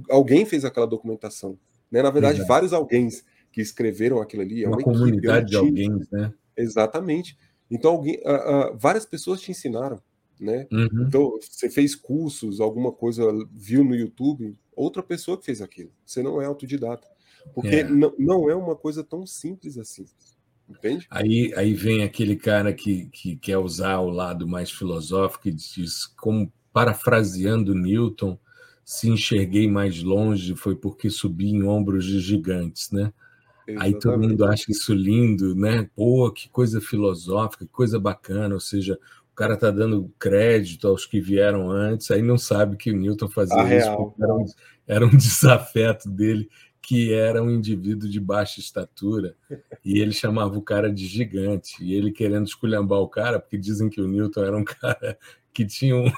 alguém 0.08 0.46
fez 0.46 0.64
aquela 0.64 0.86
documentação. 0.86 1.58
Né? 1.90 2.02
Na 2.02 2.10
verdade, 2.10 2.38
Exato. 2.38 2.48
vários 2.48 2.72
alguém 2.72 3.08
que 3.52 3.60
escreveram 3.60 4.20
aquilo 4.20 4.42
ali. 4.42 4.64
É 4.64 4.68
uma, 4.68 4.76
uma 4.76 4.84
comunidade 4.84 5.50
de 5.50 5.56
alguém, 5.56 5.90
né? 6.10 6.32
Exatamente. 6.56 7.36
Então, 7.70 7.92
alguém, 7.92 8.16
uh, 8.24 8.72
uh, 8.72 8.78
várias 8.78 9.04
pessoas 9.04 9.40
te 9.40 9.50
ensinaram 9.50 10.00
né? 10.40 10.66
Uhum. 10.70 11.06
Então, 11.06 11.38
você 11.40 11.70
fez 11.70 11.94
cursos, 11.94 12.60
alguma 12.60 12.92
coisa, 12.92 13.24
viu 13.52 13.82
no 13.82 13.94
YouTube, 13.94 14.56
outra 14.76 15.02
pessoa 15.02 15.38
que 15.38 15.46
fez 15.46 15.60
aquilo. 15.60 15.90
Você 16.04 16.22
não 16.22 16.40
é 16.40 16.44
autodidata. 16.44 17.08
Porque 17.54 17.76
é. 17.76 17.84
Não, 17.84 18.12
não 18.18 18.50
é 18.50 18.54
uma 18.54 18.76
coisa 18.76 19.02
tão 19.02 19.26
simples 19.26 19.78
assim. 19.78 20.06
Entende? 20.68 21.06
Aí, 21.10 21.52
aí 21.56 21.74
vem 21.74 22.02
aquele 22.02 22.36
cara 22.36 22.72
que, 22.72 23.06
que 23.06 23.36
quer 23.36 23.56
usar 23.56 24.00
o 24.00 24.10
lado 24.10 24.46
mais 24.46 24.70
filosófico 24.70 25.48
e 25.48 25.52
diz, 25.52 26.06
como 26.06 26.52
parafraseando 26.72 27.74
Newton, 27.74 28.38
se 28.84 29.08
enxerguei 29.08 29.68
mais 29.68 30.02
longe 30.02 30.54
foi 30.54 30.76
porque 30.76 31.08
subi 31.08 31.50
em 31.50 31.62
ombros 31.62 32.04
de 32.04 32.20
gigantes, 32.20 32.90
né? 32.90 33.12
Exatamente. 33.66 33.94
Aí 33.94 34.00
todo 34.00 34.18
mundo 34.18 34.44
acha 34.44 34.70
isso 34.70 34.94
lindo, 34.94 35.54
né? 35.54 35.88
Pô, 35.94 36.30
que 36.30 36.48
coisa 36.48 36.80
filosófica, 36.80 37.64
que 37.64 37.72
coisa 37.72 37.98
bacana, 37.98 38.54
ou 38.54 38.60
seja, 38.60 38.98
cara 39.36 39.54
está 39.54 39.70
dando 39.70 40.10
crédito 40.18 40.88
aos 40.88 41.04
que 41.04 41.20
vieram 41.20 41.70
antes, 41.70 42.10
aí 42.10 42.22
não 42.22 42.38
sabe 42.38 42.76
que 42.76 42.90
o 42.90 42.96
Newton 42.96 43.28
fazia 43.28 43.76
isso, 43.76 44.14
era 44.18 44.34
um, 44.34 44.44
era 44.88 45.06
um 45.06 45.10
desafeto 45.16 46.08
dele, 46.08 46.48
que 46.80 47.12
era 47.12 47.42
um 47.42 47.50
indivíduo 47.50 48.08
de 48.08 48.18
baixa 48.18 48.60
estatura, 48.60 49.36
e 49.84 49.98
ele 50.00 50.12
chamava 50.12 50.56
o 50.56 50.62
cara 50.62 50.90
de 50.90 51.06
gigante, 51.06 51.84
e 51.84 51.94
ele 51.94 52.10
querendo 52.10 52.46
esculhambar 52.46 53.00
o 53.00 53.08
cara, 53.08 53.38
porque 53.38 53.58
dizem 53.58 53.90
que 53.90 54.00
o 54.00 54.08
Newton 54.08 54.42
era 54.42 54.56
um 54.56 54.64
cara 54.64 55.18
que 55.52 55.66
tinha 55.66 55.94
um, 55.94 56.10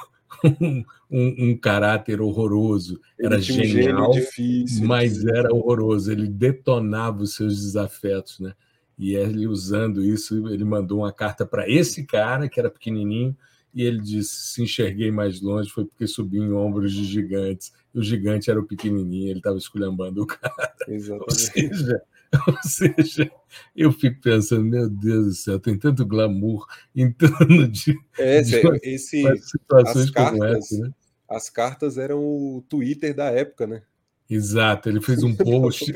um, 0.45 0.85
um, 1.11 1.35
um 1.39 1.57
caráter 1.59 2.21
horroroso, 2.21 3.01
ele 3.19 3.27
era 3.27 3.41
genial, 3.41 4.11
um 4.11 4.13
difícil, 4.13 4.87
mas 4.87 5.25
era 5.25 5.53
horroroso, 5.53 6.13
ele 6.13 6.29
detonava 6.29 7.23
os 7.23 7.35
seus 7.35 7.57
desafetos, 7.57 8.39
né? 8.39 8.55
E 8.99 9.15
ele 9.15 9.47
usando 9.47 10.03
isso, 10.03 10.49
ele 10.49 10.65
mandou 10.65 10.99
uma 10.99 11.13
carta 11.13 11.47
para 11.47 11.69
esse 11.71 12.05
cara, 12.05 12.49
que 12.49 12.59
era 12.59 12.71
pequenininho, 12.71 13.37
e 13.73 13.83
ele 13.83 14.01
disse: 14.01 14.53
Se 14.53 14.63
enxerguei 14.63 15.11
mais 15.11 15.41
longe 15.41 15.71
foi 15.71 15.85
porque 15.85 16.07
subi 16.07 16.39
em 16.39 16.53
ombros 16.53 16.93
de 16.93 17.05
gigantes. 17.05 17.73
E 17.95 17.99
o 17.99 18.03
gigante 18.03 18.51
era 18.51 18.59
o 18.59 18.67
pequenininho, 18.67 19.31
ele 19.31 19.39
estava 19.39 19.57
esculhambando 19.57 20.23
o 20.23 20.27
cara. 20.27 20.75
Exatamente. 20.89 21.25
Ou 21.29 21.31
seja, 21.31 22.03
ou 22.49 22.59
seja, 22.63 23.33
eu 23.77 23.93
fico 23.93 24.21
pensando: 24.21 24.65
Meu 24.65 24.89
Deus 24.89 25.27
do 25.27 25.33
céu, 25.35 25.61
tem 25.61 25.79
tanto 25.79 26.05
glamour 26.05 26.67
em 26.95 27.13
torno 27.13 27.69
de, 27.69 27.97
é, 28.19 28.43
de 28.43 28.57
esse, 28.83 29.23
situações 29.43 30.11
cartas, 30.11 30.39
como 30.39 30.45
essa. 30.45 30.79
Né? 30.79 30.91
As 31.29 31.51
cartas 31.51 31.99
eram 31.99 32.19
o 32.19 32.65
Twitter 32.69 33.15
da 33.15 33.27
época, 33.27 33.67
né? 33.67 33.83
Exato, 34.29 34.89
ele 34.89 35.01
fez 35.01 35.23
um 35.25 35.35
post. 35.35 35.93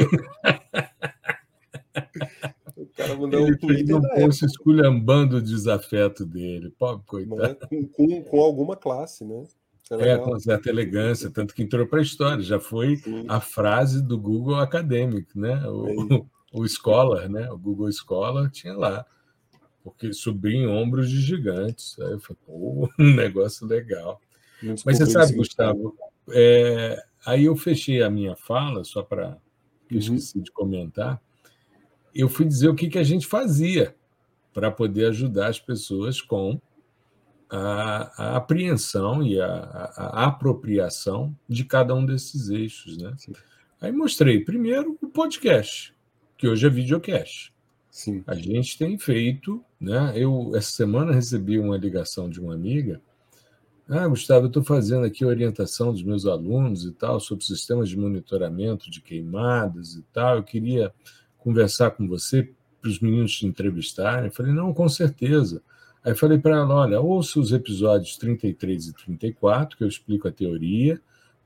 Ele 3.37 3.53
um 3.53 3.57
Twitter. 3.59 3.97
um 3.97 4.01
post 4.01 4.45
esculhambando 4.45 5.37
o 5.37 5.43
desafeto 5.43 6.25
dele. 6.25 6.71
Pobre 6.79 7.05
coitado. 7.07 7.67
Com, 7.69 7.87
com, 7.89 8.23
com, 8.23 8.41
alguma 8.41 8.77
classe, 8.77 9.25
né? 9.25 9.45
É, 9.91 10.11
é 10.11 10.19
com 10.19 10.39
certa 10.39 10.71
elegância, 10.71 11.31
tanto 11.31 11.55
que 11.55 11.63
entrou 11.63 11.87
para 11.87 11.99
a 11.99 12.03
história. 12.03 12.43
Já 12.43 12.59
foi 12.59 12.97
Sim. 12.97 13.25
a 13.29 13.41
frase 13.41 14.03
do 14.03 14.19
Google 14.19 14.57
Academic, 14.57 15.39
né? 15.39 15.63
O, 15.67 16.27
o, 16.53 16.63
o 16.63 16.69
Scholar, 16.69 17.29
né? 17.29 17.51
O 17.51 17.59
Google 17.59 17.91
Scholar 17.93 18.51
tinha 18.51 18.75
lá. 18.75 19.05
Porque 19.83 20.13
subir 20.13 20.55
em 20.55 20.67
ombros 20.67 21.11
de 21.11 21.21
gigantes. 21.21 21.99
Aí 21.99 22.13
eu 22.13 22.21
falei, 22.21 22.39
pô, 22.47 22.89
um 22.99 23.15
negócio 23.15 23.67
legal. 23.67 24.21
Mas 24.63 24.99
você 24.99 25.07
sabe, 25.07 25.35
Gustavo, 25.35 25.97
é, 26.31 27.03
aí 27.27 27.47
eu 27.47 27.57
fechei 27.57 28.01
a 28.03 28.09
minha 28.09 28.37
fala, 28.37 28.85
só 28.85 29.03
para. 29.03 29.37
Uhum. 29.91 29.99
esqueci 29.99 30.41
de 30.41 30.51
comentar. 30.53 31.21
Eu 32.15 32.29
fui 32.29 32.47
dizer 32.47 32.69
o 32.69 32.75
que, 32.75 32.89
que 32.89 32.99
a 32.99 33.05
gente 33.05 33.27
fazia 33.27 33.95
para 34.53 34.71
poder 34.71 35.07
ajudar 35.07 35.49
as 35.49 35.59
pessoas 35.59 36.21
com 36.21 36.61
a, 37.49 38.13
a 38.17 38.37
apreensão 38.37 39.23
e 39.23 39.41
a, 39.41 39.47
a, 39.47 40.27
apropriação 40.27 41.37
de 41.49 41.65
cada 41.65 41.95
um 41.95 42.05
desses 42.05 42.49
eixos. 42.49 42.97
Né? 42.97 43.15
Aí 43.81 43.93
mostrei, 43.93 44.41
primeiro, 44.41 44.99
o 45.03 45.09
podcast, 45.09 45.95
que 46.37 46.49
hoje 46.49 46.67
é 46.67 46.71
videocast. 46.71 47.53
Sim. 47.91 48.25
A 48.27 48.35
gente 48.35 48.79
tem 48.79 48.97
feito, 48.99 49.63
né? 49.79 50.15
Eu 50.17 50.53
essa 50.57 50.73
semana 50.73 51.13
recebi 51.13 51.59
uma 51.59 51.77
ligação 51.77 52.31
de 52.31 52.41
uma 52.41 52.55
amiga. 52.55 53.03
Ah, 53.87 54.09
Gustavo, 54.09 54.47
eu 54.47 54.49
estou 54.49 54.65
fazendo 54.65 55.05
aqui 55.05 55.25
a 55.25 55.29
orientação 55.29 55.93
dos 55.93 56.03
meus 56.03 56.25
alunos 56.25 56.87
e 56.87 56.93
tal 56.93 57.21
sobre 57.21 57.45
sistemas 57.45 57.91
de 57.91 57.99
monitoramento 57.99 58.91
de 58.91 59.03
queimadas 59.03 59.95
e 59.95 60.03
tal. 60.11 60.37
Eu 60.37 60.43
queria 60.43 60.91
conversar 61.43 61.91
com 61.93 62.07
você 62.07 62.51
para 62.81 62.91
os 62.91 63.01
meninos 63.01 63.37
te 63.37 63.47
entrevistarem. 63.47 64.27
Eu 64.27 64.33
falei, 64.33 64.53
não, 64.53 64.73
com 64.73 64.89
certeza. 64.89 65.63
Aí 66.05 66.15
falei 66.15 66.39
para 66.39 66.57
ela, 66.57 66.75
olha, 66.75 67.01
ouça 67.01 67.39
os 67.39 67.53
episódios 67.53 68.17
33 68.17 68.89
e 68.89 68.93
34, 68.93 69.77
que 69.77 69.85
eu 69.85 69.89
explico 69.89 70.27
a 70.27 70.33
teoria, 70.33 71.01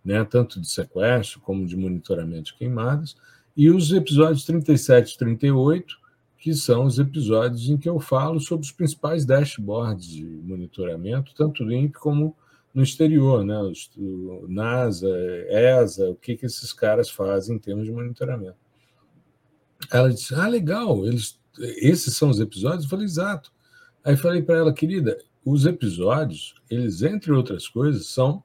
né, 0.05 0.25
tanto 0.25 0.61
de 0.61 0.69
sequestro 0.69 1.41
como 1.41 1.67
de 1.67 1.77
monitoramento 1.77 2.45
de 2.45 2.55
queimadas, 2.55 3.17
e 3.57 3.71
os 3.71 3.93
episódios 3.93 4.45
37 4.45 5.15
e 5.15 5.19
38, 5.19 5.99
que 6.39 6.55
são 6.55 6.85
os 6.85 6.99
episódios 6.99 7.69
em 7.69 7.77
que 7.77 7.89
eu 7.89 7.99
falo 7.99 8.39
sobre 8.41 8.65
os 8.65 8.73
principais 8.73 9.27
dashboards 9.27 10.09
de 10.09 10.25
monitoramento, 10.25 11.35
tanto 11.35 11.65
no 11.65 11.73
INPE 11.73 11.99
como 11.99 12.37
no 12.73 12.83
exterior, 12.83 13.45
né? 13.45 13.59
O 13.97 14.47
NASA, 14.47 15.09
ESA, 15.49 16.11
o 16.11 16.15
que, 16.15 16.37
que 16.37 16.45
esses 16.45 16.73
caras 16.75 17.09
fazem 17.09 17.57
em 17.57 17.59
termos 17.59 17.87
de 17.87 17.93
monitoramento. 17.93 18.66
Ela 19.91 20.11
disse: 20.11 20.35
Ah, 20.35 20.49
legal, 20.49 21.07
eles, 21.07 21.39
esses 21.59 22.17
são 22.17 22.31
os 22.31 22.41
episódios? 22.41 22.85
Eu 22.85 22.91
falei: 22.91 23.05
Exato. 23.05 23.53
Aí 24.05 24.17
falei 24.17 24.43
para 24.43 24.57
ela, 24.57 24.73
querida, 24.73 25.19
os 25.45 25.67
episódios, 25.67 26.55
eles, 26.71 27.03
entre 27.03 27.33
outras 27.33 27.69
coisas, 27.69 28.07
são 28.07 28.43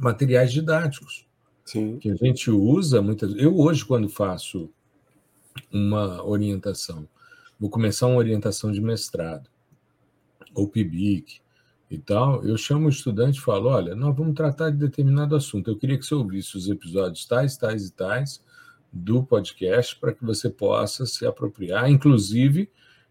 materiais 0.00 0.52
didáticos. 0.52 1.26
Sim. 1.64 1.98
Que 1.98 2.10
a 2.10 2.14
gente 2.14 2.50
usa 2.50 3.02
muitas 3.02 3.34
Eu, 3.36 3.58
hoje, 3.58 3.84
quando 3.84 4.08
faço 4.08 4.70
uma 5.72 6.24
orientação. 6.24 7.08
Vou 7.58 7.70
começar 7.70 8.06
uma 8.06 8.18
orientação 8.18 8.70
de 8.70 8.80
mestrado, 8.80 9.48
ou 10.54 10.68
PIBIC 10.68 11.40
e 11.90 11.98
tal. 11.98 12.44
Eu 12.44 12.56
chamo 12.56 12.86
o 12.86 12.90
estudante 12.90 13.38
e 13.38 13.42
falo: 13.42 13.68
olha, 13.68 13.94
nós 13.94 14.14
vamos 14.14 14.34
tratar 14.34 14.70
de 14.70 14.76
determinado 14.76 15.34
assunto. 15.34 15.70
Eu 15.70 15.76
queria 15.76 15.98
que 15.98 16.04
você 16.04 16.14
ouvisse 16.14 16.56
os 16.56 16.68
episódios 16.68 17.24
tais, 17.24 17.56
tais 17.56 17.86
e 17.86 17.92
tais 17.92 18.42
do 18.96 19.22
podcast 19.22 19.96
para 19.96 20.12
que 20.12 20.24
você 20.24 20.48
possa 20.48 21.04
se 21.06 21.26
apropriar, 21.26 21.90
inclusive 21.90 22.70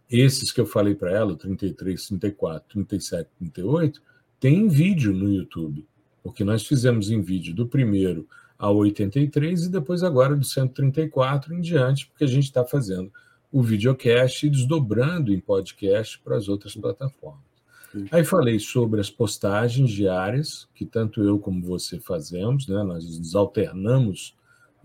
esses 0.09 0.51
que 0.51 0.61
eu 0.61 0.65
falei 0.65 0.95
para 0.95 1.11
ela, 1.11 1.35
33, 1.35 2.07
34, 2.07 2.67
37, 2.85 3.29
38, 3.39 4.01
tem 4.39 4.67
vídeo 4.67 5.13
no 5.13 5.31
YouTube, 5.31 5.85
porque 6.23 6.43
nós 6.43 6.65
fizemos 6.65 7.09
em 7.09 7.21
vídeo 7.21 7.53
do 7.53 7.67
primeiro 7.67 8.27
a 8.57 8.69
83 8.71 9.65
e 9.65 9.69
depois 9.69 10.03
agora 10.03 10.35
do 10.35 10.45
134 10.45 11.53
em 11.53 11.61
diante, 11.61 12.07
porque 12.07 12.23
a 12.23 12.27
gente 12.27 12.45
está 12.45 12.63
fazendo 12.63 13.11
o 13.51 13.61
videocast 13.61 14.45
e 14.45 14.49
desdobrando 14.49 15.33
em 15.33 15.39
podcast 15.39 16.19
para 16.19 16.37
as 16.37 16.47
outras 16.47 16.75
plataformas. 16.75 17.43
Aí 18.11 18.25
falei 18.25 18.59
sobre 18.59 18.99
as 18.99 19.09
postagens 19.09 19.89
diárias, 19.89 20.67
que 20.75 20.85
tanto 20.85 21.23
eu 21.23 21.39
como 21.39 21.61
você 21.61 21.99
fazemos, 21.99 22.67
né? 22.67 22.83
nós 22.83 23.05
nos 23.17 23.35
alternamos 23.35 24.35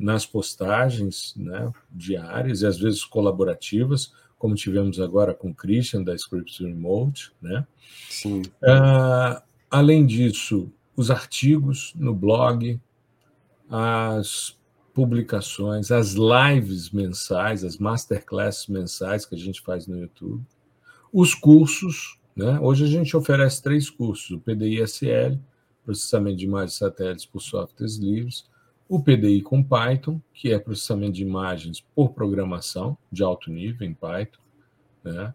nas 0.00 0.24
postagens 0.24 1.34
né, 1.36 1.70
diárias 1.90 2.62
e 2.62 2.66
às 2.66 2.78
vezes 2.78 3.04
colaborativas, 3.04 4.12
como 4.38 4.54
tivemos 4.54 4.98
agora 4.98 5.34
com 5.34 5.50
o 5.50 5.54
Christian 5.54 6.02
da 6.02 6.14
Scripts 6.14 6.58
Remote. 6.58 7.30
Né? 7.40 7.66
Sim. 8.08 8.40
Uh, 8.62 9.40
além 9.70 10.06
disso, 10.06 10.72
os 10.96 11.10
artigos 11.10 11.92
no 11.94 12.14
blog, 12.14 12.80
as 13.68 14.58
publicações, 14.94 15.90
as 15.90 16.14
lives 16.14 16.90
mensais, 16.90 17.62
as 17.62 17.76
masterclasses 17.76 18.66
mensais 18.68 19.26
que 19.26 19.34
a 19.34 19.38
gente 19.38 19.60
faz 19.60 19.86
no 19.86 19.98
YouTube, 19.98 20.42
os 21.12 21.34
cursos. 21.34 22.18
Né? 22.34 22.58
Hoje 22.58 22.84
a 22.84 22.88
gente 22.88 23.14
oferece 23.14 23.62
três 23.62 23.90
cursos: 23.90 24.30
o 24.30 24.40
PDI-SL, 24.40 25.38
processamento 25.84 26.38
de 26.38 26.46
imagens 26.46 26.78
satélites 26.78 27.26
por 27.26 27.40
softwares 27.40 27.96
livres, 27.98 28.48
o 28.90 29.02
PDI 29.02 29.40
com 29.40 29.62
Python, 29.62 30.20
que 30.34 30.52
é 30.52 30.58
processamento 30.58 31.12
de 31.12 31.22
imagens 31.22 31.82
por 31.94 32.10
programação 32.10 32.98
de 33.10 33.22
alto 33.22 33.50
nível 33.50 33.86
em 33.86 33.94
Python, 33.94 34.40
né? 35.02 35.32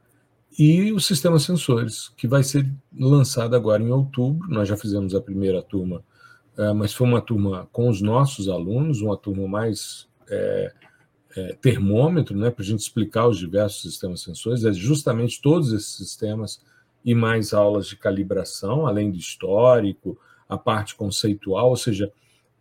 e 0.60 0.92
o 0.92 1.00
sistema 1.00 1.40
sensores, 1.40 2.10
que 2.16 2.28
vai 2.28 2.44
ser 2.44 2.70
lançado 2.96 3.56
agora 3.56 3.82
em 3.82 3.90
outubro. 3.90 4.48
Nós 4.50 4.68
já 4.68 4.78
fizemos 4.78 5.16
a 5.16 5.22
primeira 5.22 5.62
turma 5.62 6.04
é, 6.58 6.72
mas 6.72 6.94
foi 6.94 7.06
uma 7.06 7.22
turma 7.22 7.68
com 7.72 7.90
os 7.90 8.02
nossos 8.02 8.48
alunos, 8.48 9.02
uma 9.02 9.18
turma 9.18 9.48
mais 9.48 10.08
é, 10.30 10.74
é, 11.36 11.54
termômetro, 11.62 12.38
né, 12.38 12.50
para 12.50 12.64
a 12.64 12.66
gente 12.66 12.80
explicar 12.80 13.28
os 13.28 13.38
diversos 13.38 13.82
sistemas 13.82 14.22
sensores, 14.22 14.64
é 14.64 14.72
justamente 14.72 15.42
todos 15.42 15.74
esses 15.74 15.96
sistemas 15.96 16.62
e 17.04 17.14
mais 17.14 17.54
aulas 17.54 17.88
de 17.88 17.98
calibração, 17.98 18.88
além 18.88 19.12
do 19.12 19.18
histórico, 19.18 20.18
a 20.48 20.58
parte 20.58 20.96
conceitual, 20.96 21.70
ou 21.70 21.76
seja, 21.76 22.12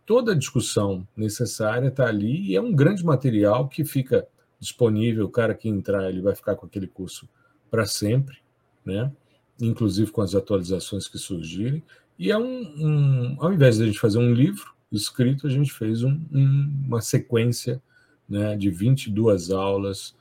toda 0.05 0.33
a 0.33 0.35
discussão 0.35 1.07
necessária 1.15 1.87
está 1.87 2.05
ali 2.07 2.51
e 2.51 2.55
é 2.55 2.61
um 2.61 2.73
grande 2.73 3.03
material 3.03 3.67
que 3.67 3.83
fica 3.83 4.27
disponível. 4.59 5.25
O 5.25 5.31
cara 5.31 5.53
que 5.53 5.67
entrar 5.67 6.09
ele 6.09 6.21
vai 6.21 6.35
ficar 6.35 6.55
com 6.55 6.65
aquele 6.65 6.87
curso 6.87 7.27
para 7.69 7.85
sempre, 7.85 8.37
né? 8.85 9.11
inclusive 9.59 10.11
com 10.11 10.21
as 10.21 10.35
atualizações 10.35 11.07
que 11.07 11.17
surgirem. 11.17 11.83
E 12.17 12.31
é 12.31 12.37
um, 12.37 12.61
um, 12.77 13.37
ao 13.39 13.53
invés 13.53 13.77
de 13.77 13.83
a 13.83 13.85
gente 13.85 13.99
fazer 13.99 14.19
um 14.19 14.33
livro 14.33 14.73
escrito, 14.91 15.47
a 15.47 15.49
gente 15.49 15.73
fez 15.73 16.03
um, 16.03 16.19
um, 16.31 16.83
uma 16.85 17.01
sequência 17.01 17.81
né, 18.27 18.55
de 18.55 18.69
22 18.69 19.51
aulas, 19.51 20.15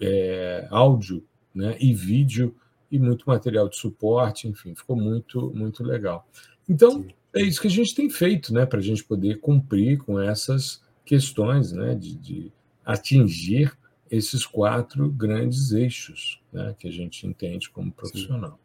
é, 0.00 0.66
áudio 0.70 1.24
né, 1.54 1.76
e 1.80 1.92
vídeo, 1.92 2.54
e 2.90 2.98
muito 2.98 3.24
material 3.26 3.68
de 3.68 3.76
suporte, 3.76 4.46
enfim, 4.46 4.74
ficou 4.74 4.96
muito, 4.96 5.50
muito 5.54 5.82
legal. 5.82 6.28
Então, 6.68 7.02
Sim. 7.02 7.08
É 7.34 7.42
isso 7.42 7.60
que 7.60 7.66
a 7.66 7.70
gente 7.70 7.94
tem 7.94 8.08
feito 8.08 8.52
né, 8.54 8.64
para 8.64 8.78
a 8.78 8.82
gente 8.82 9.04
poder 9.04 9.40
cumprir 9.40 9.98
com 9.98 10.20
essas 10.20 10.80
questões 11.04 11.72
né, 11.72 11.94
de, 11.94 12.14
de 12.16 12.52
atingir 12.84 13.76
esses 14.10 14.46
quatro 14.46 15.10
grandes 15.10 15.72
eixos 15.72 16.40
né, 16.52 16.74
que 16.78 16.86
a 16.86 16.92
gente 16.92 17.26
entende 17.26 17.68
como 17.70 17.90
profissional. 17.90 18.58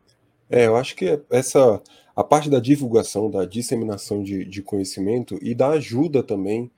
É, 0.49 0.67
eu 0.67 0.75
acho 0.75 0.95
que 0.95 1.19
essa 1.29 1.81
a 2.15 2.23
parte 2.23 2.49
da 2.49 2.59
divulgação, 2.59 3.31
da 3.31 3.45
disseminação 3.45 4.21
de, 4.21 4.43
de 4.43 4.61
conhecimento 4.61 5.39
e 5.41 5.55
da 5.55 5.69
ajuda 5.69 6.21
também, 6.21 6.69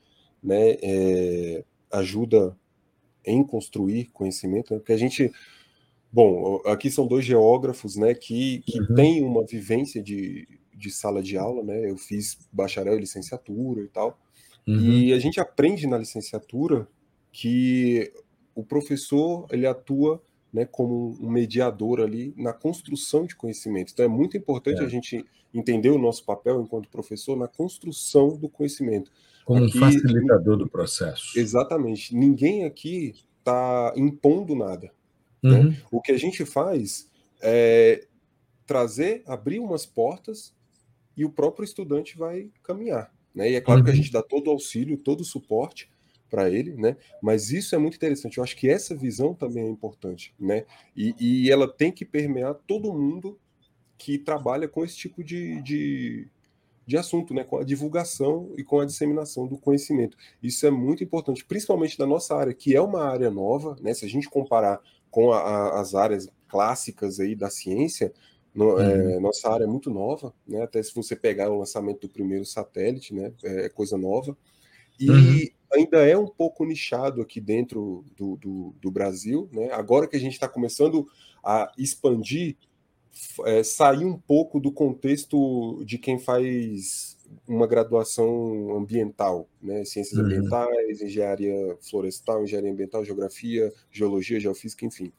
né, 0.41 0.77
é, 0.81 1.63
ajuda 1.91 2.55
em 3.25 3.43
construir 3.43 4.05
conhecimento, 4.13 4.73
né, 4.73 4.79
porque 4.79 4.93
a 4.93 4.97
gente, 4.97 5.31
bom, 6.11 6.61
aqui 6.65 6.91
são 6.91 7.07
dois 7.07 7.25
geógrafos, 7.25 7.95
né, 7.95 8.13
que, 8.13 8.61
que 8.67 8.79
uhum. 8.79 8.95
têm 8.95 9.23
uma 9.23 9.43
vivência 9.43 10.01
de, 10.01 10.47
de 10.81 10.91
sala 10.91 11.21
de 11.21 11.37
aula, 11.37 11.63
né, 11.63 11.89
eu 11.89 11.97
fiz 11.97 12.37
bacharel 12.51 12.97
e 12.97 13.01
licenciatura 13.01 13.81
e 13.81 13.87
tal, 13.87 14.19
uhum. 14.67 14.79
e 14.79 15.13
a 15.13 15.19
gente 15.19 15.39
aprende 15.39 15.87
na 15.87 15.97
licenciatura 15.97 16.87
que 17.31 18.11
o 18.53 18.63
professor, 18.63 19.47
ele 19.51 19.65
atua 19.65 20.21
né, 20.51 20.65
como 20.65 21.17
um 21.21 21.29
mediador 21.29 22.01
ali 22.01 22.33
na 22.37 22.51
construção 22.51 23.25
de 23.25 23.35
conhecimento. 23.35 23.91
Então 23.93 24.05
é 24.05 24.09
muito 24.09 24.35
importante 24.35 24.81
é. 24.81 24.85
a 24.85 24.89
gente 24.89 25.25
entender 25.53 25.89
o 25.89 25.97
nosso 25.97 26.25
papel 26.25 26.61
enquanto 26.61 26.89
professor 26.89 27.37
na 27.37 27.47
construção 27.47 28.37
do 28.37 28.49
conhecimento. 28.49 29.11
Como 29.45 29.63
aqui, 29.63 29.77
um 29.77 29.79
facilitador 29.79 30.57
do 30.57 30.69
processo. 30.69 31.37
Exatamente. 31.37 32.15
Ninguém 32.15 32.65
aqui 32.65 33.15
está 33.39 33.93
impondo 33.95 34.55
nada. 34.55 34.91
Né? 35.41 35.57
Uhum. 35.57 35.69
Né? 35.69 35.77
O 35.91 36.01
que 36.01 36.11
a 36.11 36.17
gente 36.17 36.45
faz 36.45 37.09
é 37.41 38.05
trazer, 38.65 39.23
abrir 39.25 39.59
umas 39.59 39.85
portas 39.85 40.53
e 41.21 41.25
o 41.25 41.29
próprio 41.29 41.63
estudante 41.63 42.17
vai 42.17 42.49
caminhar. 42.63 43.13
Né? 43.33 43.51
E 43.51 43.55
é 43.55 43.61
claro 43.61 43.83
que 43.83 43.89
a 43.89 43.93
uhum. 43.93 43.97
gente 43.97 44.11
dá 44.11 44.23
todo 44.23 44.47
o 44.47 44.49
auxílio, 44.49 44.97
todo 44.97 45.21
o 45.21 45.25
suporte, 45.25 45.87
para 46.31 46.49
ele, 46.49 46.73
né? 46.75 46.95
Mas 47.21 47.51
isso 47.51 47.75
é 47.75 47.77
muito 47.77 47.95
interessante. 47.95 48.37
Eu 48.37 48.43
acho 48.43 48.55
que 48.55 48.69
essa 48.69 48.95
visão 48.95 49.33
também 49.33 49.65
é 49.65 49.69
importante, 49.69 50.33
né? 50.39 50.65
E, 50.95 51.13
e 51.19 51.51
ela 51.51 51.67
tem 51.67 51.91
que 51.91 52.05
permear 52.05 52.55
todo 52.65 52.93
mundo 52.93 53.37
que 53.97 54.17
trabalha 54.17 54.65
com 54.65 54.83
esse 54.83 54.95
tipo 54.95 55.21
de, 55.25 55.61
de, 55.61 56.27
de 56.87 56.97
assunto, 56.97 57.33
né? 57.33 57.43
Com 57.43 57.57
a 57.57 57.65
divulgação 57.65 58.49
e 58.57 58.63
com 58.63 58.79
a 58.79 58.85
disseminação 58.85 59.45
do 59.45 59.57
conhecimento. 59.57 60.15
Isso 60.41 60.65
é 60.65 60.71
muito 60.71 61.03
importante, 61.03 61.43
principalmente 61.43 61.99
na 61.99 62.07
nossa 62.07 62.33
área, 62.33 62.53
que 62.53 62.73
é 62.73 62.81
uma 62.81 63.03
área 63.03 63.29
nova, 63.29 63.75
né? 63.81 63.93
Se 63.93 64.05
a 64.05 64.09
gente 64.09 64.29
comparar 64.29 64.79
com 65.11 65.33
a, 65.33 65.39
a, 65.39 65.81
as 65.81 65.93
áreas 65.93 66.29
clássicas 66.47 67.19
aí 67.19 67.35
da 67.35 67.49
ciência, 67.49 68.13
No, 68.53 68.79
é, 68.79 68.95
uhum. 68.95 69.09
é, 69.11 69.19
nossa 69.19 69.49
área 69.49 69.63
é 69.63 69.67
muito 69.67 69.89
nova, 69.89 70.33
né? 70.47 70.61
Até 70.61 70.83
se 70.83 70.93
você 70.93 71.15
pegar 71.15 71.49
o 71.49 71.59
lançamento 71.59 72.01
do 72.01 72.09
primeiro 72.09 72.45
satélite, 72.45 73.13
né? 73.13 73.31
É, 73.43 73.65
é 73.65 73.69
coisa 73.69 73.97
nova. 73.97 74.37
E 74.99 75.09
uhum. 75.09 75.47
ainda 75.73 76.05
é 76.05 76.17
um 76.17 76.27
pouco 76.27 76.65
nichado 76.65 77.21
aqui 77.21 77.39
dentro 77.39 78.03
do, 78.15 78.35
do, 78.35 78.75
do 78.79 78.91
Brasil, 78.91 79.49
né? 79.51 79.71
Agora 79.71 80.07
que 80.07 80.17
a 80.17 80.19
gente 80.19 80.33
está 80.33 80.47
começando 80.47 81.07
a 81.43 81.71
expandir, 81.77 82.57
é, 83.45 83.63
sair 83.63 84.05
um 84.05 84.17
pouco 84.17 84.59
do 84.59 84.71
contexto 84.71 85.81
de 85.85 85.97
quem 85.97 86.19
faz 86.19 87.17
uma 87.47 87.65
graduação 87.65 88.75
ambiental, 88.75 89.47
né? 89.61 89.85
Ciências 89.85 90.19
uhum. 90.19 90.25
ambientais, 90.25 91.01
engenharia 91.01 91.77
florestal, 91.81 92.43
engenharia 92.43 92.71
ambiental, 92.71 93.05
geografia, 93.05 93.71
geologia, 93.89 94.39
geofísica, 94.39 94.85
enfim. 94.85 95.11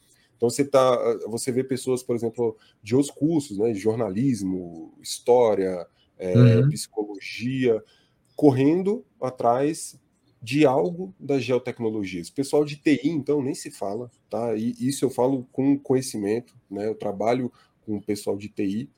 Então 0.42 0.50
você 0.50 0.64
tá, 0.64 0.98
você 1.28 1.52
vê 1.52 1.62
pessoas, 1.62 2.02
por 2.02 2.16
exemplo, 2.16 2.56
de 2.82 2.96
outros 2.96 3.14
cursos, 3.14 3.58
né, 3.58 3.70
de 3.70 3.78
jornalismo, 3.78 4.92
história, 5.00 5.86
é, 6.18 6.36
uhum. 6.36 6.68
psicologia, 6.68 7.80
correndo 8.34 9.04
atrás 9.20 9.96
de 10.42 10.66
algo 10.66 11.14
das 11.16 11.44
geotecnologias. 11.44 12.28
Pessoal 12.28 12.64
de 12.64 12.74
TI, 12.74 13.08
então, 13.10 13.40
nem 13.40 13.54
se 13.54 13.70
fala, 13.70 14.10
tá? 14.28 14.56
E 14.56 14.74
isso 14.80 15.04
eu 15.04 15.10
falo 15.10 15.46
com 15.52 15.78
conhecimento, 15.78 16.56
né? 16.68 16.88
Eu 16.88 16.96
trabalho 16.96 17.52
com 17.86 17.98
o 17.98 18.02
pessoal 18.02 18.36
de 18.36 18.48
TI 18.48 18.90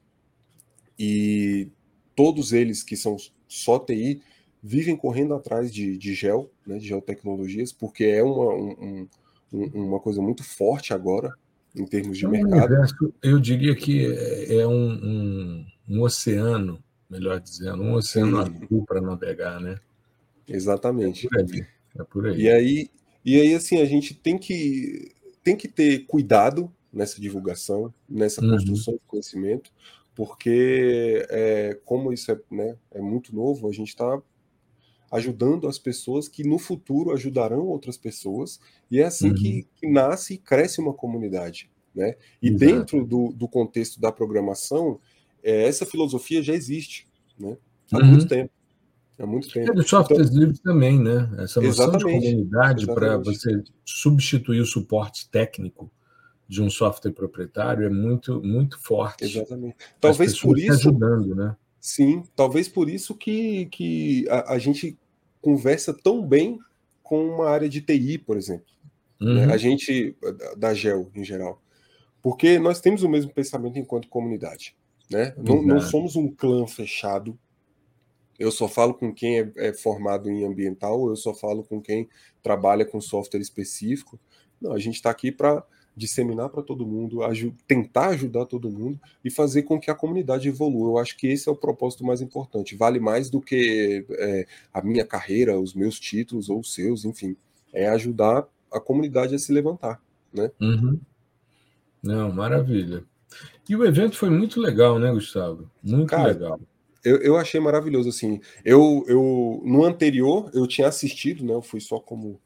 e 0.99 1.69
todos 2.17 2.55
eles 2.55 2.83
que 2.83 2.97
são 2.97 3.19
só 3.47 3.79
TI 3.79 4.23
vivem 4.63 4.97
correndo 4.97 5.35
atrás 5.35 5.71
de, 5.71 5.99
de 5.99 6.15
gel, 6.15 6.51
né, 6.67 6.79
de 6.79 6.87
geotecnologias, 6.87 7.71
porque 7.71 8.05
é 8.05 8.23
uma, 8.23 8.55
um, 8.55 9.07
uma 9.53 10.01
coisa 10.01 10.21
muito 10.21 10.43
forte 10.43 10.93
agora, 10.93 11.33
em 11.75 11.87
termos 11.87 12.19
de 12.19 12.25
é 12.25 12.29
um 12.29 12.31
mercado. 12.31 12.73
Universo, 12.73 13.15
eu 13.23 13.39
diria 13.39 13.75
que 13.75 14.07
é, 14.07 14.57
é 14.57 14.67
um, 14.67 14.93
um, 14.93 15.67
um 15.89 16.03
oceano, 16.03 16.83
melhor 17.09 17.41
dizendo, 17.41 17.83
um 17.83 17.95
oceano 17.95 18.39
azul 18.39 18.85
para 18.87 19.01
navegar, 19.01 19.61
né? 19.61 19.79
Exatamente. 20.49 21.27
É 21.27 21.29
por 21.29 21.39
aí. 21.39 21.67
É 21.99 22.05
por 22.05 22.27
aí. 22.27 22.41
E 22.41 22.49
aí, 22.51 22.91
e 23.25 23.41
aí 23.41 23.55
assim, 23.55 23.81
a 23.81 23.85
gente 23.85 24.15
tem 24.15 24.39
que, 24.39 25.13
tem 25.43 25.57
que 25.57 25.69
ter 25.69 26.07
cuidado 26.07 26.71
nessa 26.93 27.21
divulgação, 27.21 27.93
nessa 28.09 28.41
uhum. 28.41 28.51
construção 28.51 28.95
de 28.95 29.01
conhecimento, 29.07 29.71
porque 30.15 31.27
é, 31.29 31.79
como 31.85 32.13
isso 32.13 32.31
é, 32.31 32.39
né, 32.51 32.77
é 32.93 33.01
muito 33.01 33.35
novo, 33.35 33.69
a 33.69 33.73
gente 33.73 33.89
está 33.89 34.21
ajudando 35.11 35.69
as 35.69 35.79
pessoas 35.79 36.29
que 36.29 36.43
no 36.43 36.59
futuro 36.59 37.13
ajudarão 37.13 37.67
outras 37.67 37.97
pessoas, 37.97 38.61
e 38.91 39.01
é 39.01 39.05
assim 39.05 39.29
uhum. 39.29 39.35
que, 39.35 39.67
que, 39.77 39.87
nasce 39.87 40.35
e 40.35 40.39
cresce 40.39 40.81
uma 40.81 40.93
comunidade. 40.93 41.71
Né? 41.95 42.15
E 42.43 42.49
Exato. 42.49 42.59
dentro 42.59 43.05
do, 43.05 43.33
do, 43.33 43.49
contexto 43.49 44.01
da 44.01 44.11
programação, 44.11 44.99
é, 45.43 45.69
essa 45.69 45.87
filosofia 45.87 46.43
já 46.43 46.53
existe 46.53 47.07
né? 47.39 47.57
há 47.93 47.99
uhum. 47.99 48.07
muito 48.07 48.27
tempo. 48.27 48.51
Há 49.19 49.27
muito 49.27 49.49
tempo. 49.49 49.71
É, 49.71 49.75
dos 49.75 49.89
softwares 49.89 50.29
então, 50.29 50.41
livres 50.41 50.59
também, 50.59 51.01
né? 51.01 51.31
Essa 51.39 51.61
noção 51.61 51.93
de 51.93 52.03
comunidade 52.03 52.87
para 52.87 53.17
você 53.17 53.63
substituir 53.85 54.61
o 54.61 54.67
suporte 54.67 55.29
técnico 55.31 55.89
de 56.49 56.61
um 56.61 56.69
software 56.69 57.13
proprietário 57.13 57.87
é 57.87 57.91
muito 57.91 58.43
muito 58.43 58.79
forte. 58.81 59.25
Exatamente. 59.25 59.77
Talvez 60.01 60.39
por 60.41 60.59
isso 60.59 60.73
ajudando, 60.89 61.35
né? 61.35 61.57
Sim, 61.85 62.25
talvez 62.35 62.67
por 62.67 62.89
isso 62.89 63.15
que, 63.15 63.67
que 63.67 64.27
a, 64.31 64.55
a 64.55 64.59
gente 64.59 64.97
conversa 65.43 65.93
tão 65.93 66.27
bem 66.27 66.59
com 67.03 67.23
uma 67.29 67.51
área 67.51 67.69
de 67.69 67.83
TI, 67.83 68.17
por 68.17 68.39
exemplo. 68.39 68.65
Né? 69.21 69.45
Uhum. 69.45 69.53
A 69.53 69.59
gente, 69.59 70.17
da 70.57 70.73
GEL 70.73 71.11
em 71.15 71.23
geral. 71.23 71.61
Porque 72.23 72.59
nós 72.59 72.81
temos 72.81 73.03
o 73.03 73.09
mesmo 73.09 73.31
pensamento 73.35 73.79
enquanto 73.79 74.09
comunidade. 74.09 74.75
Né? 75.11 75.35
Não, 75.37 75.63
não, 75.63 75.79
somos 75.79 76.17
um 76.17 76.27
clã 76.27 76.67
fechado. 76.67 77.39
Eu 78.39 78.51
só 78.51 78.67
falo 78.67 78.95
com 78.95 79.13
quem 79.13 79.41
é, 79.41 79.53
é, 79.57 79.75
formado 79.75 80.31
em 80.31 80.43
ambiental, 80.43 81.11
eu 81.11 81.17
só 81.17 81.35
falo 81.35 81.63
com 81.63 81.83
quem 81.83 82.09
trabalha 82.43 82.87
com 82.87 82.99
software 82.99 83.43
específico. 83.43 84.19
Não, 84.59 84.73
a 84.73 84.79
gente 84.79 84.95
está 84.95 85.11
aqui 85.11 85.31
para 85.31 85.63
disseminar 85.97 86.49
para 86.49 86.63
todo 86.63 86.87
mundo, 86.87 87.21
tentar 87.67 88.09
ajudar 88.09 88.47
todo 88.47 88.71
mundo 88.71 88.99
e 89.25 89.31
fazer 89.31 89.63
com 89.63 89.79
que 89.79 89.91
a 89.91 89.95
comunidade 89.95 90.49
evolua. 90.49 90.91
Eu 90.91 90.99
acho 90.99 91.17
que 91.17 91.29
esse 91.29 91.49
é 91.49 91.53
o 91.53 91.57
propósito 91.57 92.05
mais 92.05 92.21
importante. 92.21 92.77
Vale 92.77 92.99
mais 92.99 93.31
do 93.31 93.41
que 93.41 94.05
é, 94.11 94.47
a 94.73 94.83
minha 94.83 95.05
carreira, 95.05 95.59
os 95.59 95.75
meus 95.75 95.99
títulos 96.01 96.49
ou 96.49 96.61
os 96.61 96.75
seus, 96.75 97.05
enfim. 97.05 97.37
É 97.73 97.89
ajudar 97.89 98.47
a 98.73 98.81
comunidade 98.81 99.35
a 99.35 99.39
se 99.39 99.53
levantar, 99.53 100.03
né? 100.33 100.51
Uhum. 100.61 100.99
Não, 102.03 102.33
maravilha. 102.33 103.05
E 103.69 103.75
o 103.75 103.85
evento 103.85 104.17
foi 104.17 104.31
muito 104.31 104.61
legal, 104.61 104.99
né, 104.99 105.11
Gustavo? 105.13 105.71
Muito 105.83 106.11
Cara, 106.11 106.29
legal. 106.29 106.61
Eu, 107.05 107.19
eu 107.19 107.37
achei 107.37 107.61
maravilhoso, 107.61 108.09
assim. 108.09 108.41
Eu, 108.65 109.05
eu, 109.07 109.63
no 109.65 109.85
anterior, 109.85 110.51
eu 110.53 110.67
tinha 110.67 110.89
assistido, 110.89 111.45
né? 111.45 111.53
Eu 111.53 111.63
fui 111.63 111.81
só 111.81 111.99
como 111.99 112.41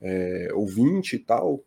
é, 0.00 0.50
ouvinte 0.54 1.16
e 1.16 1.18
tal, 1.18 1.62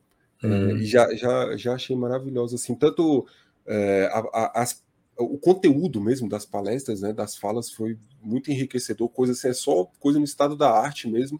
Uhum. 0.45 0.77
e 0.77 0.85
já, 0.85 1.13
já, 1.15 1.57
já 1.57 1.73
achei 1.73 1.95
maravilhoso, 1.95 2.55
assim, 2.55 2.75
tanto 2.75 3.25
é, 3.65 4.09
a, 4.11 4.19
a, 4.19 4.61
as, 4.61 4.83
o 5.17 5.37
conteúdo 5.37 6.01
mesmo 6.01 6.27
das 6.27 6.45
palestras, 6.45 7.01
né, 7.01 7.13
das 7.13 7.35
falas, 7.35 7.71
foi 7.71 7.97
muito 8.21 8.51
enriquecedor, 8.51 9.09
coisa 9.09 9.33
assim, 9.33 9.49
é 9.49 9.53
só 9.53 9.85
coisa 9.99 10.19
no 10.19 10.25
estado 10.25 10.55
da 10.55 10.71
arte 10.71 11.09
mesmo, 11.09 11.39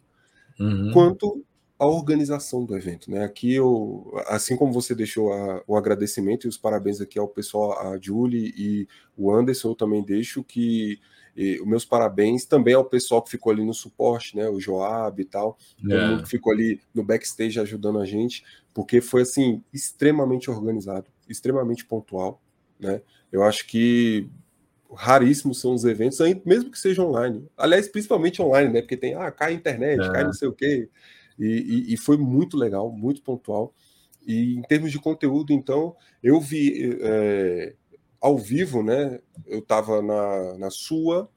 uhum. 0.60 0.92
quanto 0.94 1.44
a 1.78 1.86
organização 1.86 2.64
do 2.64 2.76
evento, 2.76 3.12
né? 3.12 3.26
Aqui 3.26 3.54
eu, 3.54 4.14
assim 4.28 4.56
como 4.56 4.72
você 4.72 4.96
deixou 4.96 5.34
a, 5.34 5.62
o 5.68 5.76
agradecimento 5.76 6.46
e 6.46 6.48
os 6.48 6.58
parabéns 6.58 7.02
aqui 7.02 7.20
ao 7.20 7.28
pessoal, 7.28 7.74
a 7.80 8.00
Julie 8.00 8.54
e 8.56 8.88
o 9.18 9.30
Anderson, 9.30 9.70
eu 9.70 9.76
também 9.76 10.02
deixo 10.02 10.42
que 10.42 11.00
e, 11.36 11.60
os 11.60 11.68
meus 11.68 11.84
parabéns 11.84 12.46
também 12.46 12.74
ao 12.74 12.86
pessoal 12.86 13.22
que 13.22 13.30
ficou 13.30 13.52
ali 13.52 13.64
no 13.64 13.74
suporte, 13.74 14.36
né? 14.36 14.48
O 14.48 14.60
Joab 14.60 15.22
e 15.22 15.26
tal, 15.26 15.58
todo 15.82 15.94
é. 15.94 16.08
mundo 16.08 16.24
que 16.24 16.30
ficou 16.30 16.54
ali 16.54 16.80
no 16.94 17.04
backstage 17.04 17.60
ajudando 17.60 18.00
a 18.00 18.06
gente, 18.06 18.44
porque 18.74 19.02
foi 19.02 19.24
assim 19.24 19.62
extremamente 19.74 20.50
organizado, 20.50 21.08
extremamente 21.28 21.86
pontual, 21.86 22.42
né? 22.80 23.02
Eu 23.32 23.44
acho 23.44 23.68
que 23.68 24.30
raríssimos 24.94 25.60
são 25.60 25.74
os 25.74 25.84
eventos, 25.84 26.20
mesmo 26.46 26.72
que 26.72 26.80
seja 26.80 27.04
online. 27.04 27.46
Aliás, 27.58 27.88
principalmente 27.88 28.42
online, 28.42 28.72
né? 28.72 28.82
Porque 28.82 28.96
tem, 28.96 29.14
ah, 29.16 29.30
cai 29.30 29.52
a 29.52 29.56
internet, 29.56 30.02
é. 30.02 30.12
cai 30.12 30.24
não 30.24 30.34
sei 30.34 30.48
o 30.48 30.54
quê. 30.54 30.90
E, 31.38 31.46
e, 31.90 31.94
e, 31.94 31.98
foi 31.98 32.18
muito 32.18 32.56
legal, 32.56 32.90
muito 32.90 33.22
pontual. 33.22 33.74
E 34.26 34.56
em 34.56 34.62
termos 34.62 34.92
de 34.92 35.00
conteúdo, 35.00 35.52
então, 35.52 35.96
eu 36.24 36.40
vi 36.40 36.98
é, 37.02 37.76
ao 38.26 38.40
vivo, 38.40 38.82
né? 38.82 39.20
Eu 39.46 39.60
estava 39.60 40.02
na, 40.02 40.58
na 40.58 40.70
sua, 40.72 41.30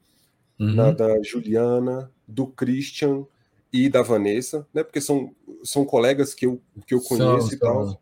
uhum. 0.59 0.73
na 0.73 0.89
da 0.89 1.21
Juliana, 1.21 2.11
do 2.27 2.47
Christian 2.47 3.27
e 3.71 3.87
da 3.87 4.01
Vanessa, 4.01 4.67
né? 4.73 4.83
Porque 4.83 4.99
são, 4.99 5.35
são 5.63 5.85
colegas 5.85 6.33
que 6.33 6.47
eu, 6.47 6.59
que 6.87 6.95
eu 6.95 6.99
conheço 6.99 7.49
são, 7.49 7.55
e 7.55 7.59
tal. 7.59 8.01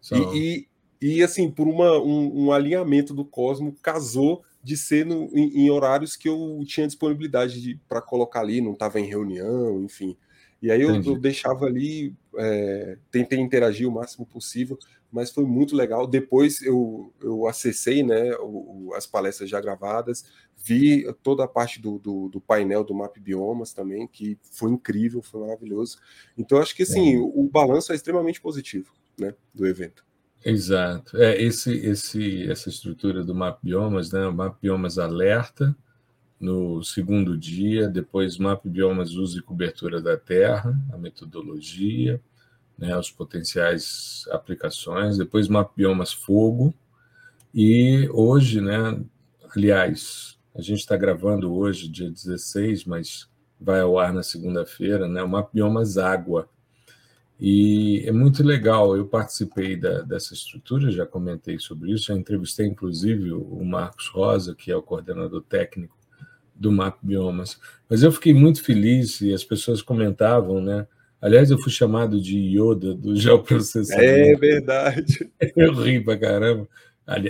São. 0.00 0.34
E, 0.34 0.66
e, 1.00 1.18
e, 1.18 1.22
assim, 1.22 1.48
por 1.48 1.68
uma, 1.68 1.96
um, 2.02 2.46
um, 2.46 2.52
alinhamento 2.52 3.14
do 3.14 3.24
Cosmo, 3.24 3.76
casou 3.80 4.42
de 4.64 4.76
ser 4.76 5.06
no, 5.06 5.30
em, 5.32 5.66
em 5.66 5.70
horários 5.70 6.16
que 6.16 6.28
eu 6.28 6.60
tinha 6.66 6.88
disponibilidade 6.88 7.80
para 7.88 8.02
colocar 8.02 8.40
ali, 8.40 8.60
não 8.60 8.72
estava 8.72 8.98
em 8.98 9.06
reunião, 9.06 9.80
enfim. 9.84 10.16
E 10.60 10.72
aí 10.72 10.82
eu, 10.82 11.00
eu 11.00 11.18
deixava 11.20 11.66
ali, 11.66 12.16
é, 12.36 12.98
tentei 13.12 13.38
interagir 13.38 13.86
o 13.88 13.92
máximo 13.92 14.26
possível, 14.26 14.76
mas 15.14 15.30
foi 15.30 15.44
muito 15.44 15.76
legal. 15.76 16.08
Depois 16.08 16.60
eu, 16.60 17.14
eu 17.22 17.46
acessei 17.46 18.02
né, 18.02 18.34
o, 18.38 18.88
o, 18.88 18.94
as 18.94 19.06
palestras 19.06 19.48
já 19.48 19.60
gravadas, 19.60 20.24
vi 20.56 21.06
toda 21.22 21.44
a 21.44 21.48
parte 21.48 21.80
do, 21.80 22.00
do, 22.00 22.28
do, 22.28 22.40
painel 22.40 22.82
do 22.82 22.92
Map 22.92 23.16
Biomas 23.20 23.72
também, 23.72 24.08
que 24.08 24.36
foi 24.50 24.72
incrível, 24.72 25.22
foi 25.22 25.42
maravilhoso. 25.42 25.98
Então 26.36 26.58
acho 26.58 26.74
que 26.74 26.82
assim, 26.82 27.14
é. 27.14 27.18
o, 27.18 27.44
o 27.44 27.48
balanço 27.48 27.92
é 27.92 27.94
extremamente 27.94 28.40
positivo 28.40 28.92
né, 29.16 29.32
do 29.54 29.64
evento. 29.68 30.04
Exato. 30.44 31.16
É, 31.16 31.40
esse, 31.40 31.72
esse, 31.72 32.50
essa 32.50 32.68
estrutura 32.68 33.22
do 33.22 33.36
Map 33.36 33.60
Biomas, 33.62 34.10
né, 34.10 34.26
o 34.26 34.34
Map 34.34 34.60
Biomas 34.60 34.98
alerta, 34.98 35.76
no 36.40 36.82
segundo 36.82 37.38
dia, 37.38 37.88
depois 37.88 38.36
mapa 38.36 38.68
biomas, 38.68 39.12
uso 39.12 39.38
e 39.38 39.42
cobertura 39.42 40.02
da 40.02 40.16
Terra, 40.16 40.76
a 40.92 40.98
metodologia, 40.98 42.20
né, 42.78 42.96
os 42.96 43.10
potenciais 43.10 44.24
aplicações, 44.30 45.18
depois 45.18 45.48
biomas 45.76 46.12
fogo, 46.12 46.74
e 47.54 48.08
hoje, 48.12 48.60
né, 48.60 49.00
aliás, 49.54 50.38
a 50.54 50.60
gente 50.60 50.80
está 50.80 50.96
gravando 50.96 51.52
hoje, 51.54 51.88
dia 51.88 52.10
16, 52.10 52.84
mas 52.84 53.28
vai 53.60 53.80
ao 53.80 53.98
ar 53.98 54.12
na 54.12 54.22
segunda-feira, 54.22 55.08
né, 55.08 55.22
o 55.22 55.48
biomas 55.52 55.98
água, 55.98 56.48
e 57.40 58.04
é 58.06 58.12
muito 58.12 58.44
legal, 58.44 58.96
eu 58.96 59.06
participei 59.06 59.76
da, 59.76 60.02
dessa 60.02 60.34
estrutura, 60.34 60.90
já 60.90 61.04
comentei 61.04 61.58
sobre 61.58 61.92
isso, 61.92 62.06
já 62.06 62.14
entrevistei 62.14 62.66
inclusive 62.66 63.32
o 63.32 63.64
Marcos 63.64 64.08
Rosa, 64.08 64.54
que 64.54 64.70
é 64.70 64.76
o 64.76 64.82
coordenador 64.82 65.42
técnico 65.42 65.96
do 66.54 66.70
Map 66.70 66.96
Biomas. 67.02 67.58
Mas 67.88 68.02
eu 68.02 68.12
fiquei 68.12 68.32
muito 68.32 68.62
feliz 68.62 69.20
e 69.20 69.34
as 69.34 69.42
pessoas 69.42 69.82
comentavam, 69.82 70.60
né? 70.60 70.86
Aliás, 71.20 71.50
eu 71.50 71.58
fui 71.58 71.72
chamado 71.72 72.20
de 72.20 72.38
Yoda 72.38 72.94
do 72.94 73.14
geoprocessamento. 73.16 74.02
É 74.02 74.34
verdade. 74.36 75.30
Eu 75.56 75.72
ri 75.72 76.00
pra 76.00 76.18
caramba. 76.18 76.68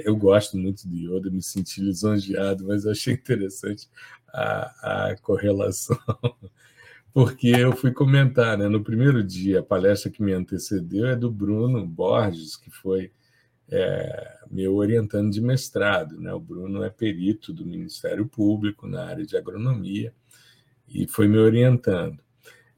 Eu 0.04 0.16
gosto 0.16 0.56
muito 0.56 0.86
do 0.86 0.96
Yoda, 0.96 1.30
me 1.30 1.42
senti 1.42 1.80
lisonjeado, 1.80 2.64
mas 2.64 2.86
achei 2.86 3.14
interessante 3.14 3.88
a, 4.32 5.10
a 5.10 5.16
correlação, 5.16 5.98
porque 7.12 7.48
eu 7.48 7.74
fui 7.74 7.92
comentar, 7.92 8.56
né? 8.58 8.68
No 8.68 8.82
primeiro 8.82 9.22
dia, 9.22 9.60
a 9.60 9.62
palestra 9.64 10.10
que 10.10 10.22
me 10.22 10.32
antecedeu 10.32 11.06
é 11.06 11.16
do 11.16 11.30
Bruno 11.30 11.84
Borges, 11.84 12.56
que 12.56 12.70
foi 12.70 13.10
é, 13.68 14.38
meu 14.50 14.74
orientando 14.74 15.30
de 15.30 15.40
mestrado. 15.40 16.20
Né? 16.20 16.32
O 16.32 16.40
Bruno 16.40 16.82
é 16.82 16.90
perito 16.90 17.52
do 17.52 17.64
Ministério 17.64 18.26
Público 18.26 18.86
na 18.86 19.04
área 19.04 19.24
de 19.24 19.36
agronomia 19.36 20.12
e 20.88 21.06
foi 21.06 21.28
me 21.28 21.38
orientando. 21.38 22.23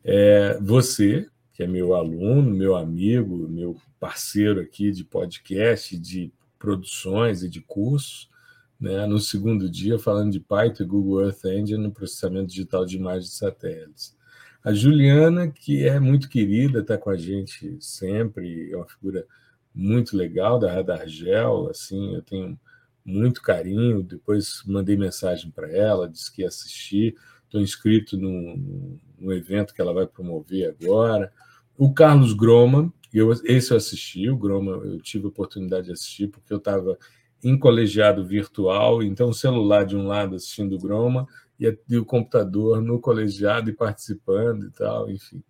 É, 0.09 0.57
você, 0.61 1.27
que 1.53 1.65
é 1.65 1.67
meu 1.67 1.93
aluno, 1.93 2.55
meu 2.55 2.77
amigo, 2.77 3.49
meu 3.49 3.77
parceiro 3.99 4.61
aqui 4.61 4.93
de 4.93 5.03
podcast, 5.03 5.99
de 5.99 6.33
produções 6.61 7.43
e 7.43 7.49
de 7.49 7.61
cursos, 7.61 8.31
né? 8.79 9.05
no 9.05 9.19
segundo 9.19 9.69
dia 9.69 9.99
falando 9.99 10.31
de 10.31 10.39
Python 10.39 10.85
e 10.85 10.87
Google 10.87 11.25
Earth 11.25 11.45
Engine 11.45 11.83
no 11.83 11.91
processamento 11.91 12.47
digital 12.47 12.87
de 12.87 12.97
imagens 12.97 13.31
de 13.31 13.37
satélites. 13.37 14.17
A 14.63 14.73
Juliana, 14.73 15.49
que 15.49 15.85
é 15.85 15.99
muito 15.99 16.29
querida, 16.29 16.83
está 16.83 16.97
com 16.97 17.11
a 17.11 17.17
gente 17.17 17.77
sempre, 17.81 18.71
é 18.71 18.77
uma 18.77 18.87
figura 18.87 19.27
muito 19.75 20.17
legal 20.17 20.57
da 20.57 20.73
Radar 20.73 21.09
Gel, 21.09 21.69
assim, 21.69 22.15
eu 22.15 22.23
tenho 22.23 22.57
muito 23.05 23.43
carinho. 23.43 24.05
Depois 24.05 24.63
mandei 24.65 24.97
mensagem 24.97 25.51
para 25.51 25.69
ela, 25.69 26.09
disse 26.09 26.33
que 26.33 26.43
ia 26.43 26.49
assistir. 26.49 27.17
Estou 27.45 27.61
inscrito 27.61 28.17
no, 28.17 28.99
no, 29.19 29.33
evento 29.33 29.75
que 29.75 29.81
ela 29.81 29.93
vai 29.93 30.07
promover 30.07 30.69
agora. 30.69 31.33
O 31.77 31.93
Carlos 31.93 32.33
Groman, 32.33 32.93
eu, 33.12 33.33
esse 33.45 33.73
eu 33.73 33.77
assisti, 33.77 34.29
o 34.29 34.37
Groma 34.37 34.73
eu 34.73 35.01
tive 35.01 35.27
a 35.27 35.29
oportunidade 35.29 35.87
de 35.87 35.93
assistir, 35.93 36.29
porque 36.29 36.53
eu 36.53 36.59
estava 36.59 36.99
em 37.43 37.59
colegiado 37.59 38.25
virtual, 38.25 39.03
então 39.03 39.29
o 39.29 39.35
celular 39.35 39.85
de 39.85 39.97
um 39.97 40.07
lado 40.07 40.37
assistindo 40.37 40.75
o 40.75 40.81
Groma 40.81 41.27
e, 41.61 41.79
e 41.89 41.97
o 41.97 42.05
computador 42.05 42.81
no 42.83 43.01
colegiado 43.01 43.71
e 43.71 43.75
participando 43.75 44.67
e 44.67 44.71
tal, 44.71 45.11
enfim. 45.11 45.43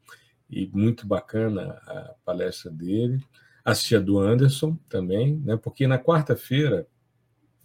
E 0.51 0.69
muito 0.73 1.07
bacana 1.07 1.81
a 1.87 2.15
palestra 2.25 2.71
dele 2.71 3.21
assisti 3.67 3.97
a 3.97 4.01
do 4.01 4.21
Anderson 4.21 4.79
também, 4.89 5.37
né? 5.45 5.57
porque 5.57 5.89
na 5.89 5.99
quarta-feira 5.99 6.87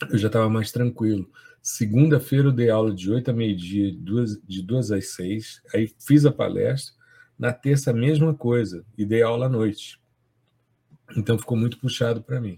eu 0.10 0.18
já 0.18 0.28
estava 0.28 0.49
mais 0.49 0.72
tranquilo. 0.72 1.30
Segunda-feira 1.62 2.47
eu 2.47 2.51
dei 2.51 2.70
aula 2.70 2.93
de 2.93 3.12
8 3.12 3.30
a 3.30 3.34
meio-dia, 3.34 3.91
de 3.91 4.62
2 4.64 4.91
às 4.91 5.14
6, 5.14 5.62
aí 5.74 5.93
fiz 5.99 6.26
a 6.26 6.32
palestra. 6.32 6.95
Na 7.38 7.53
terça, 7.53 7.91
a 7.91 7.93
mesma 7.93 8.36
coisa, 8.36 8.86
e 8.97 9.05
dei 9.05 9.22
aula 9.22 9.47
à 9.47 9.49
noite. 9.49 9.99
Então 11.16 11.38
ficou 11.38 11.57
muito 11.57 11.80
puxado 11.80 12.22
para 12.22 12.39
mim. 12.39 12.57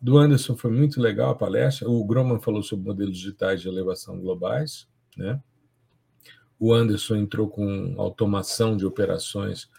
Do 0.00 0.18
Anderson 0.18 0.56
foi 0.56 0.70
muito 0.70 1.00
legal 1.00 1.30
a 1.30 1.34
palestra. 1.34 1.88
O 1.88 2.04
Groman 2.04 2.40
falou 2.40 2.62
sobre 2.62 2.86
modelos 2.86 3.16
digitais 3.16 3.62
de 3.62 3.68
elevação 3.68 4.20
globais. 4.20 4.86
Né? 5.16 5.40
O 6.58 6.72
Anderson 6.72 7.16
entrou 7.16 7.48
com 7.48 7.94
automação 7.96 8.76
de 8.76 8.84
operações 8.84 9.70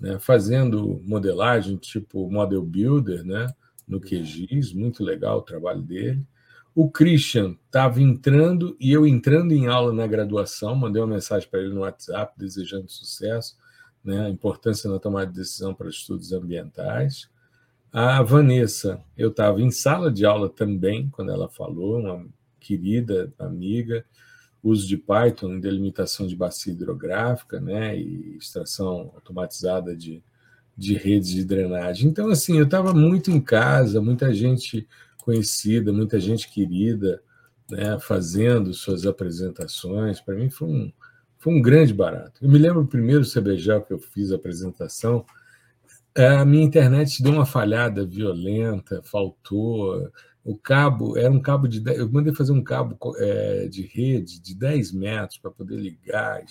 né, 0.00 0.18
fazendo 0.18 1.00
modelagem 1.04 1.76
tipo 1.76 2.30
Model 2.30 2.62
Builder 2.62 3.24
né, 3.24 3.46
no 3.86 4.00
QGIS, 4.00 4.72
muito 4.72 5.04
legal 5.04 5.38
o 5.38 5.42
trabalho 5.42 5.82
dele. 5.82 6.26
O 6.74 6.90
Christian 6.90 7.56
estava 7.66 8.02
entrando 8.02 8.76
e 8.80 8.90
eu 8.90 9.06
entrando 9.06 9.52
em 9.52 9.68
aula 9.68 9.92
na 9.92 10.08
graduação, 10.08 10.74
mandei 10.74 11.00
uma 11.00 11.14
mensagem 11.14 11.48
para 11.48 11.60
ele 11.60 11.72
no 11.72 11.82
WhatsApp 11.82 12.34
desejando 12.36 12.90
sucesso, 12.90 13.56
né, 14.02 14.26
a 14.26 14.28
importância 14.28 14.90
na 14.90 14.98
tomada 14.98 15.30
de 15.30 15.38
decisão 15.38 15.72
para 15.72 15.88
estudos 15.88 16.32
ambientais. 16.32 17.30
A 17.92 18.20
Vanessa, 18.22 19.00
eu 19.16 19.28
estava 19.28 19.62
em 19.62 19.70
sala 19.70 20.10
de 20.10 20.26
aula 20.26 20.48
também, 20.48 21.08
quando 21.10 21.30
ela 21.30 21.48
falou, 21.48 22.00
uma 22.00 22.26
querida 22.58 23.32
amiga, 23.38 24.04
uso 24.60 24.88
de 24.88 24.96
Python 24.96 25.52
em 25.54 25.60
delimitação 25.60 26.26
de 26.26 26.34
bacia 26.34 26.72
hidrográfica 26.72 27.60
né, 27.60 27.96
e 27.96 28.36
extração 28.36 29.12
automatizada 29.14 29.94
de, 29.94 30.24
de 30.76 30.94
redes 30.94 31.30
de 31.30 31.44
drenagem. 31.44 32.08
Então, 32.10 32.28
assim, 32.30 32.58
eu 32.58 32.64
estava 32.64 32.92
muito 32.92 33.30
em 33.30 33.40
casa, 33.40 34.00
muita 34.00 34.34
gente 34.34 34.88
conhecida, 35.24 35.92
muita 35.92 36.20
gente 36.20 36.48
querida, 36.50 37.22
né, 37.70 37.98
fazendo 37.98 38.72
suas 38.74 39.06
apresentações. 39.06 40.20
Para 40.20 40.34
mim 40.34 40.50
foi 40.50 40.68
um, 40.68 40.92
foi 41.38 41.54
um 41.54 41.62
grande 41.62 41.94
barato. 41.94 42.44
Eu 42.44 42.50
me 42.50 42.58
lembro 42.58 42.82
o 42.82 42.86
primeiro 42.86 43.24
CBJ 43.24 43.80
que 43.86 43.92
eu 43.92 43.98
fiz 43.98 44.30
a 44.30 44.36
apresentação, 44.36 45.24
a 46.16 46.44
minha 46.44 46.62
internet 46.62 47.22
deu 47.22 47.32
uma 47.32 47.46
falhada 47.46 48.06
violenta, 48.06 49.02
faltou 49.02 50.10
o 50.44 50.56
cabo 50.56 51.16
era 51.16 51.32
um 51.32 51.40
cabo 51.40 51.66
de 51.66 51.80
10, 51.80 51.98
eu 52.00 52.12
mandei 52.12 52.34
fazer 52.34 52.52
um 52.52 52.62
cabo 52.62 52.98
é, 53.16 53.66
de 53.66 53.82
rede 53.82 54.38
de 54.38 54.54
10 54.54 54.92
metros 54.92 55.38
para 55.38 55.50
poder 55.50 55.76
ligar, 55.76 56.44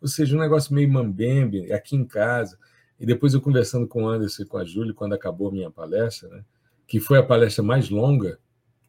ou 0.00 0.06
seja, 0.06 0.36
um 0.36 0.40
negócio 0.40 0.72
meio 0.72 0.88
mambembe 0.88 1.72
aqui 1.72 1.96
em 1.96 2.04
casa. 2.04 2.56
E 2.98 3.04
depois 3.04 3.34
eu 3.34 3.40
conversando 3.40 3.88
com 3.88 4.04
o 4.04 4.08
Anderson 4.08 4.44
e 4.44 4.46
com 4.46 4.56
a 4.56 4.64
Júlia, 4.64 4.94
quando 4.94 5.14
acabou 5.14 5.48
a 5.48 5.52
minha 5.52 5.70
palestra, 5.70 6.28
né, 6.28 6.44
que 6.86 7.00
foi 7.00 7.18
a 7.18 7.22
palestra 7.22 7.62
mais 7.62 7.90
longa, 7.90 8.38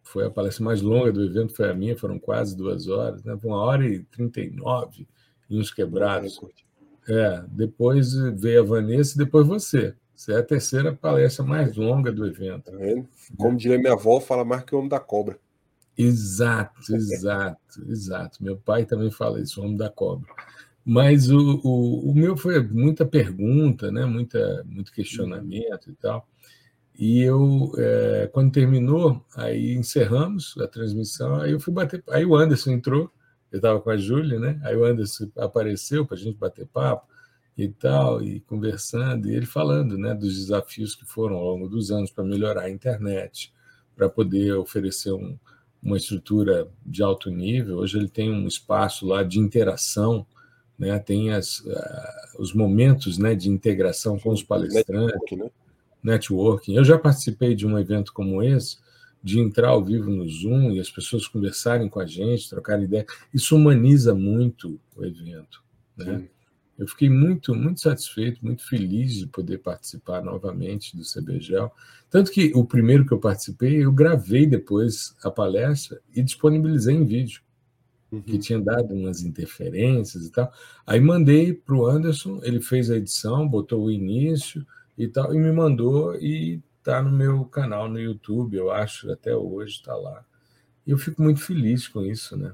foi 0.04 0.26
a 0.26 0.30
palestra 0.30 0.64
mais 0.64 0.82
longa 0.82 1.12
do 1.12 1.24
evento, 1.24 1.56
foi 1.56 1.70
a 1.70 1.74
minha, 1.74 1.98
foram 1.98 2.20
quase 2.20 2.56
duas 2.56 2.88
horas, 2.88 3.24
né, 3.24 3.38
uma 3.44 3.58
hora 3.58 3.86
e 3.86 4.04
39 4.04 5.08
e 5.50 5.60
uns 5.60 5.72
quebrados. 5.72 6.40
É, 7.08 7.44
depois 7.50 8.14
veio 8.14 8.62
a 8.62 8.66
Vanessa 8.66 9.16
e 9.16 9.26
depois 9.26 9.46
você. 9.46 9.96
Você 10.16 10.32
é 10.32 10.38
a 10.38 10.44
terceira 10.44 10.94
palestra 10.94 11.44
mais 11.44 11.76
longa 11.76 12.12
do 12.12 12.26
evento. 12.26 12.72
Tá 12.72 12.78
Como 13.38 13.58
diria 13.58 13.78
minha 13.78 13.94
avó, 13.94 14.20
fala 14.22 14.46
mais 14.46 14.64
que 14.64 14.74
o 14.74 14.78
homem 14.78 14.90
da 14.90 15.00
cobra. 15.00 15.38
Exato, 15.98 16.96
exato, 16.96 17.84
exato. 17.90 18.44
Meu 18.44 18.58
pai 18.58 18.86
também 18.86 19.12
fala 19.12 19.42
isso, 19.42 19.60
o 19.60 19.66
homem 19.66 19.78
da 19.78 19.90
cobra. 19.90 20.28
Mas 20.86 21.30
o, 21.30 21.60
o, 21.64 22.12
o 22.12 22.14
meu 22.14 22.38
foi 22.38 22.62
muita 22.62 23.06
pergunta, 23.06 23.92
né? 23.92 24.06
Muita, 24.06 24.64
muito 24.66 24.92
questionamento 24.92 25.90
e 25.90 25.94
tal. 25.94 26.28
E 26.98 27.22
eu, 27.22 27.72
é, 27.78 28.30
quando 28.32 28.52
terminou, 28.52 29.24
aí 29.36 29.74
encerramos 29.74 30.56
a 30.60 30.68
transmissão, 30.68 31.36
aí 31.36 31.52
eu 31.52 31.60
fui 31.60 31.74
bater. 31.74 32.04
Aí 32.10 32.26
o 32.26 32.36
Anderson 32.36 32.72
entrou, 32.72 33.12
eu 33.52 33.58
estava 33.58 33.82
com 33.82 33.90
a 33.90 33.98
Júlia, 33.98 34.40
né? 34.40 34.60
Aí 34.64 34.76
o 34.76 34.86
Anderson 34.86 35.30
apareceu 35.38 36.06
para 36.06 36.16
a 36.16 36.20
gente 36.20 36.38
bater 36.38 36.66
papo 36.68 37.08
e 37.58 37.68
tal, 37.70 38.22
e 38.22 38.40
conversando, 38.42 39.30
e 39.30 39.36
ele 39.36 39.46
falando 39.46 39.98
né, 39.98 40.14
dos 40.14 40.36
desafios 40.36 40.94
que 40.96 41.06
foram 41.06 41.36
ao 41.38 41.44
longo 41.44 41.70
dos 41.70 41.90
anos 41.90 42.12
para 42.12 42.24
melhorar 42.24 42.64
a 42.64 42.70
internet, 42.70 43.54
para 43.96 44.10
poder 44.10 44.54
oferecer 44.56 45.14
um, 45.14 45.38
uma 45.82 45.96
estrutura 45.96 46.68
de 46.86 47.02
alto 47.02 47.30
nível. 47.30 47.78
Hoje 47.78 47.98
ele 47.98 48.10
tem 48.10 48.30
um 48.30 48.46
espaço 48.46 49.06
lá 49.06 49.24
de 49.24 49.40
interação, 49.40 50.26
né, 50.78 51.00
tem 51.00 51.32
as, 51.32 51.60
uh, 51.60 52.40
os 52.40 52.54
momentos 52.54 53.18
né, 53.18 53.34
de 53.36 53.50
integração 53.50 54.20
com 54.20 54.32
os 54.32 54.44
palestrantes, 54.44 55.14
networking, 55.14 55.36
né? 55.38 55.52
Networking. 56.06 56.76
Eu 56.76 56.84
já 56.84 56.98
participei 56.98 57.56
de 57.56 57.66
um 57.66 57.78
evento 57.78 58.14
como 58.14 58.42
esse, 58.42 58.78
de 59.24 59.40
entrar 59.40 59.70
ao 59.70 59.84
vivo 59.84 60.10
no 60.10 60.28
Zoom 60.30 60.72
e 60.72 60.80
as 60.80 60.90
pessoas 60.90 61.28
conversarem 61.28 61.90
com 61.90 62.00
a 62.00 62.06
gente, 62.06 62.50
trocarem 62.50 62.86
ideia. 62.86 63.06
Isso 63.34 63.56
humaniza 63.56 64.14
muito 64.14 64.80
o 64.96 65.04
evento. 65.04 65.64
Né? 65.98 66.20
Sim. 66.20 66.30
Eu 66.78 66.88
fiquei 66.88 67.10
muito, 67.10 67.56
muito 67.56 67.80
satisfeito, 67.80 68.46
muito 68.46 68.68
feliz 68.68 69.16
de 69.16 69.28
poder 69.28 69.60
participar 69.60 70.22
novamente 70.22 70.96
do 70.96 71.04
CBGEL. 71.04 71.72
Tanto 72.10 72.32
que 72.32 72.52
o 72.54 72.66
primeiro 72.66 73.06
que 73.06 73.14
eu 73.14 73.20
participei, 73.20 73.84
eu 73.84 73.92
gravei 73.92 74.46
depois 74.46 75.16
a 75.24 75.32
palestra 75.32 76.02
e 76.14 76.22
disponibilizei 76.22 76.96
em 76.96 77.06
vídeo, 77.06 77.42
uhum. 78.12 78.22
que 78.22 78.38
tinha 78.38 78.60
dado 78.60 78.94
umas 78.94 79.22
interferências 79.22 80.26
e 80.26 80.32
tal. 80.32 80.52
Aí 80.86 81.00
mandei 81.00 81.54
para 81.54 81.76
o 81.76 81.88
Anderson, 81.88 82.42
ele 82.44 82.60
fez 82.60 82.92
a 82.92 82.98
edição, 82.98 83.48
botou 83.48 83.86
o 83.86 83.92
início 83.92 84.66
e 84.98 85.08
tal, 85.08 85.34
e 85.34 85.38
me 85.38 85.52
mandou 85.52 86.16
e 86.16 86.62
está 86.78 87.02
no 87.02 87.12
meu 87.12 87.46
canal 87.46 87.90
no 87.90 88.00
YouTube, 88.00 88.56
eu 88.56 88.72
acho, 88.72 89.12
até 89.12 89.36
hoje 89.36 89.74
está 89.78 89.96
lá. 89.96 90.24
E 90.86 90.92
eu 90.92 90.98
fico 90.98 91.22
muito 91.22 91.42
feliz 91.42 91.88
com 91.88 92.02
isso, 92.02 92.38
né? 92.38 92.54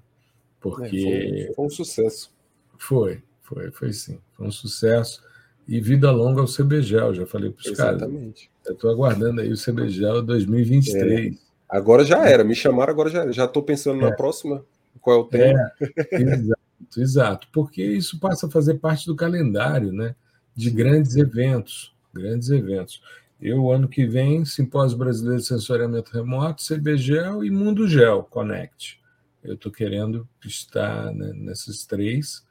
Porque. 0.60 1.06
É, 1.06 1.46
foi, 1.46 1.56
foi 1.56 1.66
um 1.66 1.70
sucesso. 1.70 2.34
Foi, 2.78 3.22
foi, 3.42 3.72
foi 3.72 3.92
sim. 3.92 4.20
Foi 4.34 4.48
um 4.48 4.52
sucesso. 4.52 5.22
E 5.68 5.80
vida 5.80 6.10
longa 6.12 6.42
ao 6.42 6.48
CBGEL, 6.48 7.14
já 7.14 7.26
falei 7.26 7.52
para 7.52 7.60
os 7.60 7.78
caras. 7.78 8.02
Exatamente. 8.02 8.50
Eu 8.66 8.74
estou 8.74 8.90
aguardando 8.90 9.42
aí 9.42 9.52
o 9.52 9.58
CBGEL 9.58 10.22
2023. 10.22 11.36
É. 11.36 11.38
Agora 11.70 12.04
já 12.04 12.28
era, 12.28 12.44
me 12.44 12.56
chamaram, 12.56 12.92
agora 12.92 13.10
já 13.10 13.22
era. 13.22 13.32
Já 13.32 13.46
estou 13.46 13.64
pensando 13.64 14.02
é. 14.02 14.10
na 14.10 14.16
próxima. 14.16 14.64
Qual 15.00 15.18
é 15.18 15.20
o 15.20 15.26
tema? 15.26 15.72
É, 16.12 16.22
exato, 16.22 16.62
exato. 16.98 17.48
Porque 17.52 17.84
isso 17.84 18.20
passa 18.20 18.48
a 18.48 18.52
fazer 18.52 18.76
parte 18.76 19.06
do 19.06 19.16
calendário, 19.16 19.92
né? 19.92 20.16
De 20.56 20.70
grandes 20.70 21.16
eventos. 21.16 21.94
Grandes 22.14 22.50
eventos. 22.50 23.02
Eu, 23.42 23.72
ano 23.72 23.88
que 23.88 24.06
vem, 24.06 24.46
Simpósio 24.46 24.98
Brasileiro 24.98 25.40
de 25.40 25.48
Sensoriamento 25.48 26.12
Remoto, 26.14 26.64
CBGEL 26.64 27.44
e 27.44 27.50
Mundo 27.50 27.88
Gel 27.88 28.24
Connect. 28.24 29.02
Eu 29.44 29.56
estou 29.56 29.72
querendo 29.72 30.28
estar 30.44 31.12
né, 31.12 31.32
nesses 31.34 31.86
três 31.86 32.46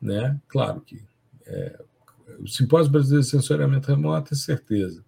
né? 0.00 0.38
Claro 0.48 0.80
que 0.80 1.02
é, 1.46 1.78
o 2.38 2.46
Simpósio 2.46 2.92
Brasileiro 2.92 3.24
de 3.24 3.30
Sensoriamento 3.30 3.88
Remoto 3.88 4.34
é 4.34 4.36
certeza. 4.36 5.04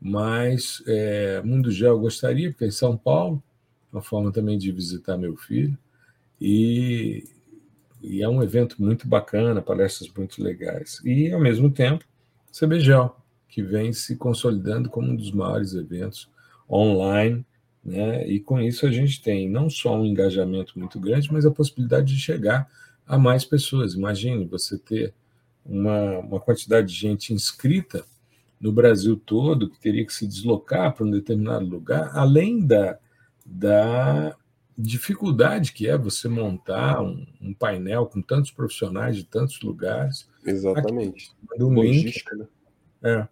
mas 0.00 0.82
é, 0.86 1.40
Mundo 1.42 1.70
Gel 1.70 1.98
gostaria, 1.98 2.50
porque 2.50 2.64
é 2.64 2.68
em 2.68 2.72
São 2.72 2.96
Paulo, 2.96 3.42
uma 3.92 4.02
forma 4.02 4.32
também 4.32 4.58
de 4.58 4.72
visitar 4.72 5.16
meu 5.16 5.36
filho, 5.36 5.78
e, 6.40 7.24
e 8.02 8.20
é 8.20 8.28
um 8.28 8.42
evento 8.42 8.82
muito 8.82 9.06
bacana, 9.06 9.62
palestras 9.62 10.10
muito 10.16 10.42
legais. 10.42 11.00
E, 11.04 11.30
ao 11.30 11.40
mesmo 11.40 11.70
tempo, 11.70 12.04
CBGEL, 12.52 13.16
que 13.52 13.62
vem 13.62 13.92
se 13.92 14.16
consolidando 14.16 14.88
como 14.88 15.12
um 15.12 15.14
dos 15.14 15.30
maiores 15.30 15.74
eventos 15.74 16.26
online, 16.68 17.44
né? 17.84 18.26
e 18.26 18.40
com 18.40 18.58
isso 18.58 18.86
a 18.86 18.90
gente 18.90 19.20
tem 19.20 19.46
não 19.46 19.68
só 19.68 19.94
um 19.94 20.06
engajamento 20.06 20.78
muito 20.78 20.98
grande, 20.98 21.30
mas 21.30 21.44
a 21.44 21.50
possibilidade 21.50 22.14
de 22.14 22.18
chegar 22.18 22.66
a 23.06 23.18
mais 23.18 23.44
pessoas. 23.44 23.92
Imagine 23.92 24.46
você 24.46 24.78
ter 24.78 25.12
uma, 25.66 26.20
uma 26.20 26.40
quantidade 26.40 26.88
de 26.88 26.94
gente 26.94 27.34
inscrita 27.34 28.06
no 28.58 28.72
Brasil 28.72 29.20
todo, 29.22 29.68
que 29.68 29.78
teria 29.78 30.06
que 30.06 30.14
se 30.14 30.26
deslocar 30.26 30.94
para 30.94 31.04
um 31.04 31.10
determinado 31.10 31.66
lugar, 31.66 32.10
além 32.14 32.64
da, 32.64 32.98
da 33.44 34.34
dificuldade 34.78 35.74
que 35.74 35.86
é 35.86 35.98
você 35.98 36.26
montar 36.26 37.02
um, 37.02 37.26
um 37.38 37.52
painel 37.52 38.06
com 38.06 38.22
tantos 38.22 38.50
profissionais 38.50 39.14
de 39.14 39.24
tantos 39.24 39.60
lugares. 39.60 40.26
Exatamente. 40.42 41.32
Aqui, 41.50 41.62
um 41.62 41.74
Logística, 41.74 42.34
link, 42.34 42.40
né? 42.40 42.48
É, 43.02 43.28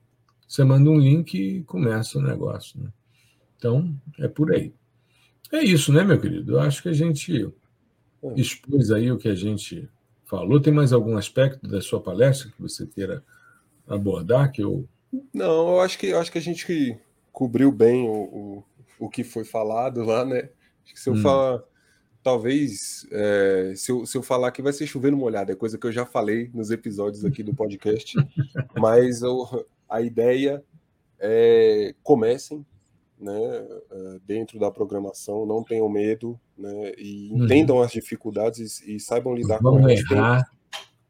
você 0.50 0.64
manda 0.64 0.90
um 0.90 0.98
link 0.98 1.32
e 1.34 1.62
começa 1.62 2.18
o 2.18 2.22
negócio. 2.22 2.80
Né? 2.80 2.90
Então, 3.56 3.94
é 4.18 4.26
por 4.26 4.52
aí. 4.52 4.74
É 5.52 5.62
isso, 5.62 5.92
né, 5.92 6.02
meu 6.02 6.20
querido? 6.20 6.54
Eu 6.54 6.60
acho 6.60 6.82
que 6.82 6.88
a 6.88 6.92
gente 6.92 7.46
é. 8.24 8.32
expôs 8.34 8.90
aí 8.90 9.12
o 9.12 9.16
que 9.16 9.28
a 9.28 9.34
gente 9.36 9.88
falou. 10.24 10.60
Tem 10.60 10.72
mais 10.72 10.92
algum 10.92 11.16
aspecto 11.16 11.68
da 11.68 11.80
sua 11.80 12.00
palestra 12.00 12.50
que 12.50 12.60
você 12.60 12.84
queira 12.84 13.22
abordar 13.86 14.50
que 14.50 14.60
eu 14.60 14.88
não, 15.32 15.74
eu 15.74 15.80
acho 15.80 15.98
que, 15.98 16.06
eu 16.06 16.18
acho 16.18 16.32
que 16.32 16.38
a 16.38 16.42
gente 16.42 16.96
cobriu 17.32 17.70
bem 17.70 18.08
o, 18.08 18.12
o, 18.12 18.64
o 19.06 19.08
que 19.08 19.22
foi 19.22 19.44
falado 19.44 20.02
lá, 20.02 20.24
né? 20.24 20.50
Acho 20.84 20.94
que 20.94 21.00
se 21.00 21.10
eu 21.10 21.14
hum. 21.14 21.22
falar, 21.22 21.62
talvez, 22.24 23.06
é, 23.12 23.72
se, 23.76 23.92
eu, 23.92 24.04
se 24.04 24.16
eu 24.16 24.22
falar 24.22 24.48
aqui 24.48 24.62
vai 24.62 24.72
ser 24.72 24.86
chovendo 24.86 25.16
molhado, 25.16 25.52
é 25.52 25.56
coisa 25.56 25.78
que 25.78 25.86
eu 25.86 25.92
já 25.92 26.04
falei 26.04 26.50
nos 26.52 26.70
episódios 26.70 27.24
aqui 27.24 27.42
do 27.42 27.54
podcast, 27.54 28.16
mas 28.78 29.22
eu, 29.22 29.66
a 29.90 30.00
ideia 30.00 30.62
é 31.18 31.94
comecem, 32.02 32.64
né, 33.18 33.32
é, 33.90 34.18
dentro 34.26 34.58
da 34.58 34.70
programação, 34.70 35.44
não 35.44 35.62
tenham 35.62 35.88
medo, 35.88 36.40
né, 36.56 36.92
e 36.96 37.30
uhum. 37.30 37.44
entendam 37.44 37.76
uhum. 37.76 37.82
as 37.82 37.92
dificuldades 37.92 38.80
e, 38.80 38.96
e, 38.96 39.00
saibam 39.00 39.34
lidar 39.34 39.60
vão 39.60 39.78
com 39.78 39.88
elas. 39.88 40.02
Vão 40.08 40.18
errar, 40.18 40.50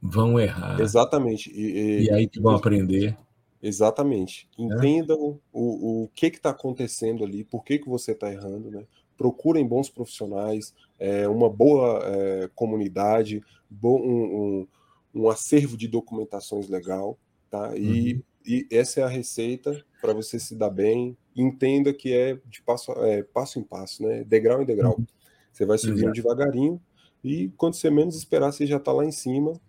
vão 0.02 0.40
errar. 0.40 0.80
Exatamente. 0.80 1.50
E, 1.50 1.62
e, 1.62 2.04
e 2.04 2.10
aí 2.10 2.26
que 2.26 2.40
vão 2.40 2.56
aprender. 2.56 3.16
Exatamente. 3.62 4.48
É. 4.58 4.62
Entendam 4.62 5.16
é. 5.16 5.38
o, 5.52 6.04
o 6.04 6.08
que 6.14 6.26
está 6.26 6.50
acontecendo 6.50 7.24
ali, 7.24 7.44
por 7.44 7.62
que, 7.62 7.78
que 7.78 7.88
você 7.88 8.12
está 8.12 8.32
errando, 8.32 8.70
né? 8.70 8.84
Procurem 9.16 9.66
bons 9.66 9.90
profissionais, 9.90 10.74
é, 10.98 11.28
uma 11.28 11.48
boa 11.48 12.00
é, 12.04 12.50
comunidade, 12.54 13.42
bom, 13.68 14.00
um, 14.00 14.66
um, 15.14 15.22
um, 15.22 15.28
acervo 15.28 15.76
de 15.76 15.86
documentações 15.86 16.68
legal, 16.68 17.18
tá? 17.50 17.76
E, 17.76 18.14
uhum. 18.14 18.22
E 18.46 18.66
essa 18.70 19.00
é 19.00 19.02
a 19.02 19.08
receita 19.08 19.84
para 20.00 20.12
você 20.12 20.38
se 20.38 20.54
dar 20.54 20.70
bem. 20.70 21.16
Entenda 21.36 21.92
que 21.92 22.12
é 22.12 22.38
de 22.46 22.62
passo, 22.62 22.92
é, 22.92 23.22
passo 23.22 23.58
em 23.58 23.62
passo, 23.62 24.02
né? 24.02 24.24
Degrau 24.24 24.62
em 24.62 24.66
degrau. 24.66 24.96
Uhum. 24.98 25.06
Você 25.52 25.64
vai 25.64 25.78
subindo 25.78 25.98
Exato. 25.98 26.14
devagarinho 26.14 26.80
e 27.22 27.48
quando 27.56 27.74
você 27.74 27.90
menos 27.90 28.16
esperar, 28.16 28.52
você 28.52 28.66
já 28.66 28.78
está 28.78 28.92
lá 28.92 29.04
em 29.04 29.12
cima. 29.12 29.60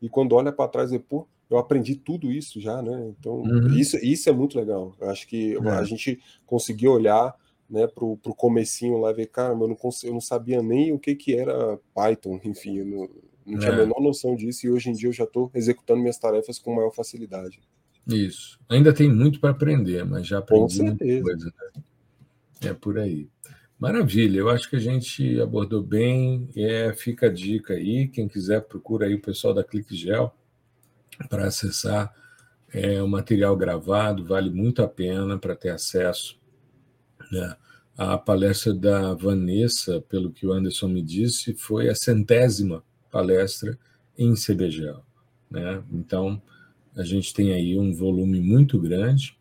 E 0.00 0.08
quando 0.08 0.34
olha 0.34 0.52
para 0.52 0.68
trás, 0.68 0.90
depois, 0.90 1.26
eu 1.48 1.58
aprendi 1.58 1.94
tudo 1.94 2.32
isso 2.32 2.60
já, 2.60 2.82
né? 2.82 3.12
Então, 3.18 3.42
uhum. 3.42 3.68
isso, 3.76 3.96
isso 3.98 4.28
é 4.28 4.32
muito 4.32 4.58
legal. 4.58 4.94
Eu 5.00 5.10
acho 5.10 5.26
que 5.26 5.54
é. 5.54 5.68
a 5.68 5.84
gente 5.84 6.20
conseguiu 6.46 6.92
olhar 6.92 7.34
né, 7.68 7.86
pro, 7.86 8.16
pro 8.16 8.34
comecinho 8.34 8.98
lá 8.98 9.10
e 9.10 9.14
ver, 9.14 9.26
cara, 9.26 9.52
eu 9.52 9.68
não, 9.68 9.76
eu 10.02 10.12
não 10.12 10.20
sabia 10.20 10.62
nem 10.62 10.92
o 10.92 10.98
que, 10.98 11.14
que 11.14 11.36
era 11.36 11.78
Python, 11.94 12.40
enfim, 12.44 12.78
eu 12.78 12.84
não, 12.86 13.08
não 13.46 13.58
tinha 13.58 13.72
é. 13.72 13.74
a 13.74 13.78
menor 13.78 14.00
noção 14.00 14.34
disso 14.34 14.66
e 14.66 14.70
hoje 14.70 14.90
em 14.90 14.92
dia 14.92 15.08
eu 15.08 15.12
já 15.12 15.24
estou 15.24 15.50
executando 15.54 16.00
minhas 16.00 16.18
tarefas 16.18 16.58
com 16.58 16.74
maior 16.74 16.90
facilidade. 16.90 17.60
Isso. 18.06 18.58
Ainda 18.68 18.92
tem 18.92 19.10
muito 19.10 19.40
para 19.40 19.50
aprender, 19.50 20.04
mas 20.04 20.26
já 20.26 20.38
aprendi 20.38 20.82
muita 20.82 21.04
coisa. 21.22 21.46
Né? 21.46 21.82
É 22.62 22.74
por 22.74 22.98
aí. 22.98 23.28
Maravilha, 23.78 24.38
eu 24.38 24.48
acho 24.48 24.68
que 24.68 24.76
a 24.76 24.80
gente 24.80 25.40
abordou 25.40 25.82
bem. 25.82 26.48
É, 26.56 26.92
fica 26.94 27.26
a 27.26 27.32
dica 27.32 27.74
aí. 27.74 28.08
Quem 28.08 28.28
quiser, 28.28 28.62
procura 28.62 29.06
aí 29.06 29.14
o 29.14 29.20
pessoal 29.20 29.52
da 29.52 29.64
ClickGel 29.64 30.34
para 31.28 31.46
acessar 31.46 32.14
é, 32.72 33.00
o 33.00 33.08
material 33.08 33.56
gravado, 33.56 34.24
vale 34.24 34.50
muito 34.50 34.82
a 34.82 34.88
pena 34.88 35.38
para 35.38 35.54
ter 35.54 35.70
acesso. 35.70 36.36
Né? 37.30 37.56
A 37.96 38.18
palestra 38.18 38.74
da 38.74 39.14
Vanessa, 39.14 40.00
pelo 40.08 40.32
que 40.32 40.46
o 40.46 40.52
Anderson 40.52 40.88
me 40.88 41.00
disse, 41.00 41.54
foi 41.54 41.88
a 41.88 41.94
centésima 41.94 42.82
palestra 43.10 43.78
em 44.18 44.34
CBGL. 44.34 45.00
Né? 45.48 45.82
Então, 45.92 46.42
a 46.96 47.02
gente 47.02 47.34
tem 47.34 47.52
aí 47.52 47.78
um 47.78 47.92
volume 47.92 48.40
muito 48.40 48.78
grande 48.78 49.36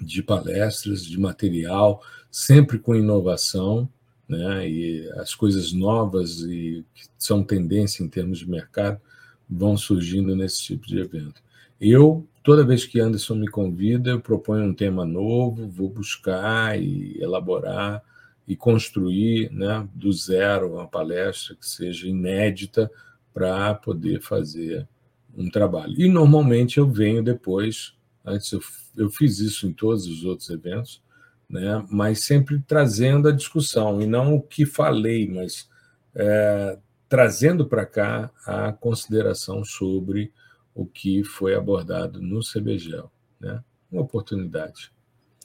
de 0.00 0.22
palestras, 0.22 1.04
de 1.04 1.18
material, 1.18 2.02
sempre 2.30 2.78
com 2.78 2.94
inovação, 2.94 3.88
né? 4.28 4.68
e 4.68 5.08
as 5.12 5.34
coisas 5.34 5.72
novas 5.72 6.40
e 6.40 6.84
que 6.94 7.04
são 7.18 7.42
tendência 7.42 8.02
em 8.02 8.08
termos 8.08 8.38
de 8.38 8.50
mercado 8.50 9.00
vão 9.48 9.76
surgindo 9.76 10.34
nesse 10.34 10.62
tipo 10.62 10.86
de 10.86 10.98
evento. 10.98 11.40
Eu, 11.80 12.26
toda 12.42 12.64
vez 12.64 12.84
que 12.84 12.98
Anderson 12.98 13.36
me 13.36 13.48
convida, 13.48 14.10
eu 14.10 14.20
proponho 14.20 14.64
um 14.64 14.74
tema 14.74 15.04
novo, 15.04 15.68
vou 15.68 15.88
buscar 15.88 16.80
e 16.80 17.16
elaborar 17.20 18.02
e 18.48 18.56
construir 18.56 19.50
né, 19.52 19.86
do 19.94 20.12
zero 20.12 20.74
uma 20.74 20.86
palestra 20.86 21.54
que 21.54 21.66
seja 21.66 22.08
inédita 22.08 22.90
para 23.32 23.74
poder 23.74 24.20
fazer 24.20 24.88
um 25.36 25.50
trabalho. 25.50 25.94
E 26.00 26.08
normalmente 26.08 26.78
eu 26.78 26.88
venho 26.88 27.22
depois, 27.22 27.94
antes 28.24 28.50
eu, 28.52 28.60
eu 28.96 29.10
fiz 29.10 29.38
isso 29.38 29.66
em 29.66 29.72
todos 29.72 30.06
os 30.06 30.24
outros 30.24 30.48
eventos, 30.48 31.02
né, 31.48 31.84
mas 31.90 32.24
sempre 32.24 32.60
trazendo 32.66 33.28
a 33.28 33.32
discussão, 33.32 34.00
e 34.00 34.06
não 34.06 34.34
o 34.34 34.42
que 34.42 34.66
falei, 34.66 35.28
mas 35.28 35.68
é, 36.14 36.78
trazendo 37.08 37.66
para 37.66 37.86
cá 37.86 38.30
a 38.44 38.72
consideração 38.72 39.64
sobre 39.64 40.32
o 40.74 40.84
que 40.84 41.22
foi 41.22 41.54
abordado 41.54 42.20
no 42.20 42.40
CBGEL. 42.40 43.10
Né? 43.40 43.62
Uma 43.90 44.02
oportunidade. 44.02 44.92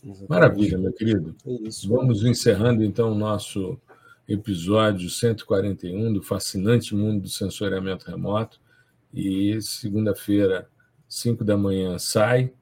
Exatamente. 0.03 0.29
Maravilha, 0.29 0.77
meu 0.77 0.91
querido. 0.91 1.35
É 1.45 1.51
isso, 1.67 1.87
Vamos 1.87 2.23
encerrando 2.23 2.83
então 2.83 3.11
o 3.11 3.15
nosso 3.15 3.79
episódio 4.27 5.09
141 5.09 6.13
do 6.13 6.23
fascinante 6.23 6.95
mundo 6.95 7.23
do 7.23 7.29
sensoriamento 7.29 8.09
remoto. 8.09 8.59
E 9.13 9.61
segunda-feira, 9.61 10.69
5 11.07 11.43
da 11.43 11.57
manhã, 11.57 11.97
sai 11.99 12.53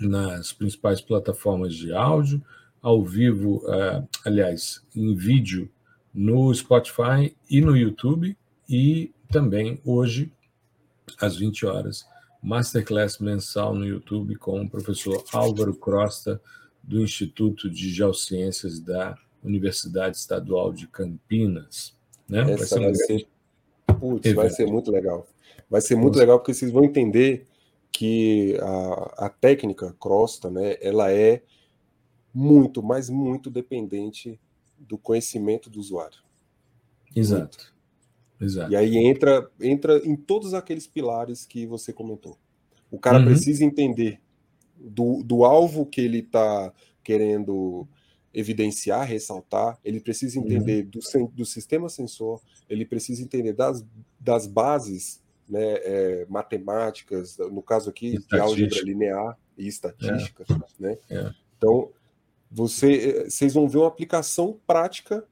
nas 0.00 0.52
principais 0.52 1.00
plataformas 1.00 1.74
de 1.74 1.92
áudio, 1.92 2.42
ao 2.80 3.04
vivo, 3.04 3.58
uh, 3.58 4.06
aliás, 4.24 4.82
em 4.94 5.14
vídeo 5.14 5.70
no 6.12 6.52
Spotify 6.52 7.34
e 7.48 7.60
no 7.60 7.76
YouTube, 7.76 8.36
e 8.68 9.12
também 9.30 9.80
hoje, 9.84 10.32
às 11.20 11.36
20 11.36 11.66
horas, 11.66 12.04
Masterclass 12.42 13.18
mensal 13.18 13.74
no 13.74 13.86
YouTube 13.86 14.34
com 14.36 14.62
o 14.62 14.68
professor 14.68 15.24
Álvaro 15.32 15.74
Crosta, 15.74 16.40
do 16.82 17.00
Instituto 17.00 17.70
de 17.70 17.90
Geociências 17.90 18.80
da 18.80 19.16
Universidade 19.42 20.16
Estadual 20.16 20.72
de 20.72 20.88
Campinas. 20.88 21.94
Né? 22.28 22.40
Essa 22.52 22.56
vai 22.56 22.66
ser, 22.66 22.80
vai, 22.80 22.94
ser... 22.94 23.28
Putz, 24.00 24.32
vai 24.32 24.50
ser 24.50 24.66
muito 24.66 24.90
legal. 24.90 25.26
Vai 25.72 25.80
ser 25.80 25.96
muito 25.96 26.18
legal 26.18 26.38
porque 26.38 26.52
vocês 26.52 26.70
vão 26.70 26.84
entender 26.84 27.46
que 27.90 28.58
a, 28.60 29.24
a 29.24 29.28
técnica 29.30 29.96
Crosta, 29.98 30.50
né, 30.50 30.76
ela 30.82 31.10
é 31.10 31.42
muito, 32.32 32.82
mas 32.82 33.08
muito 33.08 33.48
dependente 33.48 34.38
do 34.78 34.98
conhecimento 34.98 35.70
do 35.70 35.80
usuário. 35.80 36.18
Exato. 37.16 37.72
Exato. 38.38 38.70
E 38.70 38.76
aí 38.76 38.98
entra, 38.98 39.50
entra 39.58 39.96
em 40.06 40.14
todos 40.14 40.52
aqueles 40.52 40.86
pilares 40.86 41.46
que 41.46 41.64
você 41.64 41.90
comentou. 41.90 42.36
O 42.90 42.98
cara 42.98 43.20
uhum. 43.20 43.24
precisa 43.24 43.64
entender 43.64 44.20
do, 44.76 45.22
do 45.22 45.42
alvo 45.42 45.86
que 45.86 46.02
ele 46.02 46.18
está 46.18 46.70
querendo 47.02 47.88
evidenciar, 48.34 49.06
ressaltar, 49.06 49.78
ele 49.82 50.00
precisa 50.00 50.38
entender 50.38 50.84
uhum. 50.84 50.90
do, 50.90 51.32
do 51.32 51.46
sistema 51.46 51.88
sensor, 51.88 52.42
ele 52.68 52.84
precisa 52.84 53.22
entender 53.22 53.54
das, 53.54 53.82
das 54.20 54.46
bases 54.46 55.21
né, 55.48 55.74
é, 55.82 56.26
matemáticas, 56.28 57.36
no 57.38 57.62
caso 57.62 57.90
aqui, 57.90 58.18
de 58.18 58.38
álgebra 58.38 58.82
linear 58.82 59.38
e 59.56 59.66
estatística. 59.66 60.44
É. 60.48 60.54
Né? 60.78 60.98
É. 61.10 61.30
Então, 61.56 61.90
você, 62.50 63.24
vocês 63.28 63.54
vão 63.54 63.68
ver 63.68 63.78
uma 63.78 63.88
aplicação 63.88 64.58
prática 64.66 65.24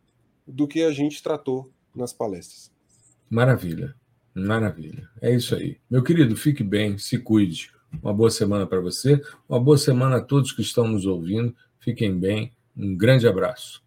do 0.46 0.66
que 0.66 0.82
a 0.82 0.92
gente 0.92 1.22
tratou 1.22 1.70
nas 1.94 2.12
palestras. 2.12 2.72
Maravilha, 3.28 3.94
maravilha. 4.34 5.08
É 5.20 5.32
isso 5.34 5.54
aí. 5.54 5.78
Meu 5.88 6.02
querido, 6.02 6.36
fique 6.36 6.64
bem, 6.64 6.98
se 6.98 7.18
cuide. 7.18 7.70
Uma 8.02 8.14
boa 8.14 8.30
semana 8.30 8.66
para 8.66 8.80
você, 8.80 9.20
uma 9.48 9.58
boa 9.58 9.76
semana 9.76 10.16
a 10.16 10.20
todos 10.22 10.52
que 10.52 10.62
estão 10.62 10.86
nos 10.86 11.06
ouvindo. 11.06 11.54
Fiquem 11.80 12.16
bem, 12.18 12.52
um 12.76 12.96
grande 12.96 13.26
abraço. 13.26 13.82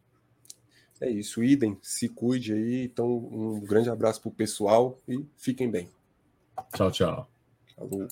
É 0.99 1.09
isso, 1.09 1.43
idem, 1.43 1.77
se 1.81 2.07
cuide 2.07 2.53
aí. 2.53 2.83
Então, 2.83 3.07
um 3.09 3.59
grande 3.59 3.89
abraço 3.89 4.21
para 4.21 4.29
o 4.29 4.33
pessoal 4.33 4.99
e 5.07 5.25
fiquem 5.37 5.69
bem. 5.69 5.89
Tchau, 6.73 6.91
tchau. 6.91 7.27
Falou. 7.75 8.07